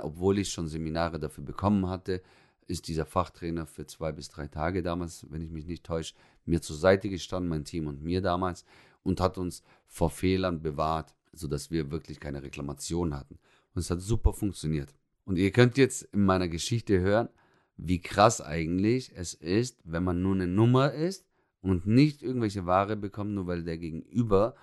obwohl 0.02 0.38
ich 0.38 0.48
schon 0.48 0.66
Seminare 0.66 1.20
dafür 1.20 1.44
bekommen 1.44 1.88
hatte, 1.88 2.22
ist 2.66 2.88
dieser 2.88 3.04
Fachtrainer 3.04 3.66
für 3.66 3.86
zwei 3.86 4.10
bis 4.12 4.30
drei 4.30 4.48
Tage 4.48 4.82
damals, 4.82 5.26
wenn 5.30 5.42
ich 5.42 5.50
mich 5.50 5.66
nicht 5.66 5.84
täusche, 5.84 6.14
mir 6.46 6.62
zur 6.62 6.76
Seite 6.76 7.10
gestanden, 7.10 7.50
mein 7.50 7.64
Team 7.64 7.86
und 7.86 8.02
mir 8.02 8.22
damals, 8.22 8.64
und 9.02 9.20
hat 9.20 9.36
uns 9.36 9.62
vor 9.86 10.08
Fehlern 10.08 10.62
bewahrt, 10.62 11.14
sodass 11.32 11.70
wir 11.70 11.90
wirklich 11.90 12.18
keine 12.18 12.42
Reklamation 12.42 13.14
hatten. 13.14 13.38
Und 13.74 13.80
es 13.80 13.90
hat 13.90 14.00
super 14.00 14.32
funktioniert. 14.32 14.94
Und 15.26 15.36
ihr 15.36 15.50
könnt 15.50 15.76
jetzt 15.76 16.02
in 16.14 16.24
meiner 16.24 16.48
Geschichte 16.48 16.98
hören, 16.98 17.28
wie 17.78 18.00
krass 18.00 18.40
eigentlich 18.40 19.12
es 19.14 19.34
ist, 19.34 19.80
wenn 19.84 20.04
man 20.04 20.20
nur 20.20 20.34
eine 20.34 20.48
Nummer 20.48 20.92
ist 20.92 21.24
und 21.62 21.86
nicht 21.86 22.22
irgendwelche 22.22 22.66
Ware 22.66 22.96
bekommt, 22.96 23.32
nur 23.32 23.46
weil 23.46 23.62
der 23.62 23.78
Gegenüber 23.78 24.54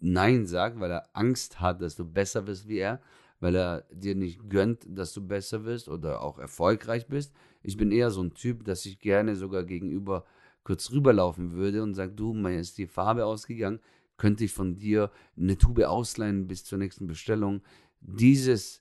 Nein 0.00 0.46
sagt, 0.46 0.80
weil 0.80 0.90
er 0.90 1.08
Angst 1.12 1.60
hat, 1.60 1.82
dass 1.82 1.96
du 1.96 2.04
besser 2.04 2.46
wirst 2.46 2.68
wie 2.68 2.78
er, 2.78 3.00
weil 3.40 3.56
er 3.56 3.84
dir 3.92 4.14
nicht 4.14 4.48
gönnt, 4.48 4.86
dass 4.88 5.12
du 5.12 5.26
besser 5.26 5.64
wirst 5.64 5.88
oder 5.88 6.22
auch 6.22 6.38
erfolgreich 6.38 7.08
bist. 7.08 7.34
Ich 7.62 7.76
bin 7.76 7.92
eher 7.92 8.10
so 8.10 8.22
ein 8.22 8.34
Typ, 8.34 8.64
dass 8.64 8.86
ich 8.86 9.00
gerne 9.00 9.36
sogar 9.36 9.64
gegenüber 9.64 10.24
kurz 10.64 10.92
rüberlaufen 10.92 11.52
würde 11.52 11.82
und 11.82 11.94
sage, 11.94 12.12
du, 12.12 12.32
mir 12.32 12.58
ist 12.58 12.78
die 12.78 12.86
Farbe 12.86 13.26
ausgegangen, 13.26 13.80
könnte 14.16 14.44
ich 14.44 14.52
von 14.52 14.76
dir 14.76 15.10
eine 15.36 15.58
Tube 15.58 15.84
ausleihen 15.84 16.46
bis 16.46 16.64
zur 16.64 16.78
nächsten 16.78 17.06
Bestellung. 17.06 17.62
Dieses 18.00 18.80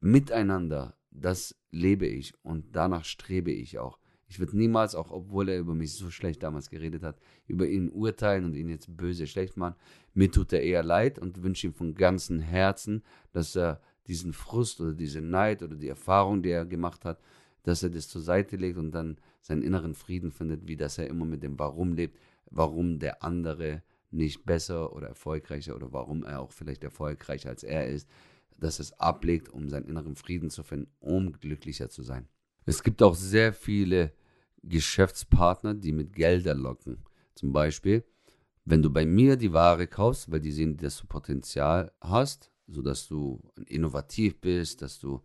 Miteinander, 0.00 0.97
das 1.20 1.54
lebe 1.70 2.06
ich 2.06 2.34
und 2.42 2.64
danach 2.72 3.04
strebe 3.04 3.50
ich 3.50 3.78
auch. 3.78 3.98
Ich 4.28 4.38
würde 4.38 4.56
niemals, 4.56 4.94
auch 4.94 5.10
obwohl 5.10 5.48
er 5.48 5.58
über 5.58 5.74
mich 5.74 5.94
so 5.94 6.10
schlecht 6.10 6.42
damals 6.42 6.68
geredet 6.68 7.02
hat, 7.02 7.18
über 7.46 7.66
ihn 7.66 7.90
urteilen 7.90 8.44
und 8.44 8.54
ihn 8.54 8.68
jetzt 8.68 8.94
böse 8.94 9.26
schlecht 9.26 9.56
machen. 9.56 9.74
Mir 10.12 10.30
tut 10.30 10.52
er 10.52 10.62
eher 10.62 10.82
leid 10.82 11.18
und 11.18 11.42
wünsche 11.42 11.66
ihm 11.66 11.72
von 11.72 11.94
ganzem 11.94 12.40
Herzen, 12.40 13.02
dass 13.32 13.56
er 13.56 13.80
diesen 14.06 14.34
Frust 14.34 14.80
oder 14.80 14.92
diese 14.92 15.22
Neid 15.22 15.62
oder 15.62 15.76
die 15.76 15.88
Erfahrung, 15.88 16.42
die 16.42 16.50
er 16.50 16.66
gemacht 16.66 17.04
hat, 17.04 17.20
dass 17.62 17.82
er 17.82 17.90
das 17.90 18.08
zur 18.08 18.22
Seite 18.22 18.56
legt 18.56 18.78
und 18.78 18.92
dann 18.92 19.18
seinen 19.40 19.62
inneren 19.62 19.94
Frieden 19.94 20.30
findet, 20.30 20.68
wie 20.68 20.76
dass 20.76 20.98
er 20.98 21.06
immer 21.06 21.24
mit 21.24 21.42
dem 21.42 21.58
Warum 21.58 21.94
lebt, 21.94 22.18
warum 22.50 22.98
der 22.98 23.22
andere 23.22 23.82
nicht 24.10 24.44
besser 24.44 24.94
oder 24.94 25.08
erfolgreicher 25.08 25.76
oder 25.76 25.92
warum 25.92 26.24
er 26.24 26.40
auch 26.40 26.52
vielleicht 26.52 26.84
erfolgreicher 26.84 27.50
als 27.50 27.62
er 27.62 27.88
ist, 27.88 28.08
dass 28.58 28.80
es 28.80 28.92
ablegt, 28.98 29.48
um 29.48 29.68
seinen 29.68 29.86
inneren 29.86 30.16
Frieden 30.16 30.50
zu 30.50 30.62
finden, 30.62 30.90
um 31.00 31.32
glücklicher 31.32 31.88
zu 31.88 32.02
sein. 32.02 32.28
Es 32.66 32.82
gibt 32.82 33.02
auch 33.02 33.14
sehr 33.14 33.52
viele 33.52 34.12
Geschäftspartner, 34.62 35.74
die 35.74 35.92
mit 35.92 36.12
Gelder 36.12 36.54
locken. 36.54 37.04
Zum 37.34 37.52
Beispiel, 37.52 38.04
wenn 38.64 38.82
du 38.82 38.90
bei 38.90 39.06
mir 39.06 39.36
die 39.36 39.52
Ware 39.52 39.86
kaufst, 39.86 40.30
weil 40.30 40.40
die 40.40 40.52
sehen, 40.52 40.76
dass 40.76 40.98
du 40.98 41.06
Potenzial 41.06 41.92
hast, 42.00 42.50
sodass 42.66 43.06
du 43.06 43.40
innovativ 43.66 44.40
bist, 44.40 44.82
dass 44.82 44.98
du 44.98 45.22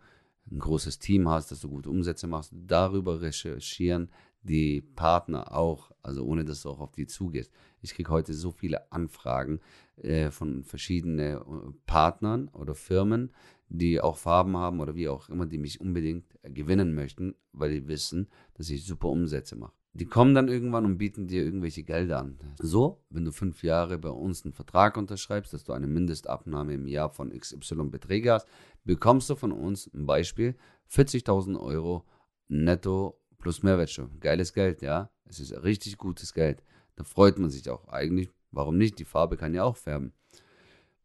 ein 0.49 0.59
großes 0.59 0.99
Team 0.99 1.27
hast, 1.27 1.51
dass 1.51 1.61
du 1.61 1.69
gute 1.69 1.89
Umsätze 1.89 2.27
machst, 2.27 2.53
darüber 2.53 3.19
recherchieren 3.21 4.09
die 4.43 4.81
Partner 4.81 5.55
auch, 5.55 5.91
also 6.01 6.25
ohne 6.25 6.45
dass 6.45 6.61
du 6.61 6.69
auch 6.69 6.79
auf 6.79 6.91
die 6.91 7.07
zugehst. 7.07 7.51
Ich 7.81 7.93
kriege 7.93 8.11
heute 8.11 8.33
so 8.33 8.51
viele 8.51 8.91
Anfragen 8.91 9.59
äh, 9.97 10.31
von 10.31 10.63
verschiedenen 10.63 11.19
äh, 11.19 11.39
Partnern 11.85 12.49
oder 12.49 12.75
Firmen, 12.75 13.31
die 13.69 14.01
auch 14.01 14.17
Farben 14.17 14.55
haben 14.57 14.79
oder 14.79 14.95
wie 14.95 15.07
auch 15.07 15.29
immer, 15.29 15.45
die 15.45 15.57
mich 15.57 15.81
unbedingt 15.81 16.25
gewinnen 16.43 16.93
möchten, 16.93 17.35
weil 17.53 17.71
die 17.71 17.87
wissen, 17.87 18.29
dass 18.53 18.69
ich 18.69 18.85
super 18.85 19.07
Umsätze 19.07 19.55
mache. 19.55 19.73
Die 19.95 20.05
kommen 20.05 20.33
dann 20.33 20.47
irgendwann 20.47 20.85
und 20.85 20.97
bieten 20.97 21.27
dir 21.27 21.43
irgendwelche 21.43 21.83
Gelder 21.83 22.19
an. 22.19 22.39
So, 22.57 23.03
wenn 23.11 23.25
du 23.25 23.31
fünf 23.31 23.61
Jahre 23.61 23.99
bei 23.99 24.09
uns 24.09 24.43
einen 24.43 24.53
Vertrag 24.53 24.97
unterschreibst, 24.97 25.53
dass 25.53 25.65
du 25.65 25.73
eine 25.73 25.85
Mindestabnahme 25.85 26.73
im 26.73 26.87
Jahr 26.87 27.09
von 27.09 27.29
XY 27.29 27.89
Beträge 27.89 28.33
hast, 28.33 28.47
bekommst 28.83 29.29
du 29.29 29.35
von 29.35 29.51
uns 29.51 29.87
ein 29.93 30.07
Beispiel 30.07 30.55
40.000 30.89 31.59
Euro 31.59 32.05
netto 32.47 33.19
plus 33.43 33.61
Mehrwertsteuer. 33.61 34.09
Geiles 34.21 34.53
Geld, 34.53 34.81
ja. 34.81 35.09
Es 35.25 35.41
ist 35.41 35.51
richtig 35.63 35.97
gutes 35.97 36.33
Geld. 36.33 36.63
Da 36.95 37.03
freut 37.03 37.37
man 37.37 37.49
sich 37.49 37.69
auch 37.69 37.89
eigentlich. 37.89 38.29
Warum 38.51 38.77
nicht? 38.77 38.99
Die 38.99 39.05
Farbe 39.05 39.35
kann 39.35 39.53
ja 39.53 39.65
auch 39.65 39.75
färben. 39.75 40.13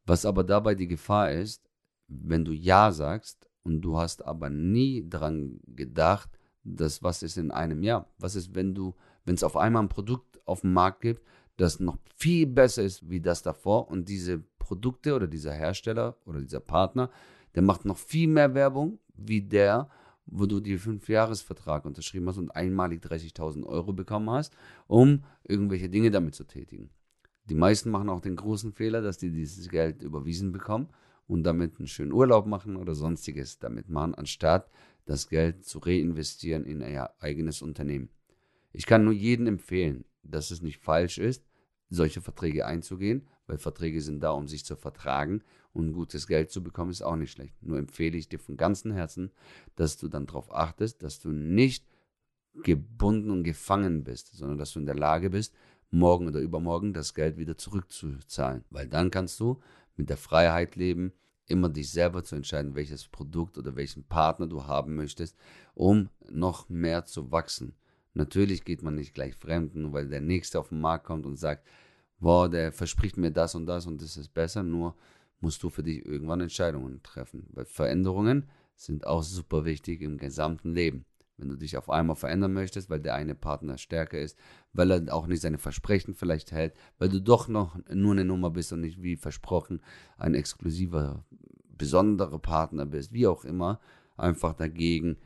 Was 0.07 0.25
aber 0.25 0.45
dabei 0.45 0.77
die 0.77 0.87
Gefahr 0.87 1.33
ist, 1.33 1.69
wenn 2.07 2.45
du 2.45 2.53
Ja 2.53 2.93
sagst 2.93 3.49
und 3.65 3.81
du 3.81 3.99
hast 3.99 4.25
aber 4.25 4.51
nie 4.51 5.05
dran 5.09 5.59
gedacht, 5.67 6.31
dass 6.63 7.03
was 7.03 7.25
ist 7.25 7.39
in 7.39 7.51
einem 7.51 7.83
Jahr? 7.83 8.09
Was 8.19 8.37
ist, 8.37 8.55
wenn 8.55 8.73
du, 8.73 8.95
wenn 9.25 9.35
es 9.35 9.43
auf 9.43 9.57
einmal 9.57 9.83
ein 9.83 9.89
Produkt 9.89 10.41
auf 10.47 10.61
dem 10.61 10.73
Markt 10.73 11.01
gibt, 11.01 11.23
das 11.57 11.81
noch 11.81 11.99
viel 12.15 12.47
besser 12.47 12.85
ist 12.85 13.11
wie 13.11 13.21
das 13.21 13.43
davor 13.43 13.89
und 13.91 14.09
diese 14.09 14.39
Produkte 14.61 15.17
oder 15.17 15.27
dieser 15.27 15.53
Hersteller 15.53 16.17
oder 16.25 16.41
dieser 16.41 16.61
Partner, 16.61 17.11
der 17.57 17.63
macht 17.63 17.85
noch 17.85 17.97
viel 17.99 18.29
mehr 18.29 18.55
Werbung 18.55 19.01
wie 19.15 19.43
der, 19.43 19.91
wo 20.31 20.47
du 20.47 20.61
die 20.61 20.79
Fünfjahresvertrag 20.79 21.85
unterschrieben 21.85 22.29
hast 22.29 22.39
und 22.39 22.51
einmalig 22.51 23.03
30.000 23.03 23.65
Euro 23.65 23.93
bekommen 23.93 24.31
hast, 24.31 24.55
um 24.87 25.25
irgendwelche 25.45 25.89
Dinge 25.89 26.11
damit 26.11 26.35
zu 26.35 26.45
tätigen. 26.45 26.91
Die 27.45 27.55
meisten 27.55 27.91
machen 27.91 28.11
auch 28.11 28.21
den 28.21 28.37
großen 28.37 28.73
Fehler, 28.73 29.01
dass 29.01 29.17
die 29.17 29.31
dieses 29.31 29.69
Geld 29.69 30.03
überwiesen 30.03 30.53
bekommen 30.53 30.89
und 31.27 31.45
damit 31.45 31.79
einen 31.79 31.89
schönen 31.89 32.13
Urlaub 32.13 32.47
machen 32.47 32.77
oder 32.77 32.95
sonstiges 32.95 33.59
damit 33.59 33.89
machen, 33.89 34.15
anstatt 34.15 34.71
das 35.07 35.29
Geld 35.29 35.65
zu 35.65 35.79
reinvestieren 35.79 36.65
in 36.65 36.81
ihr 36.81 37.11
eigenes 37.21 37.63
Unternehmen. 37.63 38.11
Ich 38.73 38.87
kann 38.87 39.05
nur 39.05 39.15
jedem 39.15 39.47
empfehlen, 39.47 40.05
dass 40.23 40.51
es 40.51 40.61
nicht 40.61 40.79
falsch 40.79 41.19
ist, 41.19 41.47
solche 41.89 42.21
Verträge 42.21 42.67
einzugehen, 42.67 43.27
weil 43.47 43.57
Verträge 43.57 44.03
sind 44.03 44.21
da, 44.21 44.33
um 44.33 44.47
sich 44.47 44.65
zu 44.65 44.77
vertragen 44.77 45.43
und 45.79 45.93
gutes 45.93 46.27
Geld 46.27 46.51
zu 46.51 46.63
bekommen, 46.63 46.91
ist 46.91 47.03
auch 47.03 47.17
nicht 47.17 47.33
schlecht. 47.33 47.55
Nur 47.63 47.79
empfehle 47.79 48.17
ich 48.17 48.29
dir 48.29 48.39
von 48.39 48.57
ganzem 48.57 48.93
Herzen, 48.93 49.31
dass 49.77 49.97
du 49.97 50.09
dann 50.09 50.27
darauf 50.27 50.55
achtest, 50.55 51.03
dass 51.03 51.21
du 51.21 51.31
nicht 51.31 51.87
gebunden 52.63 53.31
und 53.31 53.45
gefangen 53.45 54.05
bist, 54.05 54.35
sondern 54.35 54.59
dass 54.59 54.73
du 54.73 54.81
in 54.81 54.87
der 54.87 54.95
Lage 54.95 55.31
bist, 55.31 55.55
morgen 55.91 56.29
oder 56.29 56.41
übermorgen 56.41 56.93
das 56.93 57.15
Geld 57.15 57.39
wieder 57.39 57.57
zurückzuzahlen. 57.57 58.65
Weil 58.71 58.89
dann 58.89 59.11
kannst 59.11 59.39
du 59.41 59.61
mit 59.97 60.11
der 60.11 60.17
Freiheit 60.17 60.77
leben, 60.77 61.13
immer 61.47 61.69
dich 61.69 61.91
selber 61.91 62.25
zu 62.25 62.37
entscheiden, 62.37 62.75
welches 62.75 63.09
Produkt 63.09 63.57
oder 63.57 63.75
welchen 63.75 64.05
Partner 64.05 64.47
du 64.47 64.67
haben 64.67 64.95
möchtest, 64.95 65.37
um 65.75 66.11
noch 66.31 66.69
mehr 66.69 67.07
zu 67.07 67.33
wachsen. 67.33 67.75
Natürlich 68.15 68.65
geht 68.65 68.83
man 68.83 68.97
nicht 68.97 69.15
gleich 69.15 69.35
fremden, 69.35 69.93
weil 69.93 70.09
der 70.09 70.21
Nächste 70.21 70.59
auf 70.59 70.69
den 70.69 70.81
Markt 70.81 71.07
kommt 71.07 71.25
und 71.25 71.37
sagt, 71.37 71.67
boah, 72.19 72.49
der 72.49 72.73
verspricht 72.73 73.17
mir 73.17 73.31
das 73.31 73.55
und 73.55 73.67
das 73.67 73.87
und 73.87 74.03
das 74.03 74.17
ist 74.17 74.35
besser, 74.35 74.63
nur 74.63 74.95
musst 75.41 75.63
du 75.63 75.71
für 75.71 75.83
dich 75.83 76.05
irgendwann 76.05 76.41
Entscheidungen 76.41 77.03
treffen. 77.03 77.47
Weil 77.51 77.65
Veränderungen 77.65 78.49
sind 78.77 79.07
auch 79.07 79.23
super 79.23 79.65
wichtig 79.65 80.03
im 80.03 80.19
gesamten 80.19 80.73
Leben. 80.73 81.05
Wenn 81.37 81.49
du 81.49 81.57
dich 81.57 81.77
auf 81.77 81.89
einmal 81.89 82.17
verändern 82.17 82.53
möchtest, 82.53 82.91
weil 82.91 83.01
der 83.01 83.15
eine 83.15 83.37
Partner 83.37 83.79
stärker 83.79 84.19
ist, 84.19 84.37
weil 84.73 84.91
er 84.91 85.15
auch 85.15 85.29
nicht 85.29 85.41
seine 85.41 85.59
Versprechen 85.59 86.15
vielleicht 86.15 86.51
hält, 86.51 86.75
weil 86.99 87.09
du 87.09 87.21
doch 87.21 87.47
noch 87.47 87.79
nur 87.93 88.13
eine 88.13 88.25
Nummer 88.25 88.51
bist 88.51 88.73
und 88.73 88.81
nicht 88.81 89.03
wie 89.03 89.17
versprochen 89.17 89.81
ein 90.17 90.35
exklusiver, 90.35 91.25
besonderer 91.77 92.41
Partner 92.41 92.87
bist, 92.87 93.13
wie 93.13 93.29
auch 93.29 93.45
immer, 93.45 93.79
einfach 94.17 94.53
dagegen 94.53 95.17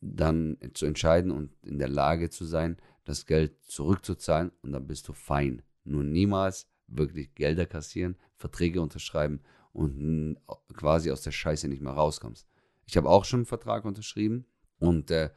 dann 0.00 0.58
zu 0.74 0.86
entscheiden 0.86 1.32
und 1.32 1.50
in 1.64 1.78
der 1.78 1.88
Lage 1.88 2.30
zu 2.30 2.44
sein, 2.44 2.76
das 3.04 3.26
Geld 3.26 3.62
zurückzuzahlen 3.64 4.52
und 4.62 4.72
dann 4.72 4.86
bist 4.86 5.08
du 5.08 5.12
fein. 5.12 5.62
Nur 5.84 6.04
niemals 6.04 6.68
wirklich 6.96 7.34
Gelder 7.34 7.66
kassieren, 7.66 8.16
Verträge 8.36 8.80
unterschreiben 8.80 9.40
und 9.72 10.36
quasi 10.74 11.10
aus 11.10 11.22
der 11.22 11.30
Scheiße 11.32 11.68
nicht 11.68 11.82
mehr 11.82 11.92
rauskommst. 11.92 12.46
Ich 12.86 12.96
habe 12.96 13.08
auch 13.08 13.24
schon 13.24 13.40
einen 13.40 13.46
Vertrag 13.46 13.84
unterschrieben 13.84 14.44
und 14.78 15.10
äh, 15.10 15.30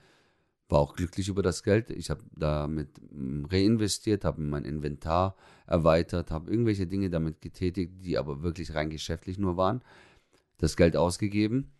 war 0.67 0.79
auch 0.79 0.95
glücklich 0.95 1.27
über 1.27 1.43
das 1.43 1.63
Geld. 1.63 1.89
Ich 1.91 2.09
habe 2.09 2.23
damit 2.35 2.99
mm, 3.11 3.45
reinvestiert, 3.45 4.25
habe 4.25 4.41
mein 4.41 4.65
Inventar 4.65 5.35
erweitert, 5.67 6.31
habe 6.31 6.49
irgendwelche 6.49 6.87
Dinge 6.87 7.09
damit 7.09 7.41
getätigt, 7.41 7.93
die 8.03 8.17
aber 8.17 8.41
wirklich 8.41 8.73
rein 8.73 8.89
geschäftlich 8.89 9.37
nur 9.37 9.57
waren. 9.57 9.83
Das 10.57 10.75
Geld 10.75 10.97
ausgegeben, 10.97 11.71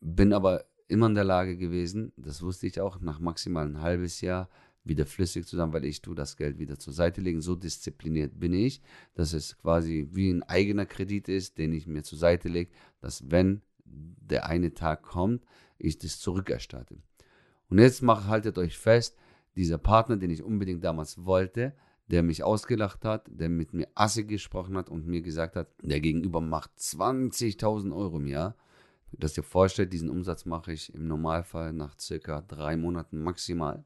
bin 0.00 0.32
aber 0.32 0.64
immer 0.88 1.06
in 1.06 1.14
der 1.14 1.24
Lage 1.24 1.56
gewesen, 1.56 2.12
das 2.16 2.42
wusste 2.42 2.66
ich 2.66 2.80
auch, 2.80 3.00
nach 3.00 3.18
maximal 3.18 3.66
ein 3.66 3.80
halbes 3.80 4.20
Jahr 4.20 4.48
wieder 4.84 5.06
flüssig 5.06 5.46
zusammen, 5.46 5.72
weil 5.72 5.84
ich 5.84 6.02
tue 6.02 6.14
das 6.14 6.36
Geld 6.36 6.58
wieder 6.58 6.78
zur 6.78 6.92
Seite 6.92 7.20
legen. 7.20 7.40
So 7.40 7.56
diszipliniert 7.56 8.38
bin 8.38 8.52
ich, 8.52 8.82
dass 9.14 9.32
es 9.32 9.56
quasi 9.58 10.08
wie 10.12 10.30
ein 10.30 10.42
eigener 10.42 10.86
Kredit 10.86 11.28
ist, 11.28 11.58
den 11.58 11.72
ich 11.72 11.86
mir 11.86 12.02
zur 12.02 12.18
Seite 12.18 12.48
lege, 12.48 12.70
dass 13.00 13.30
wenn 13.30 13.62
der 13.84 14.46
eine 14.46 14.74
Tag 14.74 15.02
kommt, 15.02 15.44
ich 15.78 15.98
das 15.98 16.20
zurückerstatte. 16.20 16.98
Und 17.70 17.78
jetzt 17.78 18.02
macht, 18.02 18.26
haltet 18.28 18.58
euch 18.58 18.78
fest, 18.78 19.16
dieser 19.56 19.78
Partner, 19.78 20.16
den 20.16 20.30
ich 20.30 20.42
unbedingt 20.42 20.84
damals 20.84 21.24
wollte, 21.24 21.74
der 22.08 22.22
mich 22.22 22.44
ausgelacht 22.44 23.04
hat, 23.04 23.26
der 23.28 23.48
mit 23.48 23.72
mir 23.72 23.88
assig 23.94 24.28
gesprochen 24.28 24.76
hat 24.76 24.90
und 24.90 25.06
mir 25.06 25.22
gesagt 25.22 25.56
hat, 25.56 25.68
der 25.80 26.00
Gegenüber 26.00 26.40
macht 26.40 26.70
20.000 26.78 27.94
Euro 27.94 28.18
im 28.18 28.26
Jahr. 28.26 28.56
Dass 29.12 29.36
ihr 29.36 29.44
vorstellt, 29.44 29.92
diesen 29.92 30.10
Umsatz 30.10 30.44
mache 30.44 30.72
ich 30.72 30.92
im 30.92 31.06
Normalfall 31.06 31.72
nach 31.72 31.98
circa 31.98 32.42
drei 32.42 32.76
Monaten 32.76 33.22
maximal 33.22 33.84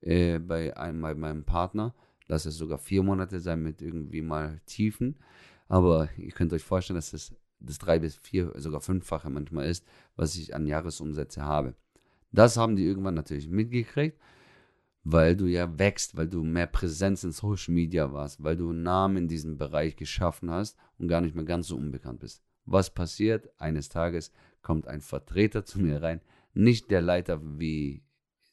äh, 0.00 0.38
bei, 0.38 0.76
einem, 0.76 1.00
bei 1.00 1.14
meinem 1.14 1.44
Partner. 1.44 1.94
Lass 2.28 2.46
es 2.46 2.56
sogar 2.56 2.78
vier 2.78 3.02
Monate 3.02 3.40
sein 3.40 3.62
mit 3.62 3.82
irgendwie 3.82 4.22
mal 4.22 4.60
Tiefen. 4.66 5.16
Aber 5.68 6.08
ihr 6.16 6.32
könnt 6.32 6.52
euch 6.52 6.62
vorstellen, 6.62 6.96
dass 6.96 7.12
es 7.12 7.34
das 7.60 7.78
drei 7.78 7.98
bis 7.98 8.16
vier, 8.16 8.52
sogar 8.56 8.80
fünffache 8.80 9.30
manchmal 9.30 9.66
ist, 9.66 9.84
was 10.16 10.36
ich 10.36 10.54
an 10.54 10.66
Jahresumsätze 10.66 11.42
habe. 11.42 11.74
Das 12.32 12.56
haben 12.56 12.76
die 12.76 12.84
irgendwann 12.84 13.14
natürlich 13.14 13.48
mitgekriegt, 13.48 14.18
weil 15.04 15.36
du 15.36 15.46
ja 15.46 15.78
wächst, 15.78 16.16
weil 16.16 16.28
du 16.28 16.42
mehr 16.42 16.66
Präsenz 16.66 17.24
in 17.24 17.32
Social 17.32 17.72
Media 17.72 18.12
warst, 18.12 18.42
weil 18.42 18.56
du 18.56 18.70
einen 18.70 18.82
Namen 18.82 19.16
in 19.16 19.28
diesem 19.28 19.56
Bereich 19.56 19.96
geschaffen 19.96 20.50
hast 20.50 20.76
und 20.98 21.08
gar 21.08 21.20
nicht 21.20 21.34
mehr 21.34 21.44
ganz 21.44 21.68
so 21.68 21.76
unbekannt 21.76 22.20
bist. 22.20 22.42
Was 22.64 22.92
passiert? 22.92 23.48
Eines 23.58 23.88
Tages 23.88 24.32
kommt 24.62 24.88
ein 24.88 25.00
Vertreter 25.00 25.64
zu 25.64 25.80
mir 25.80 26.02
rein, 26.02 26.20
nicht 26.52 26.90
der 26.90 27.00
Leiter 27.00 27.40
wie 27.58 28.02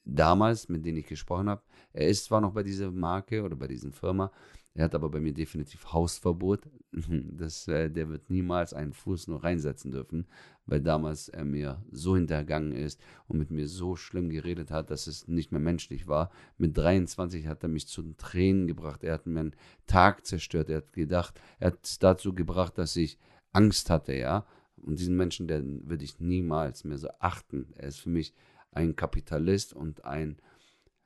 damals, 0.05 0.69
mit 0.69 0.85
dem 0.85 0.97
ich 0.97 1.07
gesprochen 1.07 1.49
habe. 1.49 1.61
Er 1.93 2.07
ist 2.07 2.25
zwar 2.25 2.41
noch 2.41 2.53
bei 2.53 2.63
dieser 2.63 2.91
Marke 2.91 3.43
oder 3.43 3.55
bei 3.55 3.67
dieser 3.67 3.91
Firma, 3.91 4.31
er 4.75 4.85
hat 4.85 4.95
aber 4.95 5.09
bei 5.09 5.19
mir 5.19 5.33
definitiv 5.33 5.93
Hausverbot. 5.93 6.67
Das, 7.35 7.67
äh, 7.67 7.89
der 7.89 8.09
wird 8.09 8.29
niemals 8.29 8.73
einen 8.73 8.93
Fuß 8.93 9.27
nur 9.27 9.43
reinsetzen 9.43 9.91
dürfen, 9.91 10.27
weil 10.67 10.79
damals 10.79 11.27
er 11.27 11.43
mir 11.43 11.83
so 11.91 12.15
hintergangen 12.15 12.71
ist 12.71 13.01
und 13.27 13.39
mit 13.39 13.49
mir 13.49 13.67
so 13.67 13.95
schlimm 13.95 14.29
geredet 14.29 14.69
hat, 14.69 14.91
dass 14.91 15.07
es 15.07 15.27
nicht 15.27 15.51
mehr 15.51 15.59
menschlich 15.59 16.07
war. 16.07 16.29
Mit 16.59 16.77
23 16.77 17.47
hat 17.47 17.63
er 17.63 17.69
mich 17.69 17.87
zu 17.87 18.03
den 18.03 18.15
Tränen 18.17 18.67
gebracht. 18.67 19.03
Er 19.03 19.15
hat 19.15 19.25
mir 19.25 19.39
einen 19.39 19.55
Tag 19.87 20.27
zerstört. 20.27 20.69
Er 20.69 20.77
hat 20.77 20.93
gedacht, 20.93 21.41
er 21.59 21.71
hat 21.71 21.79
es 21.83 21.97
dazu 21.97 22.33
gebracht, 22.35 22.77
dass 22.77 22.95
ich 22.95 23.17
Angst 23.53 23.89
hatte, 23.89 24.13
ja. 24.13 24.45
Und 24.77 24.99
diesen 24.99 25.17
Menschen, 25.17 25.47
den 25.47 25.89
würde 25.89 26.03
ich 26.03 26.19
niemals 26.19 26.83
mehr 26.83 26.99
so 26.99 27.09
achten. 27.19 27.73
Er 27.75 27.87
ist 27.87 27.99
für 27.99 28.09
mich 28.09 28.35
ein 28.75 28.95
Kapitalist 28.95 29.73
und 29.73 30.05
ein, 30.05 30.37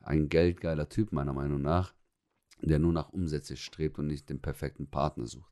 ein 0.01 0.29
geldgeiler 0.29 0.89
Typ, 0.89 1.11
meiner 1.11 1.33
Meinung 1.33 1.61
nach 1.61 1.93
der 2.61 2.79
nur 2.79 2.93
nach 2.93 3.09
Umsätze 3.09 3.55
strebt 3.55 3.99
und 3.99 4.07
nicht 4.07 4.29
den 4.29 4.41
perfekten 4.41 4.87
Partner 4.87 5.25
sucht. 5.25 5.51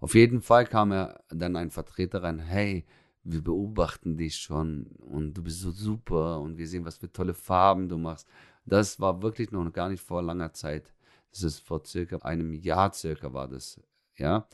Auf 0.00 0.14
jeden 0.14 0.42
Fall 0.42 0.66
kam 0.66 0.92
er 0.92 1.22
dann 1.28 1.56
ein 1.56 1.70
Vertreter 1.70 2.22
rein, 2.22 2.38
hey, 2.38 2.84
wir 3.24 3.42
beobachten 3.42 4.16
dich 4.16 4.36
schon 4.36 4.86
und 4.98 5.34
du 5.34 5.42
bist 5.42 5.60
so 5.60 5.70
super 5.70 6.40
und 6.40 6.58
wir 6.58 6.66
sehen, 6.66 6.84
was 6.84 6.98
für 6.98 7.12
tolle 7.12 7.34
Farben 7.34 7.88
du 7.88 7.96
machst. 7.96 8.26
Das 8.66 8.98
war 8.98 9.22
wirklich 9.22 9.52
noch 9.52 9.72
gar 9.72 9.88
nicht 9.88 10.02
vor 10.02 10.22
langer 10.22 10.52
Zeit. 10.52 10.92
Das 11.30 11.42
ist 11.44 11.60
vor 11.60 11.84
circa 11.84 12.16
einem 12.18 12.52
Jahr 12.52 12.92
circa 12.92 13.32
war 13.32 13.48
das, 13.48 13.80
ja. 14.16 14.46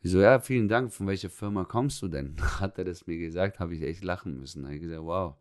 Ich 0.00 0.12
so, 0.12 0.20
ja, 0.20 0.38
vielen 0.38 0.68
Dank, 0.68 0.92
von 0.92 1.06
welcher 1.06 1.30
Firma 1.30 1.64
kommst 1.64 2.02
du 2.02 2.08
denn? 2.08 2.36
Hat 2.60 2.78
er 2.78 2.84
das 2.84 3.06
mir 3.06 3.18
gesagt, 3.18 3.58
habe 3.58 3.74
ich 3.74 3.82
echt 3.82 4.04
lachen 4.04 4.38
müssen. 4.38 4.62
Da 4.62 4.68
habe 4.68 4.76
ich 4.76 4.82
gesagt, 4.82 5.02
wow. 5.02 5.36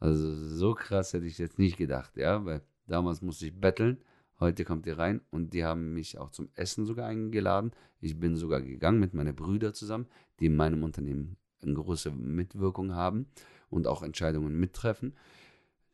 Also 0.00 0.34
so 0.34 0.74
krass 0.74 1.12
hätte 1.12 1.26
ich 1.26 1.38
jetzt 1.38 1.58
nicht 1.58 1.76
gedacht, 1.76 2.16
ja, 2.16 2.44
weil 2.44 2.62
damals 2.86 3.22
musste 3.22 3.46
ich 3.46 3.58
betteln 3.58 3.98
Heute 4.40 4.64
kommt 4.64 4.84
ihr 4.86 4.98
rein 4.98 5.20
und 5.30 5.54
die 5.54 5.64
haben 5.64 5.94
mich 5.94 6.18
auch 6.18 6.30
zum 6.30 6.48
Essen 6.54 6.86
sogar 6.86 7.06
eingeladen. 7.06 7.70
Ich 8.00 8.18
bin 8.18 8.34
sogar 8.34 8.60
gegangen 8.60 8.98
mit 8.98 9.14
meinen 9.14 9.34
Brüdern 9.34 9.74
zusammen, 9.74 10.06
die 10.40 10.46
in 10.46 10.56
meinem 10.56 10.82
Unternehmen 10.82 11.36
eine 11.62 11.74
große 11.74 12.10
Mitwirkung 12.10 12.94
haben 12.94 13.26
und 13.70 13.86
auch 13.86 14.02
Entscheidungen 14.02 14.58
mittreffen. 14.58 15.14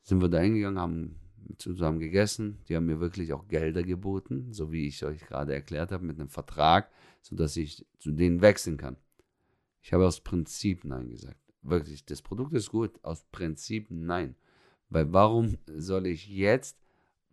Sind 0.03 0.23
wir 0.23 0.31
da 0.31 0.39
hingegangen, 0.39 0.79
haben 0.79 1.17
zusammen 1.59 2.01
gegessen. 2.01 2.59
Die 2.69 2.77
haben 2.77 2.87
mir 2.87 2.99
wirklich 2.99 3.35
auch 3.35 3.47
Gelder 3.47 3.83
geboten, 3.83 4.53
so 4.53 4.73
wie 4.73 4.89
ich 4.89 5.05
euch 5.05 5.21
gerade 5.27 5.55
erklärt 5.55 5.93
habe, 5.93 6.05
mit 6.05 6.19
einem 6.19 6.31
Vertrag, 6.31 6.91
sodass 7.21 7.57
ich 7.59 7.87
zu 7.99 8.11
denen 8.11 8.41
wechseln 8.41 8.79
kann. 8.79 8.97
Ich 9.83 9.93
habe 9.93 10.07
aus 10.07 10.21
Prinzip 10.21 10.85
Nein 10.85 11.11
gesagt. 11.11 11.40
Wirklich, 11.63 12.05
das 12.05 12.23
Produkt 12.23 12.55
ist 12.55 12.71
gut. 12.71 12.93
Aus 13.03 13.25
Prinzip 13.33 13.87
Nein. 13.91 14.35
Weil 14.89 15.13
warum 15.13 15.57
soll 15.77 16.07
ich 16.07 16.29
jetzt 16.29 16.77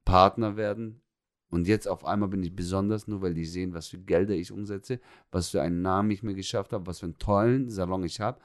Partner 0.08 0.56
werden. 0.56 1.02
Und 1.50 1.68
jetzt 1.68 1.86
auf 1.86 2.06
einmal 2.06 2.30
bin 2.30 2.42
ich 2.42 2.56
besonders, 2.56 3.08
nur 3.08 3.22
weil 3.22 3.34
die 3.34 3.46
sehen, 3.46 3.74
was 3.74 3.88
für 3.88 3.98
Gelder 3.98 4.36
ich 4.36 4.54
umsetze, 4.54 5.02
was 5.32 5.50
für 5.50 5.62
einen 5.62 5.82
Namen 5.82 6.12
ich 6.12 6.24
mir 6.24 6.34
geschafft 6.34 6.72
habe, 6.72 6.88
was 6.88 7.00
für 7.00 7.08
einen 7.08 7.18
tollen 7.18 7.70
Salon 7.70 8.06
ich 8.06 8.22
habe. 8.22 8.40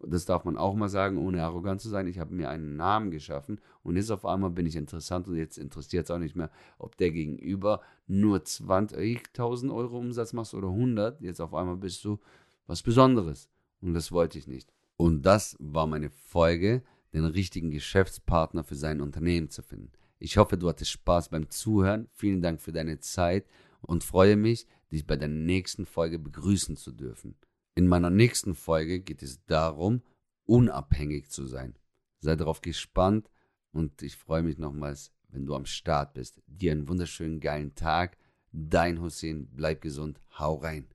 Das 0.00 0.26
darf 0.26 0.44
man 0.44 0.56
auch 0.56 0.76
mal 0.76 0.88
sagen, 0.88 1.18
ohne 1.18 1.42
arrogant 1.42 1.80
zu 1.80 1.88
sein. 1.88 2.06
Ich 2.06 2.20
habe 2.20 2.32
mir 2.32 2.48
einen 2.50 2.76
Namen 2.76 3.10
geschaffen 3.10 3.60
und 3.82 3.96
jetzt 3.96 4.12
auf 4.12 4.24
einmal 4.24 4.50
bin 4.50 4.64
ich 4.64 4.76
interessant 4.76 5.26
und 5.26 5.36
jetzt 5.36 5.58
interessiert 5.58 6.04
es 6.04 6.10
auch 6.12 6.20
nicht 6.20 6.36
mehr, 6.36 6.50
ob 6.78 6.96
der 6.96 7.10
Gegenüber 7.10 7.80
nur 8.06 8.38
20.000 8.38 9.74
Euro 9.74 9.98
Umsatz 9.98 10.32
macht 10.32 10.54
oder 10.54 10.68
100. 10.68 11.20
Jetzt 11.20 11.40
auf 11.40 11.52
einmal 11.52 11.76
bist 11.76 12.04
du 12.04 12.20
was 12.68 12.84
Besonderes 12.84 13.50
und 13.80 13.92
das 13.94 14.12
wollte 14.12 14.38
ich 14.38 14.46
nicht. 14.46 14.72
Und 14.98 15.22
das 15.22 15.56
war 15.60 15.86
meine 15.86 16.10
Folge, 16.10 16.82
den 17.14 17.24
richtigen 17.24 17.70
Geschäftspartner 17.70 18.64
für 18.64 18.74
sein 18.74 19.00
Unternehmen 19.00 19.48
zu 19.48 19.62
finden. 19.62 19.92
Ich 20.18 20.36
hoffe, 20.36 20.58
du 20.58 20.68
hattest 20.68 20.90
Spaß 20.90 21.28
beim 21.28 21.48
Zuhören. 21.50 22.08
Vielen 22.12 22.42
Dank 22.42 22.60
für 22.60 22.72
deine 22.72 22.98
Zeit 22.98 23.46
und 23.80 24.02
freue 24.02 24.36
mich, 24.36 24.66
dich 24.90 25.06
bei 25.06 25.16
der 25.16 25.28
nächsten 25.28 25.86
Folge 25.86 26.18
begrüßen 26.18 26.76
zu 26.76 26.90
dürfen. 26.90 27.36
In 27.76 27.86
meiner 27.86 28.10
nächsten 28.10 28.56
Folge 28.56 28.98
geht 28.98 29.22
es 29.22 29.44
darum, 29.46 30.02
unabhängig 30.46 31.30
zu 31.30 31.46
sein. 31.46 31.76
Sei 32.18 32.34
darauf 32.34 32.60
gespannt 32.60 33.30
und 33.70 34.02
ich 34.02 34.16
freue 34.16 34.42
mich 34.42 34.58
nochmals, 34.58 35.12
wenn 35.28 35.46
du 35.46 35.54
am 35.54 35.66
Start 35.66 36.14
bist. 36.14 36.42
Dir 36.48 36.72
einen 36.72 36.88
wunderschönen 36.88 37.38
geilen 37.38 37.76
Tag. 37.76 38.18
Dein 38.50 39.00
Hussein, 39.00 39.46
bleib 39.52 39.80
gesund, 39.80 40.20
hau 40.36 40.56
rein. 40.56 40.88